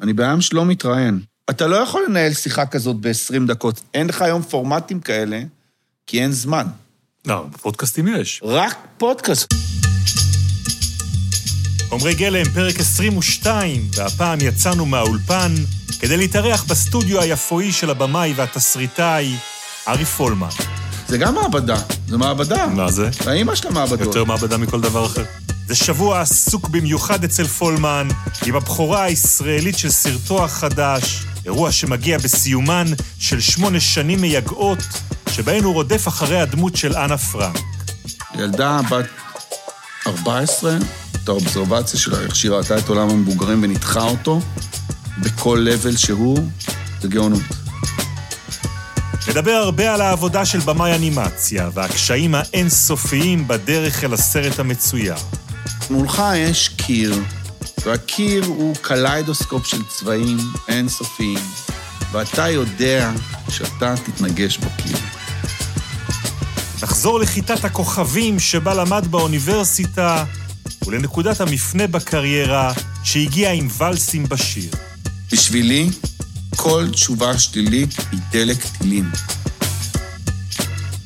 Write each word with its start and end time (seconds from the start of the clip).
אני 0.00 0.12
בן 0.12 0.24
אדם 0.24 0.40
שלא 0.40 0.64
מתראיין. 0.64 1.20
אתה 1.50 1.66
לא 1.66 1.76
יכול 1.76 2.04
לנהל 2.08 2.32
שיחה 2.32 2.66
כזאת 2.66 2.96
ב-20 2.96 3.46
דקות. 3.46 3.80
אין 3.94 4.06
לך 4.06 4.22
היום 4.22 4.42
פורמטים 4.42 5.00
כאלה, 5.00 5.40
כי 6.06 6.22
אין 6.22 6.32
זמן. 6.32 6.66
לא, 7.26 7.46
בפודקאסטים 7.52 8.08
יש. 8.08 8.40
רק 8.44 8.76
פודקאסט. 8.98 9.54
עמרי 11.92 12.14
גלם, 12.14 12.44
פרק 12.54 12.80
22, 12.80 13.82
והפעם 13.96 14.38
יצאנו 14.42 14.86
מהאולפן 14.86 15.54
כדי 16.00 16.16
להתארח 16.16 16.64
בסטודיו 16.64 17.20
היפואי 17.20 17.72
של 17.72 17.90
הבמאי 17.90 18.32
והתסריטאי, 18.36 19.36
ארי 19.88 20.04
פולמן. 20.04 20.48
זה 21.08 21.18
גם 21.18 21.34
מעבדה, 21.34 21.76
זה 22.08 22.16
מעבדה. 22.16 22.66
מה 22.66 22.90
זה? 22.90 23.10
האמא 23.26 23.54
של 23.54 23.68
המעבדות. 23.68 24.00
יותר 24.06 24.24
מעבדה 24.24 24.56
מכל 24.56 24.80
דבר 24.80 25.06
אחר. 25.06 25.24
זה 25.68 25.74
שבוע 25.74 26.20
עסוק 26.20 26.68
במיוחד 26.68 27.24
אצל 27.24 27.46
פולמן, 27.46 28.08
עם 28.46 28.56
הבכורה 28.56 29.02
הישראלית 29.02 29.78
של 29.78 29.90
סרטו 29.90 30.44
החדש, 30.44 31.24
אירוע 31.44 31.72
שמגיע 31.72 32.18
בסיומן 32.18 32.86
של 33.18 33.40
שמונה 33.40 33.80
שנים 33.80 34.20
מייגעות, 34.20 34.78
שבהן 35.30 35.64
הוא 35.64 35.74
רודף 35.74 36.08
אחרי 36.08 36.40
הדמות 36.40 36.76
של 36.76 36.96
אנה 36.96 37.18
פרנק. 37.18 37.58
ילדה 38.34 38.80
בת 38.90 39.06
14, 40.06 40.76
את 41.12 41.28
האובזרבציה 41.28 42.00
שלה, 42.00 42.20
איך 42.20 42.36
שהיא 42.36 42.50
ראתה 42.50 42.78
את 42.78 42.88
עולם 42.88 43.10
המבוגרים 43.10 43.62
וניתחה 43.62 44.02
אותו, 44.02 44.40
בכל 45.22 45.66
לבל 45.70 45.96
שהוא, 45.96 46.38
זה 47.00 47.08
גאונות. 47.08 47.42
נדבר 49.28 49.50
הרבה 49.50 49.94
על 49.94 50.00
העבודה 50.00 50.44
של 50.44 50.58
במאי 50.60 50.94
אנימציה 50.94 51.70
והקשיים 51.74 52.34
האינסופיים 52.34 53.48
בדרך 53.48 54.04
אל 54.04 54.12
הסרט 54.12 54.58
המצויר. 54.58 55.14
מולך 55.90 56.22
יש 56.36 56.68
קיר, 56.68 57.14
והקיר 57.84 58.44
הוא 58.44 58.76
קליידוסקופ 58.76 59.66
של 59.66 59.82
צבעים 59.88 60.38
אינסופיים, 60.68 61.38
ואתה 62.12 62.48
יודע 62.48 63.12
שאתה 63.50 63.94
תתנגש 64.04 64.58
בקיר. 64.58 64.96
נחזור 66.82 67.20
לכיתת 67.20 67.64
הכוכבים 67.64 68.38
שבה 68.38 68.74
למד 68.74 69.06
באוניברסיטה, 69.10 70.24
ולנקודת 70.86 71.40
המפנה 71.40 71.86
בקריירה 71.86 72.72
שהגיעה 73.04 73.52
עם 73.52 73.68
ואלס 73.78 74.11
עם 74.11 74.28
באשיר. 74.28 74.70
בשבילי, 75.32 75.90
כל 76.56 76.86
תשובה 76.92 77.38
שלילית 77.38 77.90
היא 78.12 78.20
דלק 78.30 78.56
טילים. 78.78 79.10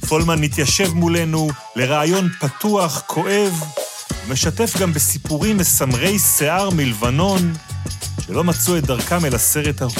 פולמן 0.08 0.40
מתיישב 0.40 0.92
מולנו 0.94 1.48
לרעיון 1.76 2.28
פתוח, 2.40 3.02
כואב, 3.06 3.62
ומשתף 4.26 4.76
גם 4.80 4.92
בסיפורים 4.92 5.56
מסמרי 5.56 6.18
שיער 6.18 6.70
מלבנון, 6.70 7.52
שלא 8.26 8.44
מצאו 8.44 8.78
את 8.78 8.84
דרכם 8.86 9.24
אל 9.24 9.34
הסרט 9.34 9.82
ההוא. 9.82 9.92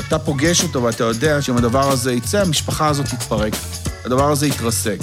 אתה 0.00 0.18
פוגש 0.18 0.62
אותו 0.62 0.82
ואתה 0.82 1.04
יודע 1.04 1.42
שאם 1.42 1.56
הדבר 1.56 1.90
הזה 1.90 2.12
יצא, 2.12 2.40
המשפחה 2.40 2.88
הזאת 2.88 3.06
תתפרק. 3.06 3.52
הדבר 4.04 4.30
הזה 4.30 4.46
יתרסק. 4.46 4.98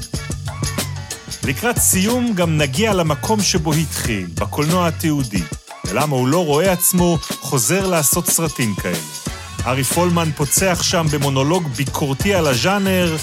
לקראת 1.43 1.77
סיום 1.77 2.33
גם 2.35 2.58
נגיע 2.58 2.93
למקום 2.93 3.41
שבו 3.41 3.73
התחיל, 3.73 4.27
בקולנוע 4.33 4.88
התיעודי, 4.88 5.43
ולמה 5.86 6.15
הוא 6.15 6.27
לא 6.27 6.45
רואה 6.45 6.71
עצמו 6.71 7.17
חוזר 7.39 7.88
לעשות 7.88 8.30
סרטים 8.30 8.75
כאלה. 8.75 8.97
ארי 9.65 9.83
פולמן 9.83 10.30
פוצח 10.36 10.80
שם 10.81 11.05
במונולוג 11.11 11.67
ביקורתי 11.67 12.33
על 12.33 12.47
הז'אנר, 12.47 13.15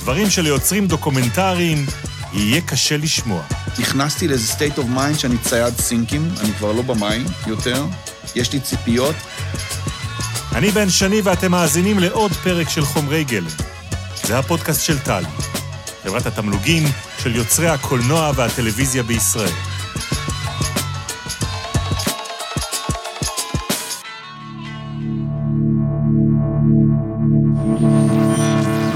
דברים 0.00 0.30
שליוצרים 0.30 0.86
דוקומנטריים 0.86 1.86
יהיה 2.32 2.60
קשה 2.60 2.96
לשמוע. 2.96 3.42
נכנסתי 3.78 4.28
לאיזה 4.28 4.52
state 4.52 4.78
of 4.78 4.82
mind 4.96 5.18
שאני 5.18 5.38
צייד 5.38 5.74
סינקים, 5.80 6.28
אני 6.40 6.52
כבר 6.52 6.72
לא 6.72 6.82
במים 6.82 7.24
יותר, 7.46 7.84
יש 8.34 8.52
לי 8.52 8.60
ציפיות. 8.60 9.14
אני 10.54 10.70
בן 10.70 10.90
שני 10.90 11.20
ואתם 11.20 11.50
מאזינים 11.50 11.98
לעוד 11.98 12.32
פרק 12.32 12.68
של 12.68 12.84
חומרי 12.84 13.24
גלם. 13.24 13.50
זה 14.24 14.38
הפודקאסט 14.38 14.84
של 14.84 14.98
טל, 14.98 15.24
חברת 16.04 16.26
התמלוגים 16.26 16.82
של 17.22 17.36
יוצרי 17.36 17.68
הקולנוע 17.68 18.32
והטלוויזיה 18.36 19.02
בישראל. 19.02 19.52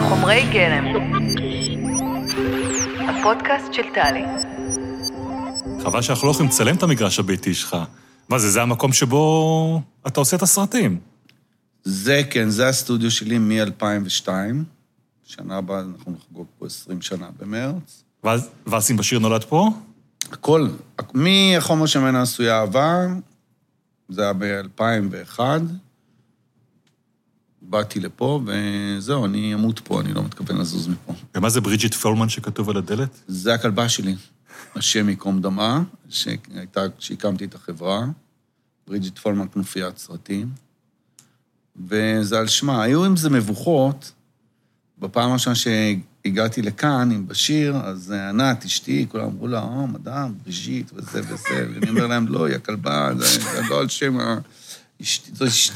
חומרי 0.09 0.47
גלם. 0.53 1.14
הפודקאסט 3.25 3.73
של 3.73 3.83
טלי. 3.95 4.25
חבל 5.83 6.03
שאנחנו 6.03 6.27
לא 6.27 6.33
יכולים 6.33 6.51
לצלם 6.51 6.77
את 6.77 6.83
המגרש 6.83 7.19
הביתי 7.19 7.55
שלך. 7.55 7.77
מה 8.29 8.39
זה, 8.39 8.51
זה 8.51 8.63
המקום 8.63 8.93
שבו 8.93 9.81
אתה 10.07 10.21
עושה 10.21 10.37
את 10.37 10.43
הסרטים. 10.43 10.99
זה, 11.85 12.23
כן, 12.31 12.49
זה 12.49 12.69
הסטודיו 12.69 13.11
שלי 13.11 13.39
מ-2002. 13.39 14.29
שנה 15.25 15.57
הבאה 15.57 15.81
אנחנו 15.81 16.13
נחגוג 16.13 16.47
פה 16.59 16.67
20 16.67 17.03
שנה 17.03 17.27
במרץ. 17.39 18.05
ואז 18.25 18.51
ואסים 18.67 18.97
בשיר 18.97 19.19
נולד 19.19 19.45
פה? 19.45 19.71
הכל, 20.33 20.69
מהחומר 21.15 21.87
שממנו 21.87 22.19
עשויה 22.19 22.61
אהבה, 22.61 23.07
זה 24.09 24.23
היה 24.23 24.33
ב-2001. 24.33 25.41
באתי 27.69 28.01
לפה, 28.01 28.41
וזהו, 28.47 29.25
אני 29.25 29.55
אמות 29.55 29.79
פה, 29.79 30.01
אני 30.01 30.15
לא 30.15 30.25
מתכוון 30.25 30.59
לזוז 30.59 30.89
מפה. 30.89 31.15
ומה 31.35 31.51
זה 31.51 31.61
ברידג'יט 31.61 31.95
פולמן 31.95 32.29
שכתוב 32.29 32.71
על 32.71 32.77
הדלת? 32.77 33.21
זה 33.29 33.55
הכלבה 33.55 33.89
שלי, 33.89 34.15
השם 34.77 35.09
ייקום 35.09 35.41
דמה, 35.41 35.83
שהייתה 36.09 36.81
כשהקמתי 36.99 37.45
את 37.45 37.55
החברה, 37.55 38.05
ברידג'יט 38.87 39.19
פולמן 39.19 39.47
כנופיית 39.55 39.99
סרטים, 39.99 40.51
וזה 41.89 42.39
על 42.39 42.47
שמה. 42.47 42.83
היו 42.83 43.05
עם 43.05 43.17
זה 43.17 43.31
מבוכות, 43.31 44.13
בפעם 44.99 45.31
הראשונה 45.31 45.57
שהגעתי 45.57 46.63
לקאן 46.63 47.11
עם 47.11 47.29
באשיר, 47.29 47.77
אז 47.77 48.11
ענת, 48.11 48.65
אשתי, 48.65 49.07
כולם 49.09 49.25
אמרו 49.25 49.49
לה, 49.49 49.63
או, 49.63 49.87
madame, 49.87 50.35
בריז'יט 50.43 50.91
וזה 50.95 51.21
וזה, 51.21 51.67
ואני 51.75 51.91
אומר 51.91 52.07
להם, 52.07 52.29
לא, 52.29 52.47
היא 52.47 52.57
הכלבה, 52.57 53.11
זה 53.19 53.63
לא 53.69 53.81
על 53.81 53.89
שם 53.89 54.21
ה... 54.21 54.39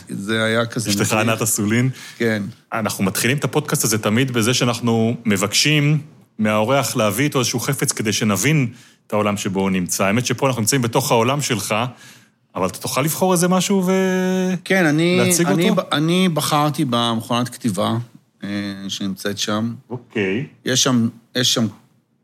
זה, 0.08 0.44
היה 0.44 0.66
כזה... 0.66 0.90
אשתך 0.90 1.12
ענת 1.12 1.42
אסולין. 1.42 1.90
כן. 2.18 2.42
אנחנו 2.72 3.04
מתחילים 3.04 3.36
את 3.36 3.44
הפודקאסט 3.44 3.84
הזה 3.84 3.98
תמיד 3.98 4.30
בזה 4.30 4.54
שאנחנו 4.54 5.16
מבקשים 5.24 5.98
מהאורח 6.38 6.96
להביא 6.96 7.24
איתו 7.24 7.38
איזשהו 7.38 7.60
חפץ 7.60 7.92
כדי 7.92 8.12
שנבין 8.12 8.72
את 9.06 9.12
העולם 9.12 9.36
שבו 9.36 9.60
הוא 9.60 9.70
נמצא. 9.70 10.04
האמת 10.04 10.26
שפה 10.26 10.46
אנחנו 10.46 10.60
נמצאים 10.60 10.82
בתוך 10.82 11.10
העולם 11.10 11.40
שלך, 11.40 11.74
אבל 12.54 12.66
אתה 12.66 12.78
תוכל 12.78 13.02
לבחור 13.02 13.32
איזה 13.32 13.48
משהו 13.48 13.84
ולהציג 13.86 14.60
כן, 14.64 14.86
אני, 14.86 15.20
אני, 15.46 15.70
אותו? 15.70 15.82
אני 15.92 16.28
בחרתי 16.28 16.84
במכונת 16.84 17.48
כתיבה 17.48 17.96
אה, 18.44 18.48
שנמצאת 18.88 19.38
שם. 19.38 19.74
אוקיי. 19.90 20.46
יש 20.64 20.82
שם, 20.82 21.08
יש 21.36 21.54
שם 21.54 21.66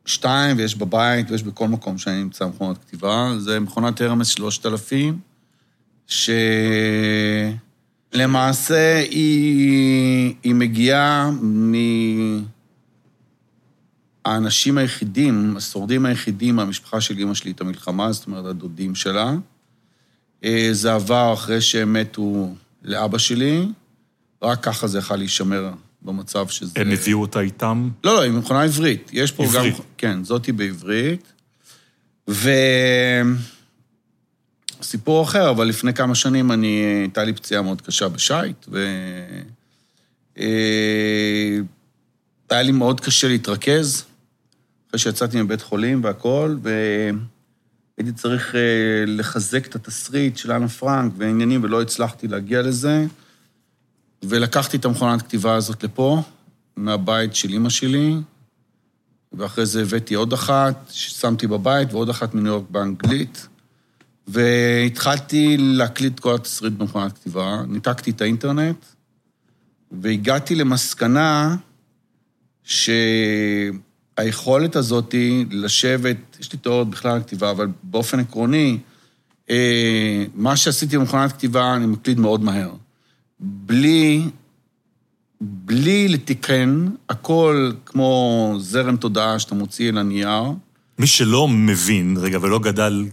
שתיים, 0.06 0.56
ויש 0.56 0.75
בבית, 0.75 1.31
ויש 1.31 1.42
בכל 1.42 1.69
מקום 1.69 1.98
שאני 1.98 2.22
נמצא 2.22 2.47
מכונת 2.47 2.78
כתיבה. 2.78 3.31
זה 3.38 3.60
מכונת 3.60 4.00
הרמס 4.00 4.28
3000, 4.28 5.19
שלמעשה 6.06 7.59
היא, 9.10 10.34
היא 10.42 10.54
מגיעה 10.54 11.31
מהאנשים 14.26 14.78
היחידים, 14.78 15.56
השורדים 15.56 16.06
היחידים 16.06 16.56
מהמשפחה 16.56 17.00
של 17.00 17.19
אימא 17.19 17.34
שלי 17.34 17.50
את 17.50 17.60
המלחמה, 17.60 18.12
זאת 18.12 18.26
אומרת, 18.26 18.44
הדודים 18.44 18.94
שלה. 18.94 19.34
אה, 20.44 20.69
זה 20.72 20.94
עבר 20.94 21.34
אחרי 21.34 21.60
שהם 21.60 21.92
מתו 21.92 22.54
לאבא 22.82 23.19
שלי, 23.19 23.66
רק 24.42 24.62
ככה 24.62 24.86
זה 24.86 24.98
יכול 24.98 25.16
להישמר 25.16 25.71
במצב 26.03 26.48
שזה... 26.48 26.72
הם 26.76 26.91
הביאו 26.91 27.21
אותה 27.21 27.41
איתם? 27.41 27.88
לא, 28.04 28.15
לא, 28.15 28.22
היא 28.22 28.32
מכונה 28.32 28.62
עברית. 28.62 29.10
יש 29.12 29.32
פה 29.32 29.44
עברית. 29.44 29.75
גם... 29.75 29.81
כן, 29.98 30.25
זאתי 30.25 30.53
בעברית. 30.53 31.32
ו... 32.31 32.50
סיפור 34.83 35.23
אחר, 35.23 35.51
אבל 35.51 35.67
לפני 35.67 35.95
כמה 35.95 36.15
שנים 36.15 36.53
אני... 36.53 36.83
הייתה 37.01 37.25
לי 37.25 37.33
פציעה 37.33 37.62
מאוד 37.62 37.81
קשה 37.81 38.09
בשייט, 38.09 38.66
ו... 38.69 38.87
אה, 40.39 41.59
היה 42.51 42.63
לי 42.63 42.72
מאוד 42.72 43.01
קשה 43.01 43.28
להתרכז, 43.28 44.04
אחרי 44.89 44.98
שיצאתי 44.98 45.43
מבית 45.43 45.63
חולים 45.63 46.04
והכול, 46.04 46.59
והייתי 46.63 48.13
צריך 48.16 48.54
אה, 48.54 48.60
לחזק 49.07 49.66
את 49.66 49.75
התסריט 49.75 50.37
של 50.37 50.53
אנה 50.53 50.69
פרנק 50.69 51.13
ועניינים, 51.16 51.65
ולא 51.65 51.83
הצלחתי 51.83 52.28
להגיע 52.28 52.63
לזה. 52.63 53.07
ולקחתי 54.22 54.77
את 54.77 54.84
המכונת 54.84 55.22
כתיבה 55.22 55.54
הזאת 55.54 55.84
לפה, 55.84 56.22
מהבית 56.77 57.34
של 57.34 57.48
אימא 57.48 57.69
שלי, 57.69 58.16
ואחרי 59.33 59.66
זה 59.66 59.83
הבאתי 59.83 60.15
עוד 60.15 60.33
אחת, 60.33 60.91
ששמתי 60.91 61.47
בבית, 61.47 61.93
ועוד 61.93 62.09
אחת 62.09 62.34
מניו 62.34 62.53
יורק 62.53 62.65
באנגלית, 62.71 63.48
והתחלתי 64.26 65.56
להקליט 65.59 66.21
כל 66.21 66.34
התסריט 66.34 66.72
במכונת 66.72 67.12
כתיבה, 67.12 67.62
ניתקתי 67.68 68.10
את 68.10 68.21
האינטרנט, 68.21 68.84
והגעתי 69.92 70.54
למסקנה 70.54 71.56
שהיכולת 74.16 74.76
הזאת 74.76 75.15
לשבת, 75.50 76.16
יש 76.41 76.53
לי 76.53 76.59
תיאוריות 76.59 76.91
בכלל 76.91 77.12
על 77.12 77.22
כתיבה, 77.22 77.50
אבל 77.50 77.68
באופן 77.82 78.21
עקרוני, 78.21 78.78
אה, 79.50 80.24
מה 80.34 80.56
שעשיתי 80.56 80.98
במכונת 80.98 81.32
כתיבה, 81.32 81.76
אני 81.76 81.86
מקליד 81.86 82.21
מאוד 82.21 82.44
מהר. 82.44 82.71
בלי, 83.41 84.22
בלי 85.41 86.09
לתיקן, 86.09 86.88
הכל 87.09 87.72
כמו 87.86 88.54
זרם 88.59 88.97
תודעה 88.97 89.38
שאתה 89.38 89.54
מוציא 89.54 89.91
אל 89.91 89.98
הנייר. 89.98 90.42
מי 90.98 91.06
שלא 91.06 91.48
מבין, 91.48 92.16
רגע, 92.21 92.38
ולא 92.42 92.59
גדל 92.59 93.04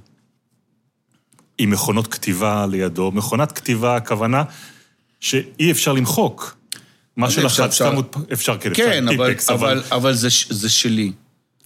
עם 1.61 1.69
מכונות 1.69 2.07
כתיבה 2.07 2.65
לידו, 2.71 3.11
מכונת 3.11 3.51
כתיבה, 3.51 3.95
הכוונה 3.95 4.43
שאי 5.19 5.71
אפשר 5.71 5.93
למחוק. 5.93 6.57
מה 7.17 7.29
זה? 7.29 7.33
שלחצת, 7.33 7.63
אפשר- 7.65 7.91
מוד- 7.91 8.15
אפשר, 8.33 8.57
כן, 8.57 8.71
כן, 8.73 9.07
אפשר 9.07 9.15
אבל, 9.15 9.27
טיפקס, 9.29 9.49
אבל, 9.49 9.83
אבל 9.91 10.13
זה, 10.13 10.29
ש- 10.29 10.47
זה 10.51 10.69
שלי. 10.69 11.11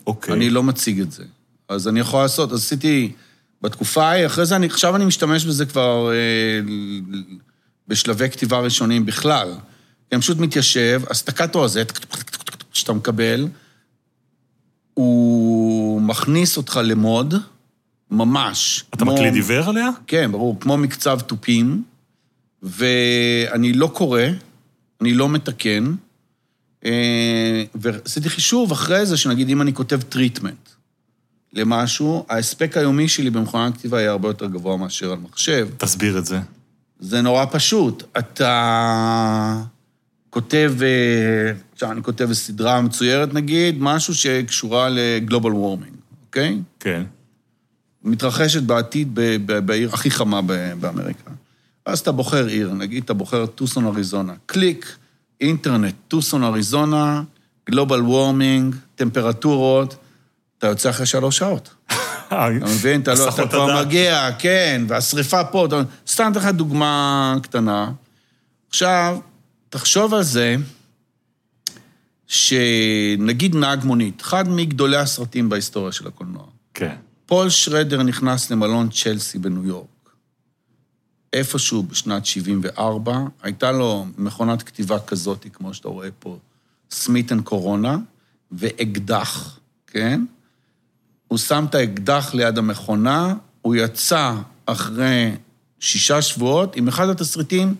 אוקיי. 0.08 0.34
אני 0.34 0.50
לא 0.50 0.64
מציג 0.64 1.00
את 1.02 1.12
זה. 1.12 1.24
אז 1.70 1.88
אני 1.88 2.00
יכול 2.00 2.22
לעשות, 2.22 2.52
אז 2.52 2.60
עשיתי 2.60 3.12
בתקופה 3.62 4.06
ההיא, 4.06 4.26
אחרי 4.26 4.46
זה 4.46 4.56
אני, 4.56 4.66
עכשיו 4.66 4.96
אני 4.96 5.06
משתמש 5.06 5.46
בזה 5.46 5.66
כבר 5.66 6.12
אה, 6.12 6.16
בשלבי 7.88 8.30
כתיבה 8.30 8.60
ראשונים 8.60 9.06
בכלל. 9.06 9.54
אני 10.12 10.22
פשוט 10.22 10.38
מתיישב, 10.38 11.02
הסטקטו 11.10 11.66
הזה, 11.66 11.84
שאתה 12.74 12.94
מקבל, 12.94 13.48
הוא 14.94 16.02
מכניס 16.02 16.58
אותך 16.58 16.80
למוד, 16.84 17.34
ממש. 18.12 18.84
אתה 18.94 19.06
מקליד 19.06 19.34
עיוור 19.34 19.70
עליה? 19.70 19.90
כן, 20.08 20.32
ברור, 20.32 20.60
כמו 20.60 20.78
מקצב 20.78 21.20
תופים, 21.20 21.84
ואני 22.64 23.74
לא 23.74 23.88
קורא, 23.88 24.22
אני 25.02 25.14
לא 25.14 25.30
מתקן, 25.30 25.96
אה, 26.86 27.64
ועשיתי 27.76 28.30
חישוב 28.30 28.72
אחרי 28.72 29.06
זה, 29.06 29.18
שנגיד 29.18 29.50
אם 29.50 29.62
אני 29.62 29.74
כותב 29.74 30.02
treatment 30.02 30.70
למשהו, 31.54 32.26
ההספק 32.30 32.78
היומי 32.78 33.08
שלי 33.08 33.30
במכונת 33.30 33.78
כתיבה 33.78 34.00
יהיה 34.00 34.12
הרבה 34.12 34.30
יותר 34.30 34.46
גבוה 34.46 34.78
מאשר 34.78 35.12
על 35.12 35.18
מחשב. 35.18 35.68
תסביר 35.78 36.18
את 36.18 36.26
זה. 36.26 36.40
זה 37.00 37.22
נורא 37.22 37.46
פשוט. 37.52 38.04
אתה 38.18 39.62
כותב, 40.30 40.74
אה, 40.82 41.54
עכשיו 41.74 41.92
אני 41.92 42.04
כותב 42.04 42.34
סדרה 42.34 42.82
מצוירת 42.82 43.34
נגיד, 43.34 43.76
משהו 43.80 44.16
שקשורה 44.16 44.90
ל 44.90 44.99
global 44.99 45.52
warming, 45.52 45.96
אוקיי? 46.26 46.60
כן. 46.80 47.04
מתרחשת 48.06 48.62
בעתיד 48.64 49.10
ב- 49.14 49.38
ב- 49.46 49.60
בעיר 49.60 49.90
הכי 49.94 50.12
חמה 50.12 50.42
ב- 50.42 50.74
באמריקה. 50.80 51.32
אז 51.86 52.00
אתה 52.00 52.12
בוחר 52.12 52.46
עיר, 52.46 52.74
נגיד 52.74 53.04
אתה 53.04 53.14
בוחר 53.14 53.46
טוסון 53.46 53.86
אריזונה. 53.86 54.34
קליק, 54.46 54.96
אינטרנט, 55.42 55.96
טוסון 56.08 56.44
אריזונה, 56.44 57.24
global 57.70 58.02
warming, 58.02 58.76
טמפרטורות, 58.96 59.96
אתה 60.58 60.68
יוצא 60.68 60.90
אחרי 60.90 61.06
שלוש 61.06 61.38
שעות. 61.38 61.70
אתה 62.28 62.50
מבין? 62.66 63.02
אתה, 63.02 63.14
לא, 63.14 63.30
אתה 63.30 63.48
כבר. 63.48 63.86
מגיע, 63.86 64.30
כן, 64.40 64.82
והשריפה 64.88 65.44
פה, 65.44 65.66
אתה... 65.66 65.82
סתם 66.08 66.30
אתן 66.32 66.40
לך 66.40 66.46
דוגמה 66.46 67.36
קטנה. 67.44 67.92
עכשיו, 68.70 69.18
תחשוב 69.70 70.14
על 70.14 70.24
זה 70.24 70.56
שנגיד 72.28 73.56
נהג 73.56 73.84
מונית, 73.84 74.22
אחד 74.22 74.50
מגדולי 74.50 74.98
הסרטים 74.98 75.50
בהיסטוריה 75.50 75.92
של 75.92 76.08
הקולנוע. 76.08 76.44
כן. 76.74 76.96
פול 77.26 77.50
שרדר 77.50 78.04
נכנס 78.04 78.52
למלון 78.52 78.90
צ'לסי 78.90 79.40
בניו 79.40 79.66
יורק. 79.66 79.88
איפשהו 81.34 81.84
בשנת 81.84 82.26
74, 82.26 83.20
הייתה 83.44 83.72
לו 83.72 84.06
מכונת 84.18 84.64
כתיבה 84.64 85.00
כזאת, 85.00 85.46
כמו 85.54 85.74
שאתה 85.74 85.88
רואה 85.88 86.10
פה, 86.20 86.38
Smith 86.92 87.32
and 87.32 87.42
Corona, 87.42 87.98
ואקדח, 88.52 89.60
כן? 89.88 90.26
הוא 91.28 91.38
שם 91.38 91.66
את 91.70 91.76
האקדח 91.76 92.34
ליד 92.34 92.58
המכונה, 92.58 93.34
הוא 93.62 93.76
יצא 93.76 94.34
אחרי 94.66 95.32
שישה 95.80 96.22
שבועות 96.22 96.76
עם 96.76 96.88
אחד 96.88 97.10
התסריטים 97.10 97.76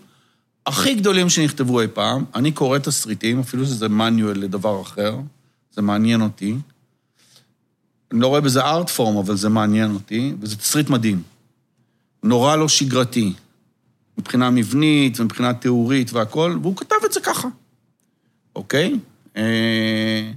הכי 0.66 0.94
גדולים 0.94 1.28
שנכתבו 1.28 1.80
אי 1.80 1.86
פעם. 1.88 2.24
אני 2.34 2.52
קורא 2.52 2.78
תסריטים, 2.78 3.40
אפילו 3.40 3.66
שזה 3.66 3.88
מניואל 3.88 4.38
לדבר 4.38 4.82
אחר, 4.82 5.18
זה 5.70 5.82
מעניין 5.82 6.20
אותי. 6.20 6.56
אני 8.12 8.20
לא 8.20 8.26
רואה 8.26 8.40
בזה 8.40 8.62
ארט 8.62 8.90
פורם, 8.90 9.16
אבל 9.16 9.36
זה 9.36 9.48
מעניין 9.48 9.94
אותי, 9.94 10.34
וזה 10.40 10.56
תסריט 10.56 10.90
מדהים. 10.90 11.22
נורא 12.22 12.56
לא 12.56 12.68
שגרתי, 12.68 13.32
מבחינה 14.18 14.50
מבנית 14.50 15.20
ומבחינה 15.20 15.54
תיאורית 15.54 16.12
והכול, 16.12 16.58
והוא 16.62 16.76
כתב 16.76 16.96
את 17.06 17.12
זה 17.12 17.20
ככה, 17.20 17.48
אוקיי? 18.56 18.98
אה, 19.36 20.30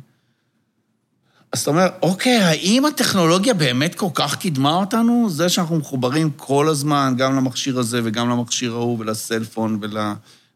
אז 1.52 1.62
אתה 1.62 1.70
אומר, 1.70 1.88
אוקיי, 2.02 2.38
האם 2.38 2.86
הטכנולוגיה 2.86 3.54
באמת 3.54 3.96
כל 3.96 4.10
כך 4.14 4.36
קידמה 4.36 4.76
אותנו? 4.76 5.30
זה 5.30 5.50
שאנחנו 5.50 5.78
מחוברים 5.78 6.30
כל 6.36 6.68
הזמן, 6.68 7.14
גם 7.18 7.36
למכשיר 7.36 7.80
הזה 7.80 8.02
וגם 8.04 8.30
למכשיר 8.30 8.74
ההוא 8.74 9.00
ולסלפון 9.00 9.80
ול, 9.82 9.98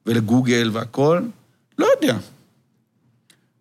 ולגוגל 0.06 0.70
והכול? 0.74 1.30
לא 1.80 1.88
יודע. 1.96 2.18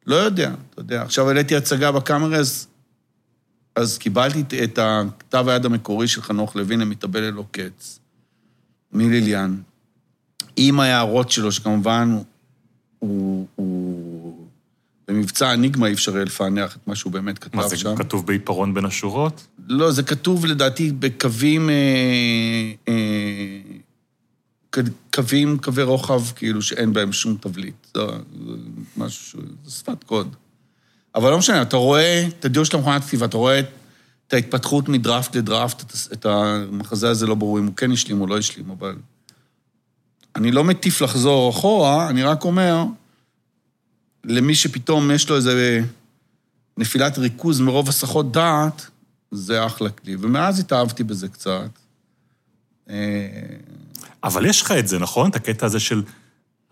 לא 0.07 0.17
יודע, 0.17 0.55
אתה 0.71 0.81
יודע. 0.81 1.03
עכשיו 1.03 1.29
העליתי 1.29 1.57
הצגה 1.57 1.93
בקאמרז, 1.93 2.67
אז 3.77 3.99
קיבלתי 3.99 4.65
את- 4.65 4.79
הכתב 4.83 5.45
היד 5.49 5.65
המקורי 5.65 6.09
של 6.09 6.23
חנוך 6.23 6.57
לוין, 6.57 6.81
המתאבל 6.81 7.21
ללא 7.21 7.45
קץ, 7.51 7.99
מליליאן, 8.93 9.57
עם 10.57 10.81
ההערות 10.81 11.31
שלו, 11.31 11.53
שכמובן 11.53 12.17
הוא... 12.99 13.47
הוא 13.57 14.47
במבצע 15.09 15.53
אניגמה 15.55 15.87
אי 15.87 15.93
אפשר 15.93 16.13
יהיה 16.15 16.25
לפענח 16.25 16.77
את 16.77 16.89
מה 16.89 16.97
שהוא 16.97 17.13
באמת 17.13 17.39
כתב 17.39 17.57
מה 17.57 17.69
זה, 17.69 17.77
שם. 17.77 17.97
כתוב 17.97 18.27
בעיפרון 18.27 18.75
בין 18.75 18.85
השורות? 18.85 19.47
לא, 19.69 19.91
זה 19.93 20.03
כתוב 20.03 20.47
לדעתי 20.47 20.93
בקווים... 20.93 21.71
אה, 21.71 21.75
אה, 22.89 23.61
קווים, 25.15 25.59
קווי 25.59 25.83
רוחב, 25.83 26.23
כאילו 26.37 26.63
שאין 26.63 26.93
בהם 26.93 27.13
שום 27.13 27.37
תבליט. 27.41 27.75
זה, 27.95 28.03
זה 28.47 28.53
משהו, 28.97 29.41
זה 29.65 29.71
שפת 29.71 30.05
קוד. 30.05 30.37
אבל 31.15 31.31
לא 31.31 31.39
משנה, 31.39 31.63
אתה 31.63 31.77
רואה 31.77 32.27
את 32.29 32.45
הדיון 32.45 32.65
של 32.65 32.77
המכונת 32.77 33.05
כתיבה, 33.05 33.27
אתה 33.27 33.37
רואה 33.37 33.59
את, 33.59 33.67
ההתפתחות 34.33 34.89
מדראפט 34.89 35.37
לדראפט, 35.37 35.83
את, 35.83 36.13
את 36.13 36.27
המחזה 36.27 37.11
הזה 37.11 37.27
לא 37.27 37.35
ברור 37.35 37.59
אם 37.59 37.67
הוא 37.67 37.77
כן 37.77 37.93
השלים 37.93 38.21
או 38.21 38.27
לא 38.27 38.39
השלים, 38.39 38.71
אבל... 38.71 38.97
אני 40.37 40.53
לא 40.53 40.65
מטיף 40.65 41.01
לחזור 41.01 41.51
אחורה, 41.51 42.09
אני 42.09 42.23
רק 42.23 42.45
אומר, 42.45 42.85
למי 44.25 44.55
שפתאום 44.55 45.11
יש 45.11 45.29
לו 45.29 45.37
איזה 45.37 45.81
נפילת 46.79 47.19
ריכוז 47.19 47.61
מרוב 47.61 47.89
הסחות 47.89 48.33
דעת, 48.33 48.87
זה 49.31 49.67
אחלה 49.67 49.91
כלי. 49.91 50.17
ומאז 50.21 50.59
התאהבתי 50.59 51.05
בזה 51.05 51.29
קצת. 51.29 51.71
אה, 52.91 52.97
אבל 54.25 54.47
יש 54.47 54.63
לך 54.63 54.73
את 54.73 54.89
זה, 54.89 54.99
נכון? 54.99 55.31
את 55.31 55.37
הקטע 55.37 55.67
הזה 55.67 55.81
של 55.81 56.03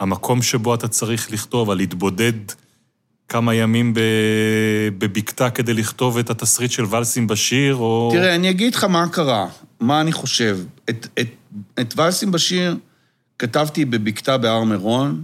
המקום 0.01 0.43
שבו 0.43 0.75
אתה 0.75 0.89
צריך 0.89 1.33
לכתוב, 1.33 1.71
על 1.71 1.77
להתבודד 1.77 2.33
כמה 3.31 3.55
ימים. 3.55 3.95
בבקתה 4.99 5.51
כדי 5.51 5.75
לכתוב 5.75 6.19
את 6.19 6.31
התסריט 6.31 6.71
של 6.71 6.85
ולסים 6.95 7.27
בשיר, 7.27 7.75
או... 7.75 8.11
תראה, 8.13 8.35
אני 8.35 8.51
אגיד 8.51 8.75
לך 8.75 8.85
מה 8.85 9.09
קרה, 9.09 9.47
מה 9.81 10.01
אני 10.01 10.13
חושב. 10.13 10.59
את, 10.91 11.07
את, 11.21 11.29
את 11.81 11.99
ולסים 11.99 12.31
בשיר 12.31 12.77
כתבתי 13.39 13.85
בבקתה 13.85 14.39
בהר 14.39 14.65
מירון, 14.65 15.23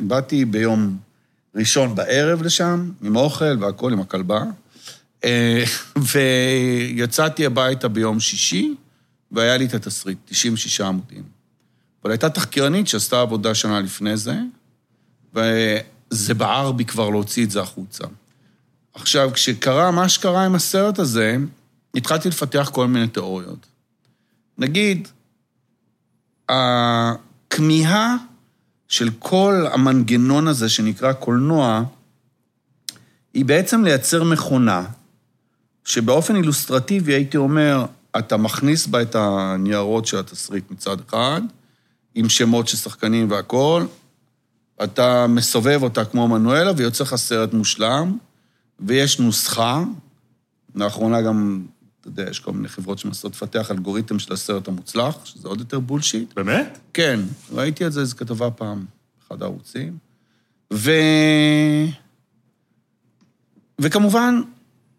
באתי 0.00 0.44
ביום 0.44 0.96
ראשון 1.54 1.94
בערב 1.94 2.42
לשם, 2.42 2.90
עם 3.02 3.16
אוכל 3.16 3.56
והכול, 3.60 3.92
עם 3.92 4.00
הכלבה, 4.00 4.42
אה, 5.24 5.64
ויצאתי 6.96 7.46
הביתה 7.46 7.88
ביום 7.88 8.20
שישי, 8.20 8.74
והיה 9.32 9.56
לי 9.56 9.64
את 9.64 9.74
התסריט, 9.74 10.18
96 10.24 10.80
עמודים. 10.80 11.22
אבל 12.02 12.10
הייתה 12.10 12.30
תחקירנית 12.30 12.88
שעשתה 12.88 13.20
עבודה 13.20 13.54
שנה 13.54 13.80
לפני 13.80 14.16
זה, 14.16 14.34
וזה 16.12 16.34
בער 16.34 16.72
בי 16.72 16.84
כבר 16.84 17.10
להוציא 17.10 17.44
את 17.44 17.50
זה 17.50 17.60
החוצה. 17.60 18.04
עכשיו, 18.94 19.30
כשקרה 19.32 19.90
מה 19.90 20.08
שקרה 20.08 20.44
עם 20.44 20.54
הסרט 20.54 20.98
הזה, 20.98 21.36
התחלתי 21.94 22.28
לפתח 22.28 22.70
כל 22.72 22.86
מיני 22.86 23.08
תיאוריות. 23.08 23.66
נגיד, 24.58 25.08
הכמיהה 26.48 28.16
של 28.88 29.10
כל 29.18 29.66
המנגנון 29.72 30.48
הזה 30.48 30.68
שנקרא 30.68 31.12
קולנוע, 31.12 31.82
היא 33.34 33.44
בעצם 33.44 33.84
לייצר 33.84 34.24
מכונה, 34.24 34.84
שבאופן 35.84 36.36
אילוסטרטיבי 36.36 37.14
הייתי 37.14 37.36
אומר, 37.36 37.84
אתה 38.18 38.36
מכניס 38.36 38.86
בה 38.86 39.02
את 39.02 39.14
הניירות 39.14 40.06
של 40.06 40.18
התסריט 40.18 40.70
מצד 40.70 40.96
אחד, 41.08 41.40
עם 42.14 42.28
שמות 42.28 42.68
של 42.68 42.76
שחקנים 42.76 43.30
והכול, 43.30 43.86
אתה 44.84 45.26
מסובב 45.26 45.82
אותה 45.82 46.04
כמו 46.04 46.28
מנואלה 46.28 46.72
ויוצא 46.76 47.04
לך 47.04 47.14
סרט 47.14 47.52
מושלם, 47.52 48.18
ויש 48.80 49.18
נוסחה, 49.18 49.82
לאחרונה 50.74 51.22
גם, 51.22 51.62
אתה 52.00 52.08
יודע, 52.08 52.30
יש 52.30 52.38
כל 52.38 52.52
מיני 52.52 52.68
חברות 52.68 52.98
שמנסות 52.98 53.32
לפתח 53.34 53.70
אלגוריתם 53.70 54.18
של 54.18 54.32
הסרט 54.32 54.68
המוצלח, 54.68 55.24
שזה 55.24 55.48
עוד 55.48 55.60
יותר 55.60 55.80
בולשיט. 55.80 56.34
באמת? 56.34 56.78
כן, 56.94 57.20
ראיתי 57.52 57.86
את 57.86 57.92
זה, 57.92 58.00
איזו 58.00 58.16
כתבה 58.16 58.50
פעם, 58.50 58.84
באחד 59.20 59.42
הערוצים. 59.42 59.96
ו... 60.72 60.90
וכמובן, 63.78 64.42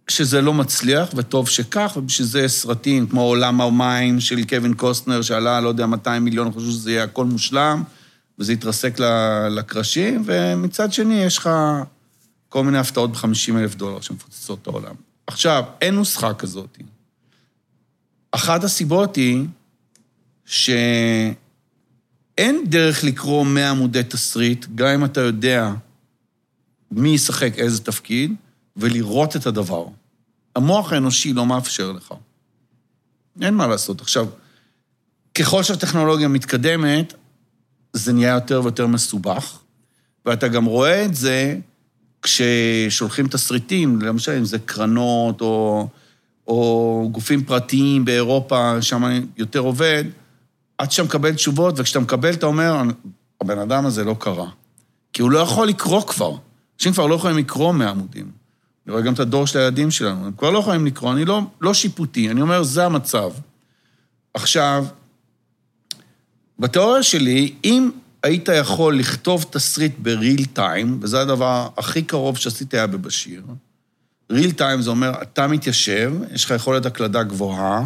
שזה 0.08 0.42
לא 0.42 0.54
מצליח, 0.54 1.10
וטוב 1.16 1.50
שכך, 1.50 1.94
ובשביל 1.98 2.28
זה 2.28 2.42
יש 2.42 2.52
סרטים 2.52 3.08
כמו 3.08 3.22
עולם 3.22 3.62
המים 3.62 4.20
של 4.20 4.44
קווין 4.44 4.74
קוסטנר, 4.74 5.22
שעלה, 5.22 5.62
לא 5.62 5.70
יודע, 5.70 5.86
200 5.86 6.24
מיליון, 6.24 6.52
חושב 6.52 6.70
שזה 6.70 6.92
יהיה 6.92 7.04
הכל 7.04 7.26
מושלם, 7.26 7.84
וזה 8.40 8.54
יתרסק 8.54 9.00
ל- 9.00 9.48
לקרשים, 9.48 10.24
ומצד 10.26 10.94
שני 10.94 11.24
יש 11.24 11.38
לך 11.38 11.50
כל 12.50 12.64
מיני 12.64 12.78
הפתעות 12.78 13.12
ב-50 13.12 13.58
אלף 13.58 13.76
דולר 13.76 14.02
שמפוצצות 14.02 14.60
את 14.62 14.68
העולם. 14.68 14.96
עכשיו, 15.28 15.64
אין 15.82 15.96
נוסחה 15.96 16.34
כזאת. 16.34 16.78
אחת 18.32 18.64
הסיבות 18.64 19.16
היא 19.16 19.46
שאין 20.46 21.36
דרך 22.66 23.04
לקרוא 23.04 23.46
100 23.46 23.70
עמודי 23.70 24.04
תסריט, 24.04 24.66
גם 24.76 24.88
אם 24.88 25.06
אתה 25.06 25.22
יודע 25.22 25.72
מי 26.92 27.10
ישחק 27.10 27.60
איזה 27.60 27.84
תפקיד, 27.84 28.34
ולראות 28.78 29.36
את 29.36 29.46
הדבר. 29.46 29.86
המוח 30.56 30.94
האנושי 30.94 31.34
לא 31.34 31.46
מאפשר 31.46 31.92
לך. 31.92 32.14
אין 33.42 33.54
מה 33.54 33.68
לעשות. 33.68 34.02
עכשיו, 34.02 34.28
ככל 35.34 35.64
שהטכנולוגיה 35.64 36.28
מתקדמת, 36.28 37.14
זה 37.94 38.14
נהיה 38.14 38.34
יותר 38.34 38.62
ויותר 38.64 38.88
מסובך, 38.88 39.60
ואתה 40.26 40.48
גם 40.48 40.66
רואה 40.66 41.06
את 41.06 41.16
זה 41.16 41.58
כששולחים 42.22 43.28
תסריטים, 43.28 44.02
למשל 44.02 44.32
אם 44.32 44.46
זה 44.46 44.60
קרנות 44.60 45.42
או, 45.42 45.88
או 46.48 47.10
גופים 47.12 47.44
פרטיים 47.44 48.06
באירופה, 48.06 48.82
שם 48.82 49.04
יותר 49.38 49.60
עובד, 49.60 50.04
עד 50.78 50.92
שאתה 50.92 51.04
מקבל 51.04 51.34
תשובות, 51.34 51.76
וכשאתה 51.78 52.00
מקבל, 52.00 52.34
אתה 52.34 52.46
אומר, 52.46 52.82
הבן 53.42 53.60
אדם 53.60 53.86
הזה 53.86 54.04
לא 54.04 54.16
קרא. 54.20 54.46
כי 55.14 55.22
הוא 55.22 55.32
לא 55.32 55.40
יכול 55.40 55.68
לקרוא 55.68 56.02
כבר. 56.02 56.36
אנשים 56.80 56.94
כבר 56.94 57.08
לא 57.08 57.16
יכולים 57.16 57.38
לקרוא 57.38 57.74
מעמודים. 57.74 58.32
אני 58.86 58.92
רואה 58.92 59.04
גם 59.04 59.14
את 59.14 59.20
הדור 59.20 59.48
של 59.48 59.60
הילדים 59.60 59.92
שלנו, 59.92 60.26
הם 60.26 60.32
כבר 60.38 60.50
לא 60.50 60.60
יכולים 60.60 60.86
לקרוא, 60.86 61.14
אני 61.14 61.26
לא, 61.26 61.42
לא 61.62 61.74
שיפוטי, 61.74 62.32
אני 62.32 62.42
אומר, 62.42 62.64
זה 62.64 62.86
המצב. 62.86 63.32
עכשיו, 64.34 64.86
בתיאוריה 66.60 67.04
שלי, 67.04 67.54
אם 67.64 67.90
היית 68.24 68.50
יכול 68.50 69.00
לכתוב 69.00 69.46
תסריט 69.50 69.94
בריל 69.98 70.46
טיים, 70.46 71.00
וזה 71.02 71.22
הדבר 71.22 71.70
הכי 71.78 72.02
קרוב 72.04 72.38
שעשיתי 72.38 72.78
היה 72.78 72.88
בבשיר, 72.88 73.44
ריל 74.32 74.52
טיים 74.52 74.82
זה 74.82 74.90
אומר, 74.90 75.22
אתה 75.22 75.48
מתיישב, 75.48 76.14
יש 76.34 76.46
לך 76.46 76.52
יכולת 76.52 76.86
הקלדה 76.86 77.24
גבוהה, 77.24 77.86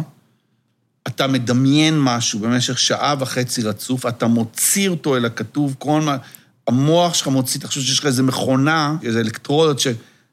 אתה 1.06 1.26
מדמיין 1.26 2.00
משהו 2.00 2.38
במשך 2.38 2.78
שעה 2.78 3.14
וחצי 3.18 3.62
רצוף, 3.62 4.06
אתה 4.06 4.26
מוציא 4.26 4.88
אותו 4.88 5.16
אל 5.16 5.24
הכתוב, 5.24 5.74
כל 5.78 6.00
מה... 6.00 6.16
המוח 6.66 7.14
שלך 7.14 7.28
מוציא, 7.28 7.60
חושב 7.66 7.80
שיש 7.80 7.98
לך 7.98 8.06
איזו 8.06 8.22
מכונה, 8.22 8.96
איזה 9.02 9.20
אלקטרודות 9.20 9.78
ש, 9.78 9.86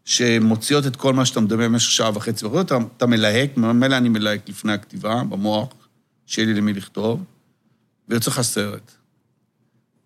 שמוציאות 0.05 0.87
את 0.87 0.95
כל 0.95 1.13
מה 1.13 1.25
שאתה 1.25 1.39
מדמיין 1.39 1.71
במשך 1.71 1.91
שעה 1.91 2.11
וחצי 2.13 2.45
אתה, 2.61 2.77
אתה 2.97 3.05
מלהק, 3.05 3.57
ממילא 3.57 3.97
אני 3.97 4.09
מלהק 4.09 4.49
לפני 4.49 4.73
הכתיבה, 4.73 5.23
במוח, 5.29 5.67
שיהיה 6.25 6.47
לי 6.47 6.53
למי 6.53 6.73
לכתוב, 6.73 7.23
ויוצא 8.09 8.31
לך 8.31 8.41
סרט. 8.41 8.91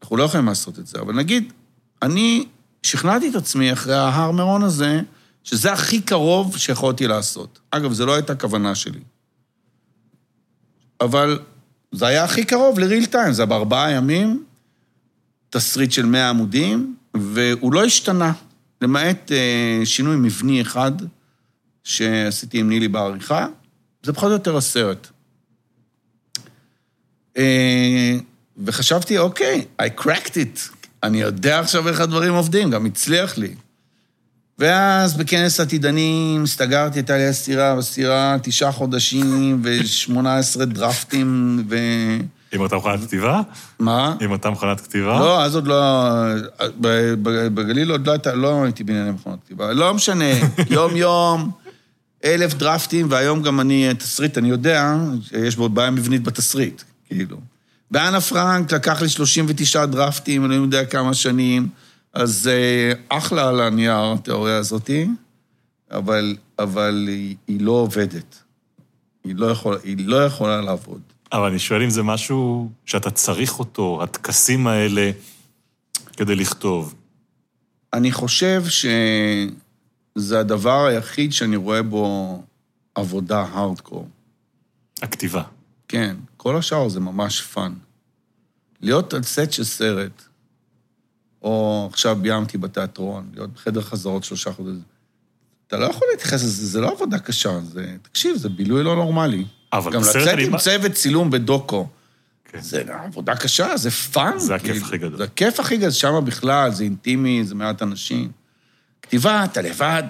אנחנו 0.02 0.18
לא 0.18 0.24
יכולים 0.24 0.46
לעשות 0.46 0.80
את 0.80 0.88
זה, 0.88 1.00
אבל 1.00 1.14
נגיד, 1.14 1.54
אני 2.02 2.46
שכנעתי 2.84 3.30
את 3.30 3.36
עצמי 3.36 3.74
אחרי 3.74 3.96
ההר 3.96 4.32
מירון 4.32 4.64
הזה, 4.64 5.02
שזה 5.44 5.74
הכי 5.74 6.02
קרוב 6.02 6.58
שיכולתי 6.58 7.08
לעשות. 7.08 7.60
אגב, 7.72 7.94
זו 7.94 8.06
לא 8.06 8.14
הייתה 8.14 8.34
הכוונה 8.34 8.76
שלי. 8.76 9.00
אבל 11.02 11.40
זה 11.92 12.08
היה 12.08 12.24
הכי 12.24 12.46
קרוב 12.46 12.80
לריל 12.80 13.06
טיים, 13.06 13.34
זה 13.34 13.42
היה 13.42 13.46
בארבעה 13.48 13.92
ימים, 13.92 14.44
תסריט 15.50 15.92
של 15.92 16.06
100 16.06 16.30
עמודים, 16.30 16.96
והוא 17.14 17.74
לא 17.74 17.86
השתנה, 17.86 18.34
למעט 18.82 19.32
אה, 19.32 19.82
שינוי 19.86 20.16
מבני 20.16 20.62
אחד 20.62 20.92
שעשיתי 21.84 22.60
עם 22.60 22.70
נילי 22.70 22.88
בעריכה, 22.88 23.48
זה 24.04 24.14
פחות 24.14 24.28
או 24.28 24.34
יותר 24.34 24.58
הסרט. 24.58 25.08
אה, 27.38 28.16
וחשבתי, 28.66 29.18
אוקיי, 29.18 29.66
I 29.82 30.02
cracked 30.02 30.34
it, 30.34 30.60
אני 31.04 31.22
יודע 31.22 31.60
עכשיו 31.60 31.88
איך 31.88 32.02
הדברים 32.02 32.34
עובדים, 32.34 32.72
גם 32.72 32.86
הצליח 32.86 33.38
לי. 33.38 33.56
ואז 34.60 35.18
בכנס 35.18 35.60
עתידנים 35.60 36.44
הסתגרתי, 36.44 37.00
הייתה 37.00 37.18
לי 37.18 37.28
הסתירה 37.28 37.76
בסתירה 37.76 38.38
תשעה 38.44 38.72
חודשים 38.72 39.62
ו-18 39.64 40.66
דרפטים 40.66 41.64
ו... 41.70 41.76
עם 42.52 42.62
אותה 42.62 42.76
מכונת 42.76 43.02
כתיבה? 43.02 43.42
מה? 43.80 44.16
עם 44.20 44.32
אותה 44.32 44.50
מכונת 44.50 44.82
כתיבה? 44.82 45.20
לא, 45.20 45.44
אז 45.44 45.56
עוד 45.56 45.68
לא... 45.68 46.14
בגליל 47.54 47.92
עוד 47.92 48.08
לא 48.08 48.12
הייתה, 48.12 48.34
לא 48.34 48.64
הייתי 48.64 48.84
בענייני 48.84 49.12
מכונות 49.12 49.40
כתיבה. 49.46 49.74
לא 49.74 49.94
משנה, 49.94 50.26
יום-יום, 50.70 51.52
אלף 52.26 52.54
דרפטים, 52.54 53.08
והיום 53.10 53.42
גם 53.42 53.60
אני, 53.60 53.94
תסריט, 53.98 54.38
אני 54.38 54.50
יודע, 54.50 54.96
יש 55.46 55.56
בו 55.56 55.70
בעיה 55.70 55.92
מבנית 55.92 56.24
בתסריט, 56.24 56.84
כאילו. 57.10 57.38
באנה 57.92 58.22
פרנק 58.22 58.74
לקח 58.74 59.02
לי 59.02 59.10
39 59.10 59.86
דרפטים, 59.86 60.46
אני 60.46 60.58
לא 60.58 60.62
יודע 60.62 60.86
כמה 60.86 61.14
שנים, 61.14 61.70
אז 62.14 62.50
אה, 62.52 63.18
אחלה 63.18 63.50
על 63.50 63.62
הנייר, 63.62 64.14
התיאוריה 64.14 64.58
הזאתי, 64.58 65.08
אבל, 65.92 66.36
אבל 66.60 67.06
היא, 67.08 67.36
היא 67.48 67.62
לא 67.62 67.72
עובדת. 67.72 68.44
היא 69.24 69.36
לא, 69.36 69.46
יכול, 69.46 69.78
היא 69.84 70.08
לא 70.08 70.26
יכולה 70.26 70.62
לעבוד. 70.62 71.02
אבל 71.32 71.50
אני 71.50 71.60
שואל 71.60 71.84
אם 71.84 71.90
זה 71.90 72.04
משהו 72.04 72.72
שאתה 72.86 73.12
צריך 73.12 73.60
אותו, 73.60 74.00
הטקסים 74.04 74.68
האלה, 74.68 75.12
כדי 76.18 76.36
לכתוב. 76.36 76.96
אני 77.94 78.12
חושב 78.12 78.64
שזה 78.68 80.40
הדבר 80.40 80.86
היחיד 80.86 81.34
שאני 81.34 81.56
רואה 81.56 81.84
בו 81.84 82.44
עבודה 82.96 83.46
הארדקור. 83.52 84.08
הכתיבה. 85.02 85.44
כן, 85.88 86.16
כל 86.42 86.56
השאר 86.58 86.90
זה 86.90 87.00
ממש 87.00 87.42
fun. 87.42 87.74
להיות 88.82 89.14
על 89.14 89.24
סט 89.24 89.52
של 89.52 89.64
סרט, 89.64 90.24
או 91.42 91.88
עכשיו 91.92 92.16
ביימתי 92.22 92.58
בתיאטרון, 92.58 93.30
להיות 93.34 93.50
בחדר 93.54 93.82
חזרות 93.82 94.24
שלושה 94.24 94.52
חודשים, 94.54 94.82
אתה 95.68 95.78
לא 95.78 95.86
יכול 95.86 96.08
להתייחס 96.12 96.44
לזה, 96.44 96.66
זה 96.66 96.82
לא 96.82 96.92
עבודה 96.92 97.20
קשה, 97.20 97.60
זה, 97.60 97.96
תקשיב, 98.02 98.36
זה 98.38 98.50
בילוי 98.50 98.84
לא 98.84 98.96
נורמלי. 98.96 99.46
אבל 99.74 99.94
גם 99.94 100.02
בסרט 100.02 100.16
לצאת 100.16 100.34
אני- 100.34 100.44
עם 100.46 100.58
צוות 100.58 100.92
צילום 100.92 101.30
בדוקו, 101.30 101.88
כן. 102.46 102.62
זה 102.62 102.84
עבודה 102.88 103.36
קשה, 103.36 103.78
זה 103.78 103.92
fun. 103.92 104.40
זה 104.40 104.56
הכיף 104.56 104.72
כאילו. 104.72 104.86
הכי 104.86 104.98
גדול. 104.98 105.18
זה 105.18 105.24
הכיף 105.24 105.60
הכי 105.60 105.78
גדול, 105.78 105.92
שם 105.92 106.22
בכלל, 106.26 106.72
זה 106.72 106.84
אינטימי, 106.84 107.44
זה 107.46 107.56
מעט 107.56 107.82
אנשים. 107.82 108.32
כתיבה, 109.02 109.46
אתה 109.46 109.62
לבד, 109.62 110.04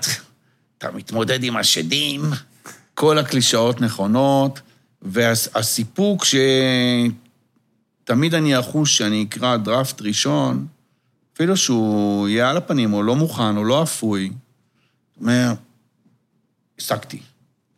אתה 0.77 0.91
מתמודד 0.91 1.43
עם 1.43 1.57
השדים, 1.57 2.21
כל 2.93 3.17
הקלישאות 3.17 3.81
נכונות, 3.81 4.59
והסיפוק 5.01 6.25
שתמיד 8.03 8.33
אני 8.33 8.59
אחוש 8.59 8.97
שאני 8.97 9.25
אקרא 9.29 9.57
דראפט 9.57 10.01
ראשון, 10.01 10.67
אפילו 11.33 11.57
שהוא 11.57 12.27
יהיה 12.27 12.49
על 12.49 12.57
הפנים, 12.57 12.93
או 12.93 13.03
לא 13.03 13.15
מוכן, 13.15 13.57
או 13.57 13.63
לא 13.63 13.83
אפוי, 13.83 14.31
אומר, 15.21 15.53
השגתי, 16.79 17.19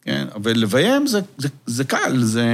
כן? 0.02 0.28
אבל 0.36 0.52
לביים 0.52 1.08
זה, 1.08 1.20
זה, 1.38 1.48
זה 1.66 1.84
קל, 1.84 2.24
זה, 2.24 2.48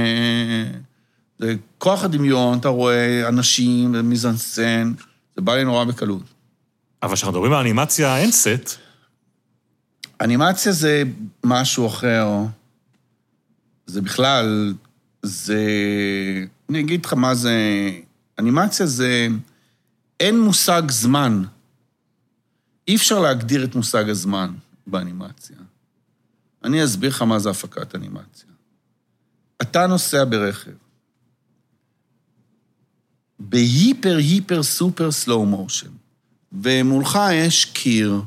זה 1.38 1.54
כוח 1.78 2.04
הדמיון, 2.04 2.58
אתה 2.58 2.68
רואה 2.68 3.28
אנשים, 3.28 3.92
מיזנסצן, 3.92 4.92
זה 5.36 5.42
בא 5.42 5.54
לי 5.54 5.64
נורא 5.64 5.84
בקלות. 5.84 6.22
אבל 7.02 7.14
כשאנחנו 7.14 7.32
מדברים 7.32 7.52
על 7.52 7.58
אנימציה, 7.58 8.18
אין 8.18 8.32
סט. 8.32 8.70
אנימציה 10.20 10.72
זה 10.72 11.02
משהו 11.44 11.86
אחר. 11.86 12.26
זה 13.88 14.00
בכלל, 14.00 14.74
זה... 15.22 15.64
אני 16.68 16.80
אגיד 16.80 17.06
לך 17.06 17.12
מה 17.12 17.34
זה... 17.34 17.54
אנימציה 18.38 18.86
זה... 18.86 19.28
אין 20.20 20.40
מושג 20.40 20.82
זמן. 20.90 21.42
אי 22.88 22.96
אפשר 22.96 23.20
להגדיר 23.20 23.64
את 23.64 23.74
מושג 23.74 24.08
הזמן 24.08 24.54
באנימציה. 24.86 25.56
אני 26.64 26.84
אסביר 26.84 27.10
לך 27.10 27.22
מה 27.22 27.38
זה 27.38 27.50
הפקת 27.50 27.94
אנימציה. 27.94 28.50
אתה 29.62 29.86
נוסע 29.86 30.24
ברכב. 30.24 30.70
ב 33.38 33.49
hyper, 33.49 34.16
hyper, 34.16 34.62
super 34.62 35.10
slow 35.12 35.46
motion, 35.46 35.90
ומולך 36.52 37.18
יש 37.32 37.64
קיר, 37.64 38.22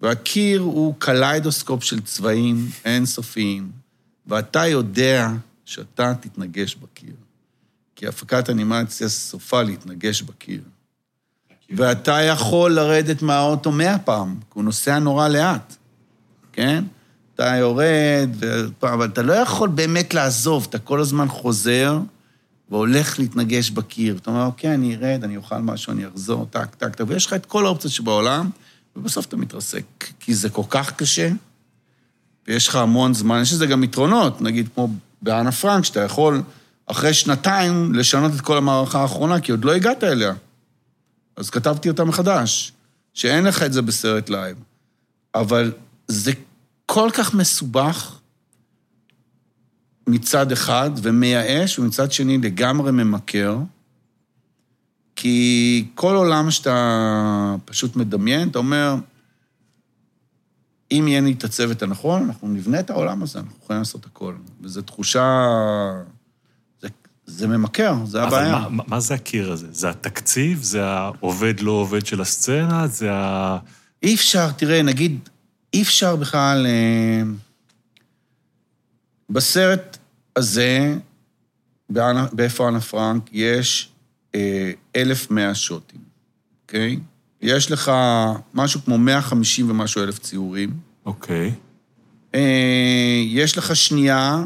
והקיר 0.00 0.60
הוא 0.60 0.94
קליידוסקופ 0.98 1.84
של 1.84 2.00
צבעים 2.00 2.68
אינסופיים, 2.84 3.72
ואתה 4.26 4.66
יודע 4.66 5.28
שאתה 5.64 6.14
תתנגש 6.20 6.74
בקיר. 6.74 7.14
כי 7.96 8.06
הפקת 8.06 8.50
אנימציה 8.50 9.08
סופה 9.08 9.62
להתנגש 9.62 10.22
בקיר. 10.22 10.60
ואתה 11.70 12.22
יכול 12.22 12.72
לרדת 12.72 13.22
מהאוטו 13.22 13.72
מאה 13.72 13.98
פעם, 13.98 14.34
כי 14.34 14.50
הוא 14.54 14.64
נוסע 14.64 14.98
נורא 14.98 15.28
לאט, 15.28 15.76
כן? 16.52 16.84
אתה 17.34 17.56
יורד, 17.58 18.30
ו- 18.40 18.66
אבל 18.82 19.06
אתה 19.06 19.22
לא 19.22 19.32
יכול 19.32 19.68
באמת 19.68 20.14
לעזוב, 20.14 20.66
אתה 20.70 20.78
כל 20.78 21.00
הזמן 21.00 21.28
חוזר 21.28 21.98
והולך 22.70 23.18
להתנגש 23.18 23.70
בקיר. 23.70 24.16
אתה 24.16 24.30
אומר, 24.30 24.46
אוקיי, 24.46 24.74
אני 24.74 24.96
ארד, 24.96 25.24
אני 25.24 25.36
אוכל 25.36 25.58
משהו, 25.58 25.92
אני 25.92 26.08
אחזור, 26.08 26.46
טק, 26.50 26.74
טק, 26.74 26.94
טק, 26.94 27.04
ויש 27.08 27.26
לך 27.26 27.32
את 27.32 27.46
כל 27.46 27.66
האופציות 27.66 27.92
שבעולם, 27.92 28.50
ובסוף 28.96 29.26
אתה 29.26 29.36
מתרסק, 29.36 29.84
כי 30.20 30.34
זה 30.34 30.50
כל 30.50 30.62
כך 30.70 30.92
קשה, 30.92 31.28
ויש 32.48 32.68
לך 32.68 32.74
המון 32.74 33.14
זמן, 33.14 33.40
יש 33.42 33.52
לזה 33.52 33.66
גם 33.66 33.84
יתרונות, 33.84 34.40
נגיד 34.40 34.68
כמו 34.74 34.88
באנה 35.22 35.52
פרנק, 35.52 35.84
שאתה 35.84 36.00
יכול 36.00 36.42
אחרי 36.86 37.14
שנתיים 37.14 37.94
לשנות 37.94 38.32
את 38.36 38.40
כל 38.40 38.56
המערכה 38.56 39.00
האחרונה, 39.00 39.40
כי 39.40 39.52
עוד 39.52 39.64
לא 39.64 39.74
הגעת 39.74 40.04
אליה. 40.04 40.34
אז 41.36 41.50
כתבתי 41.50 41.88
אותה 41.88 42.04
מחדש, 42.04 42.72
שאין 43.14 43.44
לך 43.44 43.62
את 43.62 43.72
זה 43.72 43.82
בסרט 43.82 44.30
live. 44.30 44.56
אבל 45.34 45.72
זה 46.08 46.32
כל 46.86 47.10
כך 47.12 47.34
מסובך 47.34 48.18
מצד 50.06 50.52
אחד 50.52 50.90
ומייאש, 51.02 51.78
ומצד 51.78 52.12
שני 52.12 52.38
לגמרי 52.38 52.92
ממכר, 52.92 53.58
כי 55.16 55.84
כל 55.94 56.16
עולם 56.16 56.50
שאתה 56.50 57.56
פשוט 57.64 57.96
מדמיין, 57.96 58.48
אתה 58.48 58.58
אומר, 58.58 58.94
אם 60.92 61.04
יהיה 61.08 61.20
לי 61.20 61.32
את 61.32 61.44
הצוות 61.44 61.82
הנכון, 61.82 62.22
אנחנו 62.22 62.48
נבנה 62.48 62.80
את 62.80 62.90
העולם 62.90 63.22
הזה, 63.22 63.38
אנחנו 63.38 63.56
יכולים 63.64 63.80
לעשות 63.80 64.06
הכל. 64.06 64.34
וזו 64.60 64.82
תחושה... 64.82 65.46
זה, 66.80 66.88
זה 67.26 67.46
ממכר, 67.48 67.94
זה 68.04 68.22
הבעיה. 68.22 68.56
אבל 68.56 68.68
מה, 68.70 68.82
מה 68.86 69.00
זה 69.00 69.14
הקיר 69.14 69.52
הזה? 69.52 69.66
זה 69.70 69.90
התקציב? 69.90 70.62
זה 70.62 70.84
העובד 70.84 71.60
לא 71.60 71.70
עובד 71.72 72.06
של 72.06 72.20
הסצנה? 72.20 72.86
זה 72.86 73.12
ה... 73.12 73.58
אי 74.02 74.14
אפשר, 74.14 74.50
תראה, 74.52 74.82
נגיד, 74.82 75.28
אי 75.74 75.82
אפשר 75.82 76.16
בכלל... 76.16 76.66
אה, 76.66 77.22
בסרט 79.30 79.98
הזה, 80.36 80.96
באנה- 81.90 82.28
באיפה 82.32 82.68
אנה 82.68 82.80
פרנק, 82.80 83.22
יש 83.32 83.88
אה, 84.34 84.70
1,100 84.96 85.54
שוטים, 85.54 86.00
אוקיי? 86.62 86.98
יש 87.42 87.70
לך 87.70 87.92
משהו 88.54 88.80
כמו 88.84 88.98
150 88.98 89.70
ומשהו 89.70 90.02
אלף 90.02 90.18
ציורים. 90.18 90.70
אוקיי. 91.06 91.54
אה, 92.34 93.20
יש 93.26 93.58
לך 93.58 93.76
שנייה, 93.76 94.44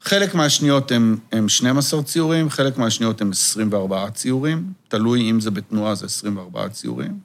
חלק 0.00 0.34
מהשניות 0.34 0.92
הם, 0.92 1.16
הם 1.32 1.48
12 1.48 2.02
ציורים, 2.02 2.50
חלק 2.50 2.78
מהשניות 2.78 3.20
הם 3.20 3.30
24 3.30 4.10
ציורים, 4.10 4.72
תלוי 4.88 5.30
אם 5.30 5.40
זה 5.40 5.50
בתנועה, 5.50 5.94
זה 5.94 6.06
24 6.06 6.68
ציורים. 6.68 7.18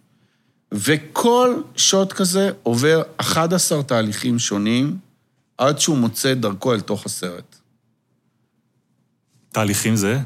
וכל 0.72 1.62
שוט 1.76 2.14
כזה 2.14 2.52
עובר 2.64 3.02
11 3.18 3.84
תהליכים 3.84 4.40
שונים 4.40 4.98
עד 5.58 5.80
שהוא 5.80 5.98
מוצא 5.98 6.32
את 6.32 6.40
דרכו 6.40 6.74
אל 6.74 6.82
תוך 6.82 7.06
הסרט. 7.06 7.56
תהליכים 9.50 9.96
זה? 9.96 10.20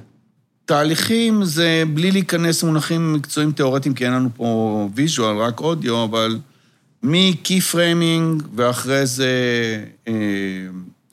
תהליכים 0.70 1.46
זה 1.46 1.84
בלי 1.94 2.12
להיכנס 2.12 2.64
למונחים 2.64 3.14
מקצועיים 3.14 3.52
תיאורטיים, 3.52 3.96
כי 3.96 4.06
אין 4.06 4.14
לנו 4.14 4.30
פה 4.36 4.90
visual, 4.96 5.38
רק 5.38 5.60
אודיו, 5.60 6.04
אבל 6.04 6.40
מ 7.03 7.18
key 7.18 7.62
framing, 7.62 8.44
ואחרי 8.56 9.06
זה 9.06 9.32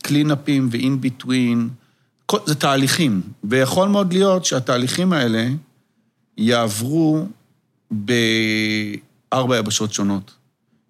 cleanup 0.03 0.54
ים 0.54 0.69
ו 0.71 0.81
in 0.81 1.01
between, 1.01 1.69
זה 2.47 2.55
תהליכים. 2.55 3.23
ויכול 3.45 3.89
מאוד 3.89 4.13
להיות 4.13 4.45
שהתהליכים 4.45 5.13
האלה 5.13 5.49
יעברו 6.39 7.27
בארבע 7.91 9.57
יבשות 9.59 9.93
שונות. 9.93 10.35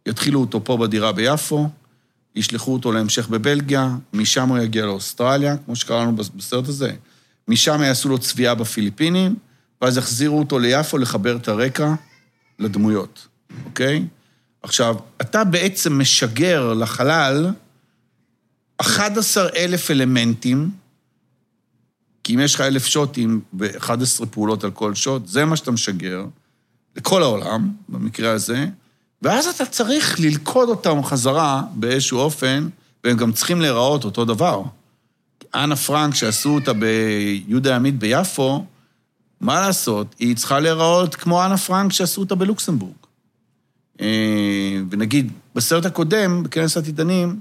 יתחילו 0.07 0.41
אותו 0.41 0.65
פה 0.65 0.77
בדירה 0.77 1.13
ביפו, 1.13 1.69
ישלחו 2.35 2.73
אותו 2.73 2.93
להמשך 2.93 3.29
בבלגיה, 3.29 3.97
משם 4.13 4.49
הוא 4.49 4.59
יגיע 4.59 4.87
לאוסטרליה, 4.87 5.57
כמו 5.57 5.77
שקראנו 5.77 6.17
בסרט 6.17 6.69
הזה. 6.69 6.93
משם 7.49 7.83
יעשו 7.83 8.09
לו 8.09 8.19
צביעה 8.19 8.55
בפיליפינים, 8.55 9.37
ואז 9.83 9.97
יחזירו 9.97 10.38
אותו 10.38 10.59
ליפו 10.59 10.99
לחבר 10.99 11.37
את 11.37 11.49
הרקע 11.49 11.95
לדמויות, 12.59 13.26
אוקיי? 13.65 14.05
עכשיו, 14.62 14.97
אתה 15.21 15.45
בעצם 15.45 15.99
משגר 15.99 16.75
לחלל 16.75 17.50
11 18.76 19.49
אלף 19.57 19.91
אלמנטים, 19.91 20.71
כי 22.25 22.35
אם 22.35 22.41
יש 22.41 22.55
לך 22.55 22.61
אלף 22.61 22.87
שוטים 22.87 23.41
ו-11 23.59 24.26
פעולות 24.31 24.65
על 24.65 24.71
כל 24.71 24.95
שוט, 24.95 25.26
זה 25.26 25.45
מה 25.45 25.57
שאתה 25.57 25.71
משגר 25.71 26.25
לכל 26.97 27.23
העולם, 27.23 27.71
במקרה 27.88 28.33
הזה, 28.33 28.67
ואז 29.23 29.47
אתה 29.47 29.67
צריך 29.67 30.21
ללכוד 30.21 30.69
אותם 30.69 31.04
חזרה 31.04 31.63
באיזשהו 31.75 32.19
אופן, 32.19 32.69
והם 33.04 33.17
גם 33.17 33.32
צריכים 33.32 33.61
להיראות 33.61 34.04
אותו 34.04 34.25
דבר. 34.25 34.63
אנה 35.54 35.76
פרנק, 35.76 36.15
שעשו 36.15 36.54
אותה 36.54 36.73
ביהודה 36.73 37.76
הימית 37.76 37.99
ביפו, 37.99 38.65
מה 39.41 39.61
לעשות, 39.61 40.15
היא 40.19 40.37
צריכה 40.37 40.61
להיראות 40.61 41.15
כמו 41.15 41.45
אנה 41.45 41.56
פרנק 41.56 41.93
שעשו 41.93 42.21
אותה 42.21 42.35
בלוקסמבורג. 42.35 42.95
אה, 44.00 44.76
ונגיד, 44.91 45.32
בסרט 45.54 45.87
הקודם, 45.87 46.43
בכנס 46.43 46.76
עתידנים, 46.76 47.41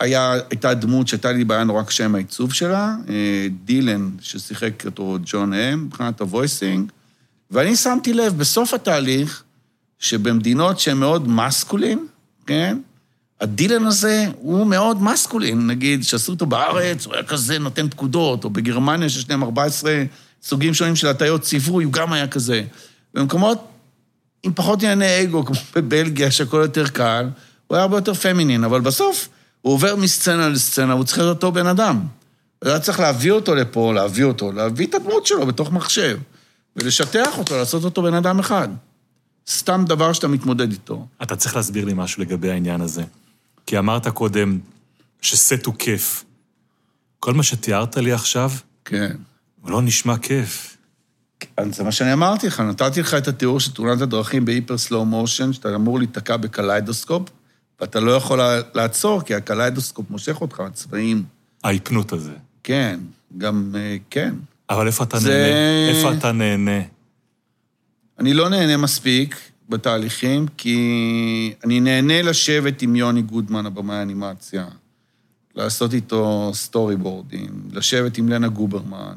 היה, 0.00 0.32
הייתה 0.50 0.74
דמות 0.74 1.08
שהייתה 1.08 1.32
לי 1.32 1.44
בעיה 1.44 1.64
נורא 1.64 1.82
קשה 1.82 2.04
עם 2.04 2.14
העיצוב 2.14 2.52
שלה, 2.52 2.94
אה, 3.08 3.46
דילן, 3.64 4.10
ששיחק 4.20 4.86
אותו 4.86 5.18
ג'ון 5.24 5.54
האם, 5.54 5.84
מבחינת 5.84 6.20
ה 6.20 6.28
voicing, 6.28 6.90
ואני 7.50 7.76
שמתי 7.76 8.12
לב 8.12 8.38
בסוף 8.38 8.74
התהליך, 8.74 9.42
שבמדינות 9.98 10.78
שהן 10.78 10.96
מאוד 10.96 11.28
מסקולין, 11.28 12.06
כן? 12.46 12.78
הדילן 13.42 13.86
הזה 13.86 14.26
הוא 14.38 14.66
מאוד 14.66 15.02
מסקולין, 15.02 15.66
נגיד, 15.66 16.04
שעשו 16.04 16.32
אותו 16.32 16.46
בארץ, 16.46 17.06
הוא 17.06 17.14
היה 17.14 17.22
כזה 17.22 17.58
נותן 17.58 17.88
פקודות, 17.88 18.44
או 18.44 18.50
בגרמניה 18.50 19.08
שיש 19.08 19.30
להם 19.30 19.42
14 19.42 20.02
סוגים 20.42 20.74
שונים 20.74 20.96
של 20.96 21.06
הטיות 21.06 21.42
ציווי, 21.42 21.84
הוא 21.84 21.92
גם 21.92 22.12
היה 22.12 22.28
כזה. 22.28 22.62
במקומות 23.14 23.68
עם 24.42 24.52
פחות 24.54 24.82
ענייני 24.82 25.22
אגו, 25.22 25.44
כמו 25.44 25.56
בבלגיה, 25.74 26.30
שהכל 26.30 26.56
יותר 26.62 26.88
קל, 26.88 27.28
הוא 27.66 27.76
היה 27.76 27.82
הרבה 27.82 27.96
יותר 27.96 28.14
פמינין, 28.14 28.64
אבל 28.64 28.80
בסוף 28.80 29.28
הוא 29.62 29.72
עובר 29.74 29.96
מסצנה 29.96 30.48
לסצנה, 30.48 30.92
הוא 30.92 31.04
צריך 31.04 31.18
להיות 31.18 31.36
אותו 31.36 31.52
בן 31.52 31.66
אדם. 31.66 32.00
היה 32.64 32.78
צריך 32.78 33.00
להביא 33.00 33.32
אותו 33.32 33.54
לפה, 33.54 33.94
להביא 33.94 34.24
אותו, 34.24 34.52
להביא 34.52 34.86
את 34.86 34.94
הדמות 34.94 35.26
שלו 35.26 35.46
בתוך 35.46 35.72
מחשב, 35.72 36.18
ולשטח 36.76 37.38
אותו, 37.38 37.56
לעשות 37.56 37.84
אותו 37.84 38.02
בן 38.02 38.14
אדם 38.14 38.38
אחד. 38.38 38.68
סתם 39.48 39.84
דבר 39.88 40.12
שאתה 40.12 40.28
מתמודד 40.28 40.70
איתו. 40.70 41.06
אתה 41.22 41.36
צריך 41.36 41.56
להסביר 41.56 41.84
לי 41.84 41.92
משהו 41.96 42.22
לגבי 42.22 42.50
העניין 42.50 42.80
הזה. 42.80 43.02
כי 43.66 43.78
אמרת 43.78 44.08
קודם 44.08 44.58
שסט 45.20 45.66
הוא 45.66 45.74
כיף. 45.78 46.24
כל 47.20 47.34
מה 47.34 47.42
שתיארת 47.42 47.96
לי 47.96 48.12
עכשיו, 48.12 48.50
כן. 48.84 49.16
לא 49.66 49.82
נשמע 49.82 50.18
כיף. 50.18 50.76
זה 51.70 51.84
מה 51.84 51.92
שאני 51.92 52.12
אמרתי 52.12 52.46
לך, 52.46 52.60
נתתי 52.60 53.00
לך 53.00 53.14
את 53.14 53.28
התיאור 53.28 53.60
של 53.60 53.72
תאונת 53.72 54.00
הדרכים 54.00 54.44
ב 54.44 54.50
hyper 54.50 54.78
slow 54.78 55.04
motion, 55.04 55.52
שאתה 55.52 55.74
אמור 55.74 55.98
להיתקע 55.98 56.36
בקליידוסקופ, 56.36 57.28
ואתה 57.80 58.00
לא 58.00 58.10
יכול 58.12 58.40
לעצור, 58.74 59.22
כי 59.22 59.34
הקליידוסקופ 59.34 60.10
מושך 60.10 60.40
אותך, 60.40 60.60
הצבעים. 60.60 61.24
ההיפנוט 61.64 62.12
הזה. 62.12 62.32
כן, 62.64 63.00
גם, 63.38 63.72
אה, 63.78 63.96
כן. 64.10 64.34
אבל 64.70 64.86
איפה 64.86 65.04
אתה 65.04 65.18
זה- 65.18 65.28
נהנה? 65.30 65.96
איפה 65.98 66.18
אתה 66.18 66.32
נהנה? 66.32 66.80
אני 68.18 68.34
לא 68.34 68.48
נהנה 68.48 68.76
מספיק 68.76 69.36
בתהליכים, 69.68 70.46
כי 70.56 71.54
אני 71.64 71.80
נהנה 71.80 72.22
לשבת 72.22 72.82
עם 72.82 72.96
יוני 72.96 73.22
גודמן, 73.22 73.66
הבמאי 73.66 73.96
האנימציה, 73.96 74.68
לעשות 75.54 75.94
איתו 75.94 76.50
storyboard 76.54 76.96
ים, 76.96 77.68
לשבת 77.72 78.18
עם 78.18 78.28
לנה 78.28 78.48
גוברמן, 78.48 79.16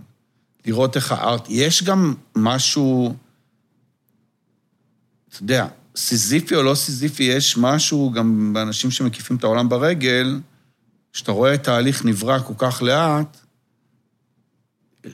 לראות 0.65 0.95
איך 0.95 1.12
ה 1.11 1.16
art... 1.16 1.45
יש 1.49 1.84
גם 1.84 2.13
משהו, 2.36 3.15
אתה 5.29 5.43
יודע, 5.43 5.67
סיזיפי 5.95 6.55
או 6.55 6.63
לא 6.63 6.75
סיזיפי, 6.75 7.23
יש 7.23 7.58
משהו 7.58 8.12
גם 8.12 8.53
באנשים 8.53 8.91
שמקיפים 8.91 9.38
את 9.38 9.43
העולם 9.43 9.69
ברגל, 9.69 10.39
שאתה 11.13 11.31
רואה 11.31 11.53
את 11.53 11.67
ההליך 11.67 12.05
נברא 12.05 12.39
כל 12.39 12.53
כך 12.58 12.81
לאט, 12.81 13.38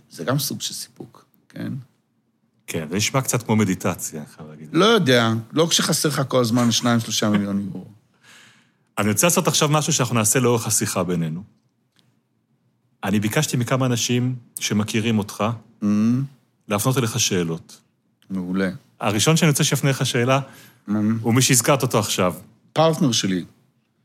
זה 0.10 0.24
גם 0.24 0.40
סוג 0.40 0.62
של 0.62 0.74
סיפוק, 0.74 1.26
כן? 1.50 1.74
כן, 2.72 2.88
זה 2.90 2.96
נשמע 2.96 3.22
קצת 3.22 3.44
כמו 3.44 3.56
מדיטציה, 3.56 4.20
אני 4.20 4.28
חייב 4.36 4.50
להגיד. 4.50 4.70
לא 4.74 4.86
יודע, 4.86 5.30
לא 5.54 5.68
כשחסר 5.70 6.10
לך 6.10 6.22
כל 6.28 6.42
הזמן 6.42 6.72
שניים, 6.72 7.00
שלושה 7.00 7.30
מיליון 7.30 7.62
יורו. 7.66 7.86
אני 8.98 9.10
רוצה 9.10 9.28
לעשות 9.28 9.48
עכשיו 9.48 9.70
משהו 9.70 9.94
שאנחנו 9.94 10.16
נעשה 10.16 10.40
לאורך 10.40 10.68
השיחה 10.68 11.04
בינינו. 11.04 11.44
אני 13.04 13.20
ביקשתי 13.20 13.58
מכמה 13.58 13.86
אנשים 13.86 14.36
שמכירים 14.60 15.18
אותך 15.20 15.44
אממ, 15.82 15.86
להפנות 16.68 16.98
אליך 16.98 17.20
שאלות. 17.20 17.82
מעולה. 18.30 18.70
הראשון 19.00 19.38
שאני 19.38 19.50
רוצה 19.52 19.64
שיפנה 19.64 19.90
לך 19.90 20.06
שאלה 20.06 20.40
אממ, 20.90 20.92
הוא 21.22 21.34
מי 21.34 21.42
שהזכרת 21.42 21.82
אותו 21.82 22.00
עכשיו, 22.00 22.34
פרטנר 22.74 23.12
שלי, 23.12 23.46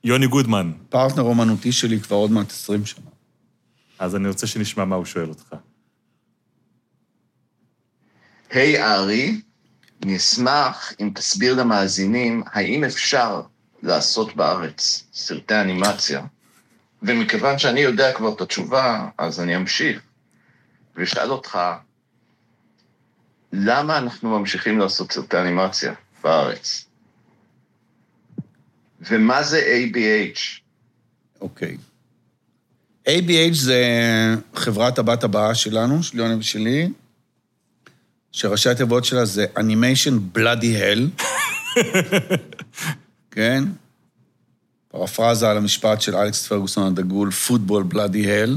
יוני 0.04 0.26
גודמן. 0.26 0.72
פרטנר 0.88 1.22
אומנותי 1.22 1.72
שלי 1.72 2.00
כבר 2.00 2.16
עוד 2.16 2.30
מעט 2.30 2.50
20 2.50 2.86
שנה. 2.86 3.06
אז 3.98 4.16
אני 4.16 4.28
רוצה 4.28 4.46
שנשמע 4.46 4.84
מה 4.84 4.96
הוא 4.96 5.04
שואל 5.04 5.28
אותך. 5.28 5.54
היי 8.56 8.82
ארי, 8.84 9.40
אני 10.02 10.16
אשמח 10.16 10.92
אם 11.00 11.10
תסביר 11.14 11.54
למאזינים 11.54 12.42
האם 12.46 12.84
אפשר 12.84 13.42
לעשות 13.82 14.36
בארץ 14.36 15.04
סרטי 15.12 15.54
אנימציה. 15.60 16.22
ומכיוון 17.02 17.58
שאני 17.58 17.80
יודע 17.80 18.12
כבר 18.12 18.32
את 18.32 18.40
התשובה, 18.40 19.08
אז 19.18 19.40
אני 19.40 19.56
אמשיך 19.56 20.00
ואשאל 20.96 21.30
אותך, 21.30 21.58
למה 23.52 23.98
אנחנו 23.98 24.38
ממשיכים 24.38 24.78
לעשות 24.78 25.12
סרטי 25.12 25.36
אנימציה 25.36 25.92
בארץ? 26.22 26.84
ומה 29.00 29.42
זה 29.42 29.60
ABH? 29.60 30.40
אוקיי. 31.40 31.76
ABH 33.08 33.52
זה 33.52 33.84
חברת 34.54 34.98
הבת 34.98 35.24
הבאה 35.24 35.54
שלנו, 35.54 36.02
של 36.02 36.18
יוני 36.18 36.34
ושלי, 36.34 36.88
שראשי 38.32 38.68
התיבות 38.68 39.04
שלה 39.04 39.24
זה 39.24 39.46
Animation 39.56 40.38
Bloody 40.38 40.80
Hell. 40.80 41.22
כן? 43.30 43.64
פרפרזה 44.88 45.50
על 45.50 45.56
המשפט 45.56 46.00
של 46.00 46.16
אלכס 46.16 46.46
פרגוסון 46.46 46.86
הדגול, 46.86 47.30
פוטבול 47.30 47.82
בלאדי 47.82 48.32
הל. 48.32 48.56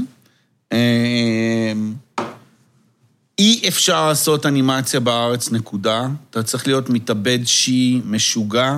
אי 3.38 3.68
אפשר 3.68 4.08
לעשות 4.08 4.46
אנימציה 4.46 5.00
בארץ, 5.00 5.52
נקודה. 5.52 6.06
אתה 6.30 6.42
צריך 6.42 6.66
להיות 6.66 6.90
מתאבד 6.90 7.38
שיעי, 7.44 8.00
משוגע, 8.04 8.74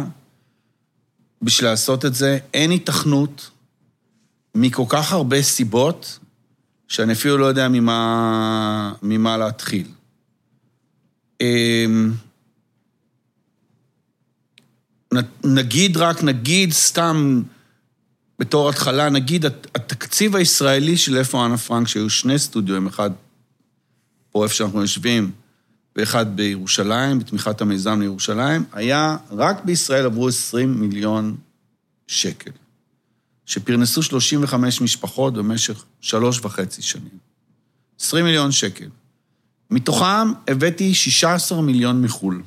בשביל 1.42 1.70
לעשות 1.70 2.04
את 2.04 2.14
זה. 2.14 2.38
אין 2.54 2.70
היתכנות 2.70 3.50
מכל 4.54 4.84
כך 4.88 5.12
הרבה 5.12 5.42
סיבות, 5.42 6.18
שאני 6.88 7.12
אפילו 7.12 7.38
לא 7.38 7.46
יודע 7.46 7.68
ממה, 7.68 8.92
ממה 9.02 9.36
להתחיל. 9.36 9.86
אמ, 11.42 12.12
נגיד 15.44 15.96
רק, 15.96 16.22
נגיד 16.24 16.72
סתם 16.72 17.42
בתור 18.38 18.68
התחלה, 18.68 19.08
נגיד 19.08 19.46
הת- 19.46 19.66
התקציב 19.74 20.36
הישראלי 20.36 20.96
של 20.96 21.16
איפה 21.16 21.46
אנה 21.46 21.58
פרנק, 21.58 21.88
שהיו 21.88 22.10
שני 22.10 22.38
סטודיואים, 22.38 22.86
אחד 22.86 23.10
פה 24.32 24.44
איפה 24.44 24.54
שאנחנו 24.54 24.80
יושבים, 24.80 25.30
ואחד 25.96 26.36
בירושלים, 26.36 27.18
בתמיכת 27.18 27.60
המיזם 27.60 28.00
לירושלים, 28.00 28.64
היה, 28.72 29.16
רק 29.30 29.64
בישראל 29.64 30.04
עברו 30.04 30.28
20 30.28 30.80
מיליון 30.80 31.36
שקל, 32.06 32.50
שפרנסו 33.46 34.02
35 34.02 34.80
משפחות 34.80 35.34
במשך 35.34 35.84
שלוש 36.00 36.40
וחצי 36.40 36.82
שנים. 36.82 37.18
20 38.00 38.24
מיליון 38.24 38.52
שקל. 38.52 38.88
מתוכם 39.72 40.32
הבאתי 40.48 40.94
16 40.94 41.62
מיליון 41.62 42.02
מחו"ל. 42.02 42.42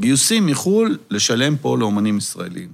גיוסים 0.00 0.46
מחו"ל 0.46 0.98
לשלם 1.10 1.56
פה 1.56 1.78
לאומנים 1.78 2.18
ישראלים. 2.18 2.68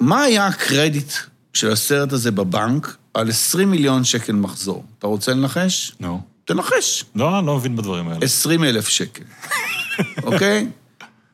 מה 0.00 0.22
היה 0.22 0.46
הקרדיט 0.46 1.12
של 1.52 1.72
הסרט 1.72 2.12
הזה 2.12 2.30
בבנק 2.30 2.96
על 3.14 3.28
20 3.28 3.70
מיליון 3.70 4.04
שקל 4.04 4.32
מחזור? 4.32 4.84
אתה 4.98 5.06
רוצה 5.06 5.32
לנחש? 5.32 5.92
נו. 6.00 6.20
תנחש. 6.44 7.04
לא, 7.14 7.38
אני 7.38 7.46
לא 7.46 7.56
מבין 7.56 7.76
בדברים 7.76 8.08
האלה. 8.08 8.24
20 8.24 8.64
אלף 8.64 8.88
שקל, 8.88 9.24
אוקיי? 10.22 10.68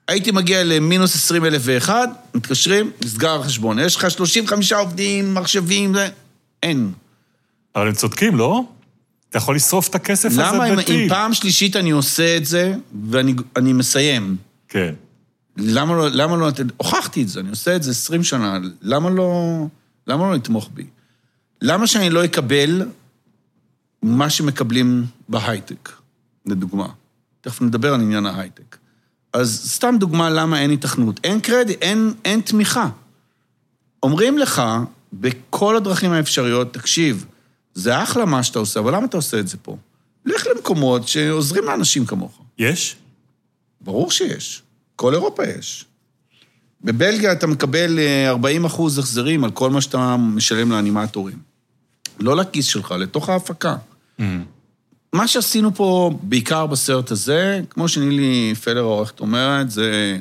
הייתי 0.08 0.30
מגיע 0.30 0.64
למינוס 0.64 1.14
20 1.14 1.44
אלף 1.44 1.62
ואחד, 1.64 2.08
מתקשרים, 2.34 2.90
נסגר 3.04 3.40
החשבון. 3.40 3.78
יש 3.78 3.96
לך 3.96 4.10
35 4.10 4.72
עובדים, 4.72 5.34
מחשבים, 5.34 5.94
זה... 5.94 6.08
אין. 6.62 6.92
אבל 7.76 7.88
הם 7.88 7.94
צודקים, 7.94 8.36
לא? 8.36 8.64
אתה 9.32 9.38
יכול 9.38 9.56
לשרוף 9.56 9.88
את 9.88 9.94
הכסף 9.94 10.28
הזה 10.28 10.42
למה 10.42 10.66
אם, 10.66 10.72
אם 10.72 10.78
בטיל. 10.78 11.08
פעם 11.08 11.34
שלישית 11.34 11.76
אני 11.76 11.90
עושה 11.90 12.36
את 12.36 12.44
זה, 12.44 12.74
ואני 13.10 13.34
אני 13.56 13.72
מסיים, 13.72 14.36
כן. 14.68 14.94
למה 15.56 15.94
לא, 15.96 16.08
למה 16.08 16.36
לא, 16.36 16.48
הוכחתי 16.76 17.22
את 17.22 17.28
זה, 17.28 17.40
אני 17.40 17.50
עושה 17.50 17.76
את 17.76 17.82
זה 17.82 17.90
20 17.90 18.24
שנה, 18.24 18.58
למה 18.82 19.10
לא, 19.10 19.66
למה 20.06 20.24
לא 20.24 20.34
לתמוך 20.34 20.70
בי? 20.74 20.86
למה 21.62 21.86
שאני 21.86 22.10
לא 22.10 22.24
אקבל 22.24 22.82
מה 24.02 24.30
שמקבלים 24.30 25.06
בהייטק, 25.28 25.88
לדוגמה? 26.46 26.88
תכף 27.40 27.62
נדבר 27.62 27.94
על 27.94 28.00
עניין 28.00 28.26
ההייטק. 28.26 28.76
אז 29.32 29.62
סתם 29.66 29.94
דוגמה 29.98 30.30
למה 30.30 30.60
אין 30.60 30.70
היתכנות. 30.70 31.20
אין 31.24 31.40
קרדיט, 31.40 31.82
אין, 31.82 32.12
אין 32.24 32.40
תמיכה. 32.40 32.88
אומרים 34.02 34.38
לך, 34.38 34.62
בכל 35.12 35.76
הדרכים 35.76 36.12
האפשריות, 36.12 36.74
תקשיב, 36.74 37.26
זה 37.74 38.02
אחלה 38.02 38.24
מה 38.24 38.42
שאתה 38.42 38.58
עושה, 38.58 38.80
אבל 38.80 38.94
למה 38.94 39.04
אתה 39.04 39.16
עושה 39.16 39.40
את 39.40 39.48
זה 39.48 39.56
פה? 39.62 39.76
לך 40.24 40.46
למקומות 40.56 41.08
שעוזרים 41.08 41.64
לאנשים 41.64 42.06
כמוך. 42.06 42.38
יש? 42.58 42.96
ברור 43.80 44.10
שיש. 44.10 44.62
כל 44.96 45.14
אירופה 45.14 45.42
יש. 45.58 45.84
בבלגיה 46.84 47.32
אתה 47.32 47.46
מקבל 47.46 47.98
אה, 47.98 48.28
40 48.28 48.64
אחוז 48.64 48.98
החזרים 48.98 49.44
על 49.44 49.50
כל 49.50 49.70
מה 49.70 49.80
שאתה 49.80 50.16
משלם 50.16 50.72
לאנימטורים. 50.72 51.38
לא 52.20 52.36
לכיס 52.36 52.66
שלך, 52.66 52.90
לתוך 52.98 53.28
ההפקה. 53.28 53.76
Mm. 54.20 54.22
מה 55.12 55.28
שעשינו 55.28 55.74
פה, 55.74 56.10
בעיקר 56.22 56.66
בסרט 56.66 57.10
הזה, 57.10 57.60
כמו 57.70 57.88
שנילי 57.88 58.54
פלר 58.54 58.80
העורכת 58.80 59.20
אומרת, 59.20 59.70
זה... 59.70 60.18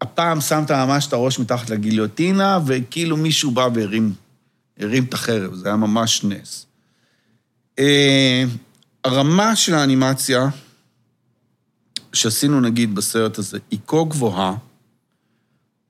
הפעם 0.00 0.40
שמת 0.40 0.70
ממש 0.70 1.06
את 1.06 1.12
הראש 1.12 1.38
מתחת 1.38 1.70
לגיליוטינה, 1.70 2.58
וכאילו 2.66 3.16
מישהו 3.16 3.50
בא 3.50 3.68
והרים 3.74 4.12
הרים 4.78 5.04
את 5.04 5.14
החרב, 5.14 5.54
זה 5.54 5.68
היה 5.68 5.76
ממש 5.76 6.24
נס. 6.24 6.66
אה, 7.78 8.44
הרמה 9.04 9.56
של 9.56 9.74
האנימציה 9.74 10.48
שעשינו 12.12 12.60
נגיד 12.60 12.94
בסרט 12.94 13.38
הזה 13.38 13.58
היא 13.70 13.78
כה 13.86 14.04
גבוהה, 14.08 14.54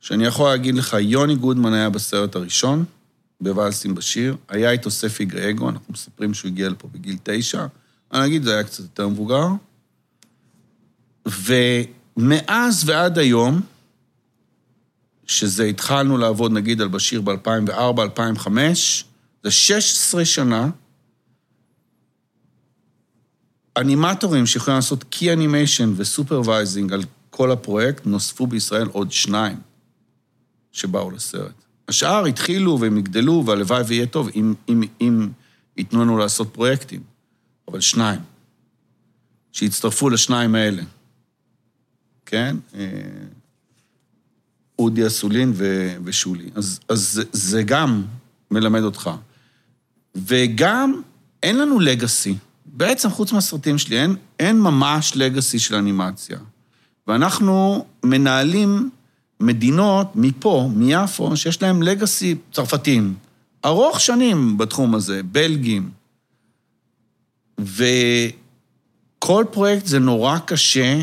שאני 0.00 0.26
יכול 0.26 0.48
להגיד 0.50 0.74
לך, 0.74 0.96
יוני 1.00 1.36
גודמן 1.36 1.72
היה 1.72 1.90
בסרט 1.90 2.36
הראשון, 2.36 2.84
בוואלסים 3.40 3.94
בשיר, 3.94 4.36
היה 4.48 4.70
איתו 4.70 4.90
ספי 4.90 5.24
גרייגו, 5.24 5.68
אנחנו 5.68 5.92
מספרים 5.92 6.34
שהוא 6.34 6.48
הגיע 6.48 6.68
לפה 6.68 6.88
בגיל 6.92 7.16
תשע, 7.22 7.66
אני 8.12 8.26
אגיד, 8.26 8.42
זה 8.42 8.54
היה 8.54 8.64
קצת 8.64 8.80
יותר 8.80 9.08
מבוגר. 9.08 9.46
ומאז 11.26 12.82
ועד 12.86 13.18
היום, 13.18 13.60
שזה 15.28 15.64
התחלנו 15.64 16.18
לעבוד 16.18 16.52
נגיד 16.52 16.80
על 16.80 16.88
באשיר 16.88 17.20
ב-2004, 17.20 18.02
2005, 18.02 19.04
זה 19.44 19.50
16 19.50 20.24
שנה, 20.24 20.70
אנימטורים 23.76 24.46
שיכולים 24.46 24.76
לעשות 24.76 25.04
key 25.04 25.32
animation 25.32 25.92
ו 25.96 26.04
supervising 26.04 26.92
על 26.92 27.02
כל 27.30 27.50
הפרויקט, 27.52 28.06
נוספו 28.06 28.46
בישראל 28.46 28.86
עוד 28.86 29.12
שניים 29.12 29.56
שבאו 30.72 31.10
לסרט. 31.10 31.54
השאר 31.88 32.24
התחילו 32.24 32.80
והם 32.80 32.98
יגדלו, 32.98 33.42
והלוואי 33.46 33.82
ויהיה 33.82 34.06
טוב 34.06 34.28
אם, 34.34 34.54
אם, 34.68 34.82
אם 35.00 35.28
ייתנו 35.76 36.02
לנו 36.02 36.18
לעשות 36.18 36.48
פרויקטים. 36.52 37.02
אבל 37.68 37.80
שניים. 37.80 38.20
שיצטרפו 39.52 40.10
לשניים 40.10 40.54
האלה. 40.54 40.82
כן? 42.26 42.56
אודי 44.78 45.06
אסולין 45.06 45.52
ו- 45.54 45.96
ושולי. 46.04 46.50
אז, 46.54 46.80
אז 46.88 47.12
זה, 47.12 47.24
זה 47.32 47.62
גם 47.62 48.04
מלמד 48.50 48.82
אותך. 48.82 49.10
וגם 50.14 51.00
אין 51.42 51.58
לנו 51.58 51.80
לגאסי. 51.80 52.34
בעצם, 52.66 53.10
חוץ 53.10 53.32
מהסרטים 53.32 53.78
שלי, 53.78 54.00
אין, 54.00 54.16
אין 54.40 54.60
ממש 54.60 55.12
לגאסי 55.16 55.58
של 55.58 55.74
אנימציה. 55.74 56.38
ואנחנו 57.06 57.86
מנהלים 58.04 58.90
מדינות 59.40 60.12
מפה, 60.14 60.70
מיפו, 60.74 61.36
שיש 61.36 61.62
להם 61.62 61.82
לגאסי 61.82 62.34
צרפתים. 62.52 63.14
ארוך 63.64 64.00
שנים 64.00 64.58
בתחום 64.58 64.94
הזה, 64.94 65.22
בלגים. 65.22 65.90
וכל 67.60 69.44
פרויקט 69.50 69.86
זה 69.86 69.98
נורא 69.98 70.38
קשה 70.38 71.00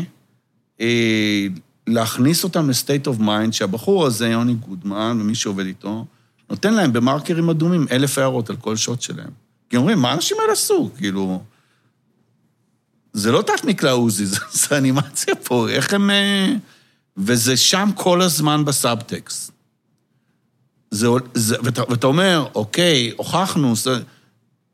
אה, 0.80 1.46
להכניס 1.86 2.44
אותם 2.44 2.70
ל-state 2.70 3.06
of 3.06 3.20
mind, 3.20 3.52
שהבחור 3.52 4.06
הזה, 4.06 4.28
יוני 4.28 4.54
גודמן, 4.54 5.18
ומי 5.20 5.34
שעובד 5.34 5.66
איתו, 5.66 6.06
נותן 6.50 6.74
להם 6.74 6.92
במרקרים 6.92 7.50
אדומים 7.50 7.86
אלף 7.90 8.18
הערות 8.18 8.50
על 8.50 8.56
כל 8.56 8.76
שוט 8.76 9.02
שלהם. 9.02 9.30
כי 9.70 9.76
אומרים, 9.76 9.98
מה 9.98 10.10
האנשים 10.10 10.36
האלה 10.40 10.52
עשו? 10.52 10.90
כאילו... 10.96 11.42
זה 13.12 13.32
לא 13.32 13.42
תת 13.42 13.64
מקלע 13.64 13.90
עוזי, 13.90 14.26
זה, 14.26 14.36
זה 14.68 14.78
אנימציה 14.78 15.34
פה, 15.34 15.68
איך 15.68 15.94
הם... 15.94 16.10
אה, 16.10 16.54
וזה 17.16 17.56
שם 17.56 17.88
כל 17.94 18.22
הזמן 18.22 18.64
בסאבטקסט. 18.64 19.52
זה, 20.90 21.08
זה, 21.34 21.56
ואתה, 21.62 21.82
ואתה 21.88 22.06
אומר, 22.06 22.46
אוקיי, 22.54 23.12
הוכחנו, 23.16 23.76
זה, 23.76 23.90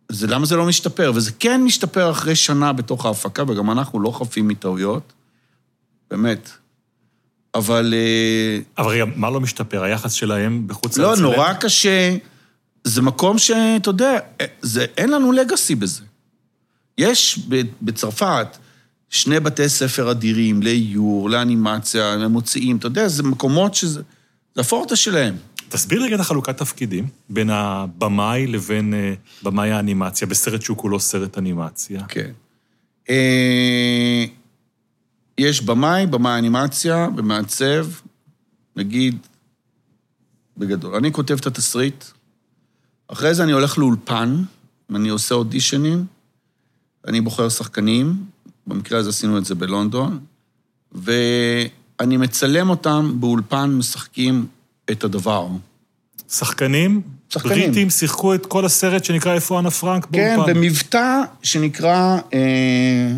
זה, 0.09 0.27
למה 0.27 0.46
זה 0.46 0.57
לא 0.57 0.66
משתפר? 0.66 1.12
וזה 1.14 1.33
כן 1.33 1.62
משתפר 1.64 2.11
אחרי 2.11 2.37
שנה 2.37 2.72
בתוך 2.72 3.07
ההפקה, 3.07 3.42
וגם 3.48 3.70
אנחנו 3.70 4.01
לא 4.01 4.11
חפים 4.18 4.48
מטעויות, 4.48 5.12
באמת. 6.11 6.51
אבל... 7.55 7.95
אה, 7.97 8.59
אבל 8.79 8.91
רגע, 8.91 9.05
מה 9.17 9.31
לא 9.31 9.41
משתפר? 9.41 9.83
היחס 9.83 10.12
שלהם 10.12 10.67
בחוץ 10.67 10.99
לא, 10.99 11.05
לארץ 11.05 11.19
נורא? 11.19 11.53
קשה. 11.53 12.17
זה 12.85 13.03
מקום 13.03 13.38
שאתה 13.38 13.91
יודע, 13.91 14.19
זה, 14.62 14.87
אין 14.97 15.11
לנו 15.11 15.33
לגאסי 15.33 15.75
בזה. 15.75 16.03
יש 16.99 17.38
בצרפת 17.83 18.57
שני 19.11 19.41
בתי 19.41 19.69
ספר 19.69 20.11
אדירים 20.11 20.62
לאיור, 20.62 21.31
לאנימציה, 21.31 22.17
למוציאים, 22.17 22.77
אתה 22.77 22.87
יודע, 22.87 23.09
זה 23.09 23.23
מקומות 23.23 23.75
שזה... 23.75 24.03
זה 24.55 24.61
הפורטה 24.61 24.97
שלהם. 24.97 25.37
תסביר 25.69 26.03
רגע 26.03 26.15
את 26.15 26.21
החלוקת 26.21 26.57
תפקידים 26.57 27.07
בין 27.29 27.51
הבמאי 27.51 28.47
לבין 28.47 28.95
אה, 28.95 29.15
במאי 29.43 29.71
האנימציה, 29.71 30.27
בסרט 30.27 30.62
שהוא 30.62 30.77
כולו 30.77 31.01
סרט 31.01 31.38
אנימציה. 31.38 32.03
כן. 32.09 32.31
אה, 33.11 34.25
יש 35.38 35.62
במאי, 35.62 36.07
במאי 36.07 36.38
אנימציה 36.38 37.09
ומעצב, 37.16 37.87
נגיד, 38.77 39.18
בגדול. 40.57 40.95
אני 40.95 41.12
כותב 41.12 41.37
את 41.40 41.47
התסריט, 41.47 42.05
אחרי 43.09 43.35
זה 43.35 43.42
אני 43.42 43.53
הולך 43.53 43.79
לאולפן, 43.79 44.42
אני 44.95 45.09
עושה 45.09 45.35
אודישנים, 45.35 46.05
אני 47.09 47.21
בוחר 47.21 47.49
שחקנים, 47.49 48.25
במקרה 48.66 48.99
הזה 48.99 49.11
עשינו 49.11 49.38
את 49.38 49.45
זה 49.45 49.55
בלונדון, 49.55 50.21
ואני 50.92 52.16
מצלם 52.16 52.71
אותם 52.71 53.21
באולפן, 53.21 53.71
משחקים 53.71 54.47
את 54.90 55.05
הדבר. 55.05 55.49
שחקנים, 56.31 57.03
שחקנים. 57.29 57.59
בריטים 57.59 57.90
שיחקו 57.90 58.35
את 58.35 58.47
כל 58.47 58.64
הסרט 58.64 59.05
שנקרא 59.05 59.35
איפה 59.35 59.59
אנה 59.59 59.71
פרנק 59.71 60.07
כן, 60.12 60.35
באולפן. 60.37 60.55
במבטא 60.55 61.23
שנקרא 61.42 62.18
אה, 62.35 63.12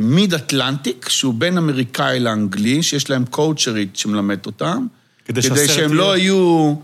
מיד 0.00 0.34
אטלנטיק, 0.34 1.08
שהוא 1.08 1.34
בין 1.34 1.58
אמריקאי 1.58 2.20
לאנגלי, 2.20 2.82
שיש 2.82 3.10
להם 3.10 3.24
קואוצ'רית 3.24 3.96
שמלמדת 3.96 4.46
אותם. 4.46 4.86
כדי 5.24 5.42
כדי 5.42 5.68
שהם 5.68 5.94
לא 5.94 6.16
יהיו, 6.16 6.74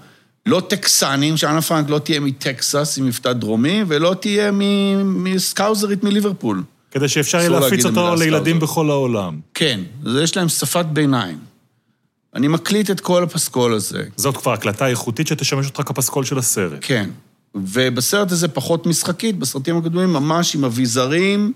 לא 0.47 0.63
טקסנים, 0.69 1.37
שאנה 1.37 1.63
פרנק 1.63 1.91
לא 1.91 1.99
תהיה 1.99 2.21
מטקסס 2.21 2.99
עם 2.99 3.07
מבטא 3.07 3.33
דרומי, 3.33 3.85
ולא 3.87 4.15
תהיה 4.21 4.51
מסקאוזרית 5.05 6.05
מליברפול. 6.05 6.63
כדי 6.91 7.09
שאפשר 7.09 7.39
יהיה 7.39 7.49
להפיץ 7.49 7.85
אותו 7.85 8.15
לילדים. 8.15 8.61
בכל 8.61 8.91
העולם. 8.91 9.41
כן, 9.55 9.81
אז 10.07 10.17
יש 10.23 10.37
להם 10.37 10.49
שפת 10.49 10.87
ביניים. 10.93 11.39
אני 12.35 12.49
מקליט 12.49 12.91
את 12.91 13.01
כל 13.01 13.23
הפסקול 13.23 13.75
הזה. 13.75 14.03
זאת 14.17 14.37
כבר 14.37 14.53
הקלטה 14.53 14.87
איכותית 14.87 15.27
שתשמש 15.27 15.67
אותך 15.67 15.83
כפסקול 15.87 16.25
של 16.25 16.39
הסרט. 16.39 16.79
כן. 16.81 17.11
ובסרט 17.55 18.33
הזה 18.33 18.49
פחות 18.49 18.87
משחקית, 18.87 19.39
בסרטים 19.39 19.77
הקודמים 19.77 20.13
ממש 20.13 20.55
עם 20.55 20.65
אביזרים 20.65 21.53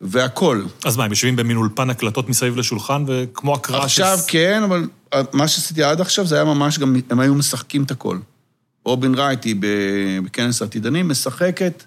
והכול. 0.00 0.66
אז 0.84 0.96
מה, 0.96 1.04
הם 1.04 1.10
יושבים 1.10 1.36
במין 1.36 1.56
אולפן 1.56 1.90
הקלטות 1.90 2.28
מסביב 2.28 2.56
לשולחן, 2.56 3.04
וכמו 3.06 3.54
הקראה 3.54 3.84
עכשיו 3.84 4.18
כן, 4.26 4.62
אבל 4.62 4.88
מה 5.32 5.48
שעשיתי 5.48 5.82
עד 5.82 6.00
עכשיו 6.00 6.26
זה 6.26 6.34
היה 6.34 6.44
ממש 6.44 6.78
גם, 6.78 6.96
הם 7.10 7.20
היו 7.20 7.34
משחקים 7.34 7.82
את 7.82 7.90
הכל. 7.90 8.18
רובין 8.84 9.14
רייט 9.14 9.44
היא 9.44 9.56
בכנס 10.24 10.62
העתידנים, 10.62 11.08
משחקת, 11.08 11.84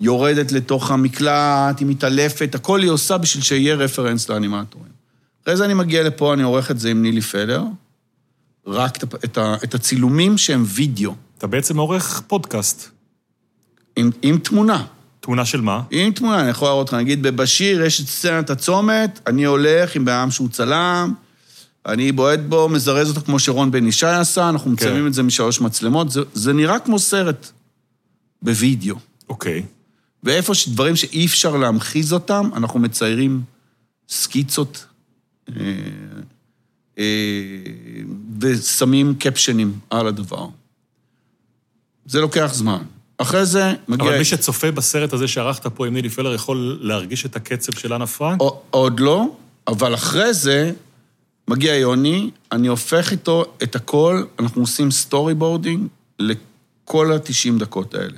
יורדת 0.00 0.52
לתוך 0.52 0.90
המקלט, 0.90 1.78
היא 1.80 1.86
מתעלפת, 1.86 2.54
הכל 2.54 2.82
היא 2.82 2.90
עושה 2.90 3.18
בשביל 3.18 3.42
שיהיה 3.44 3.74
רפרנס 3.74 4.28
לאנימטורים. 4.28 4.92
אחרי 5.44 5.56
זה 5.56 5.64
אני 5.64 5.74
מגיע 5.74 6.02
לפה, 6.02 6.34
אני 6.34 6.42
עורך 6.42 6.70
את 6.70 6.80
זה 6.80 6.90
עם 6.90 7.02
נילי 7.02 7.20
פלר, 7.20 7.62
רק 8.66 9.04
את, 9.04 9.38
ה- 9.38 9.54
את 9.64 9.74
הצילומים 9.74 10.38
שהם 10.38 10.64
וידאו, 10.66 11.14
אתה 11.38 11.46
בעצם 11.46 11.78
עורך 11.78 12.22
פודקאסט. 12.26 12.88
עם, 13.96 14.10
עם 14.22 14.38
תמונה. 14.38 14.84
תמונה 15.26 15.44
של 15.44 15.60
מה? 15.60 15.82
עם 15.90 16.12
תמונה, 16.12 16.40
אני 16.40 16.50
יכול 16.50 16.68
להראות 16.68 16.88
לך, 16.88 16.94
נגיד 16.94 17.22
בבשיר 17.22 17.82
יש 17.82 18.00
את 18.00 18.06
סצנת 18.06 18.50
הצומת, 18.50 19.20
אני 19.26 19.44
הולך 19.44 19.96
עם 19.96 20.08
אדם 20.08 20.30
שהוא 20.30 20.48
צלם, 20.48 21.14
אני 21.86 22.12
בועט 22.12 22.40
בו, 22.48 22.68
מזרז 22.68 23.08
אותו 23.08 23.20
כמו 23.20 23.38
שרון 23.38 23.70
בן 23.70 23.86
ישי 23.86 24.06
עשה, 24.06 24.48
אנחנו 24.48 24.70
מצלמים 24.70 25.06
את 25.06 25.14
זה 25.14 25.22
משלוש 25.22 25.60
מצלמות, 25.60 26.10
זה, 26.10 26.20
זה 26.34 26.52
נראה 26.52 26.78
כמו 26.78 26.98
סרט 26.98 27.50
בווידאו. 28.42 28.96
אוקיי. 29.28 29.62
ואיפה 30.22 30.54
שדברים 30.54 30.96
שאי 30.96 31.26
אפשר 31.26 31.56
להמחיז 31.56 32.12
אותם, 32.12 32.50
אנחנו 32.56 32.80
מציירים 32.80 33.42
סקיצות 34.08 34.86
אה, 35.48 35.54
אה, 36.98 37.04
ושמים 38.40 39.14
קפשנים 39.18 39.78
על 39.90 40.06
הדבר. 40.06 40.46
זה 42.06 42.20
לוקח 42.20 42.50
זמן. 42.54 42.82
אחרי 43.18 43.46
זה 43.46 43.74
מגיע... 43.88 44.08
אבל 44.08 44.18
מי 44.18 44.24
שצופה 44.24 44.70
בסרט 44.70 45.12
הזה 45.12 45.28
שערכת 45.28 45.66
פה 45.66 45.86
עם 45.86 45.94
נילי 45.94 46.08
פלר 46.08 46.34
יכול 46.34 46.78
להרגיש 46.80 47.26
את 47.26 47.36
הקצב 47.36 47.72
של 47.72 47.92
אנה 47.92 48.06
פרנק? 48.06 48.40
עוד 48.70 49.00
לא, 49.00 49.26
אבל 49.68 49.94
אחרי 49.94 50.34
זה 50.34 50.72
מגיע 51.48 51.74
יוני, 51.74 52.30
אני 52.52 52.68
הופך 52.68 53.12
איתו 53.12 53.44
את 53.62 53.76
הכל, 53.76 54.24
אנחנו 54.38 54.62
עושים 54.62 54.90
storyboarding 54.90 55.86
לכל 56.18 57.12
ה-90 57.12 57.58
דקות 57.58 57.94
האלה. 57.94 58.16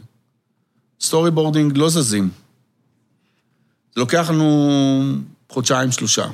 storyboarding 1.01 1.77
לא 1.77 1.89
זזים. 1.89 2.31
זה 3.95 4.01
לוקח 4.01 4.31
לנו 4.31 4.71
חודשיים, 5.49 5.93
שלושה. 5.93 6.27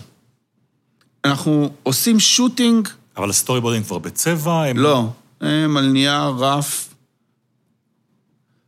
אנחנו 1.25 1.71
עושים 1.83 2.21
shooting, 2.21 2.89
אבל 3.17 3.31
ה 3.31 3.61
storyboarding 3.61 3.85
כבר 3.85 3.99
בצבע? 3.99 4.65
הם... 4.65 4.79
לא, 4.79 5.09
הם 5.41 5.77
על 5.77 5.87
נייר 5.87 6.33
rough. 6.39 6.94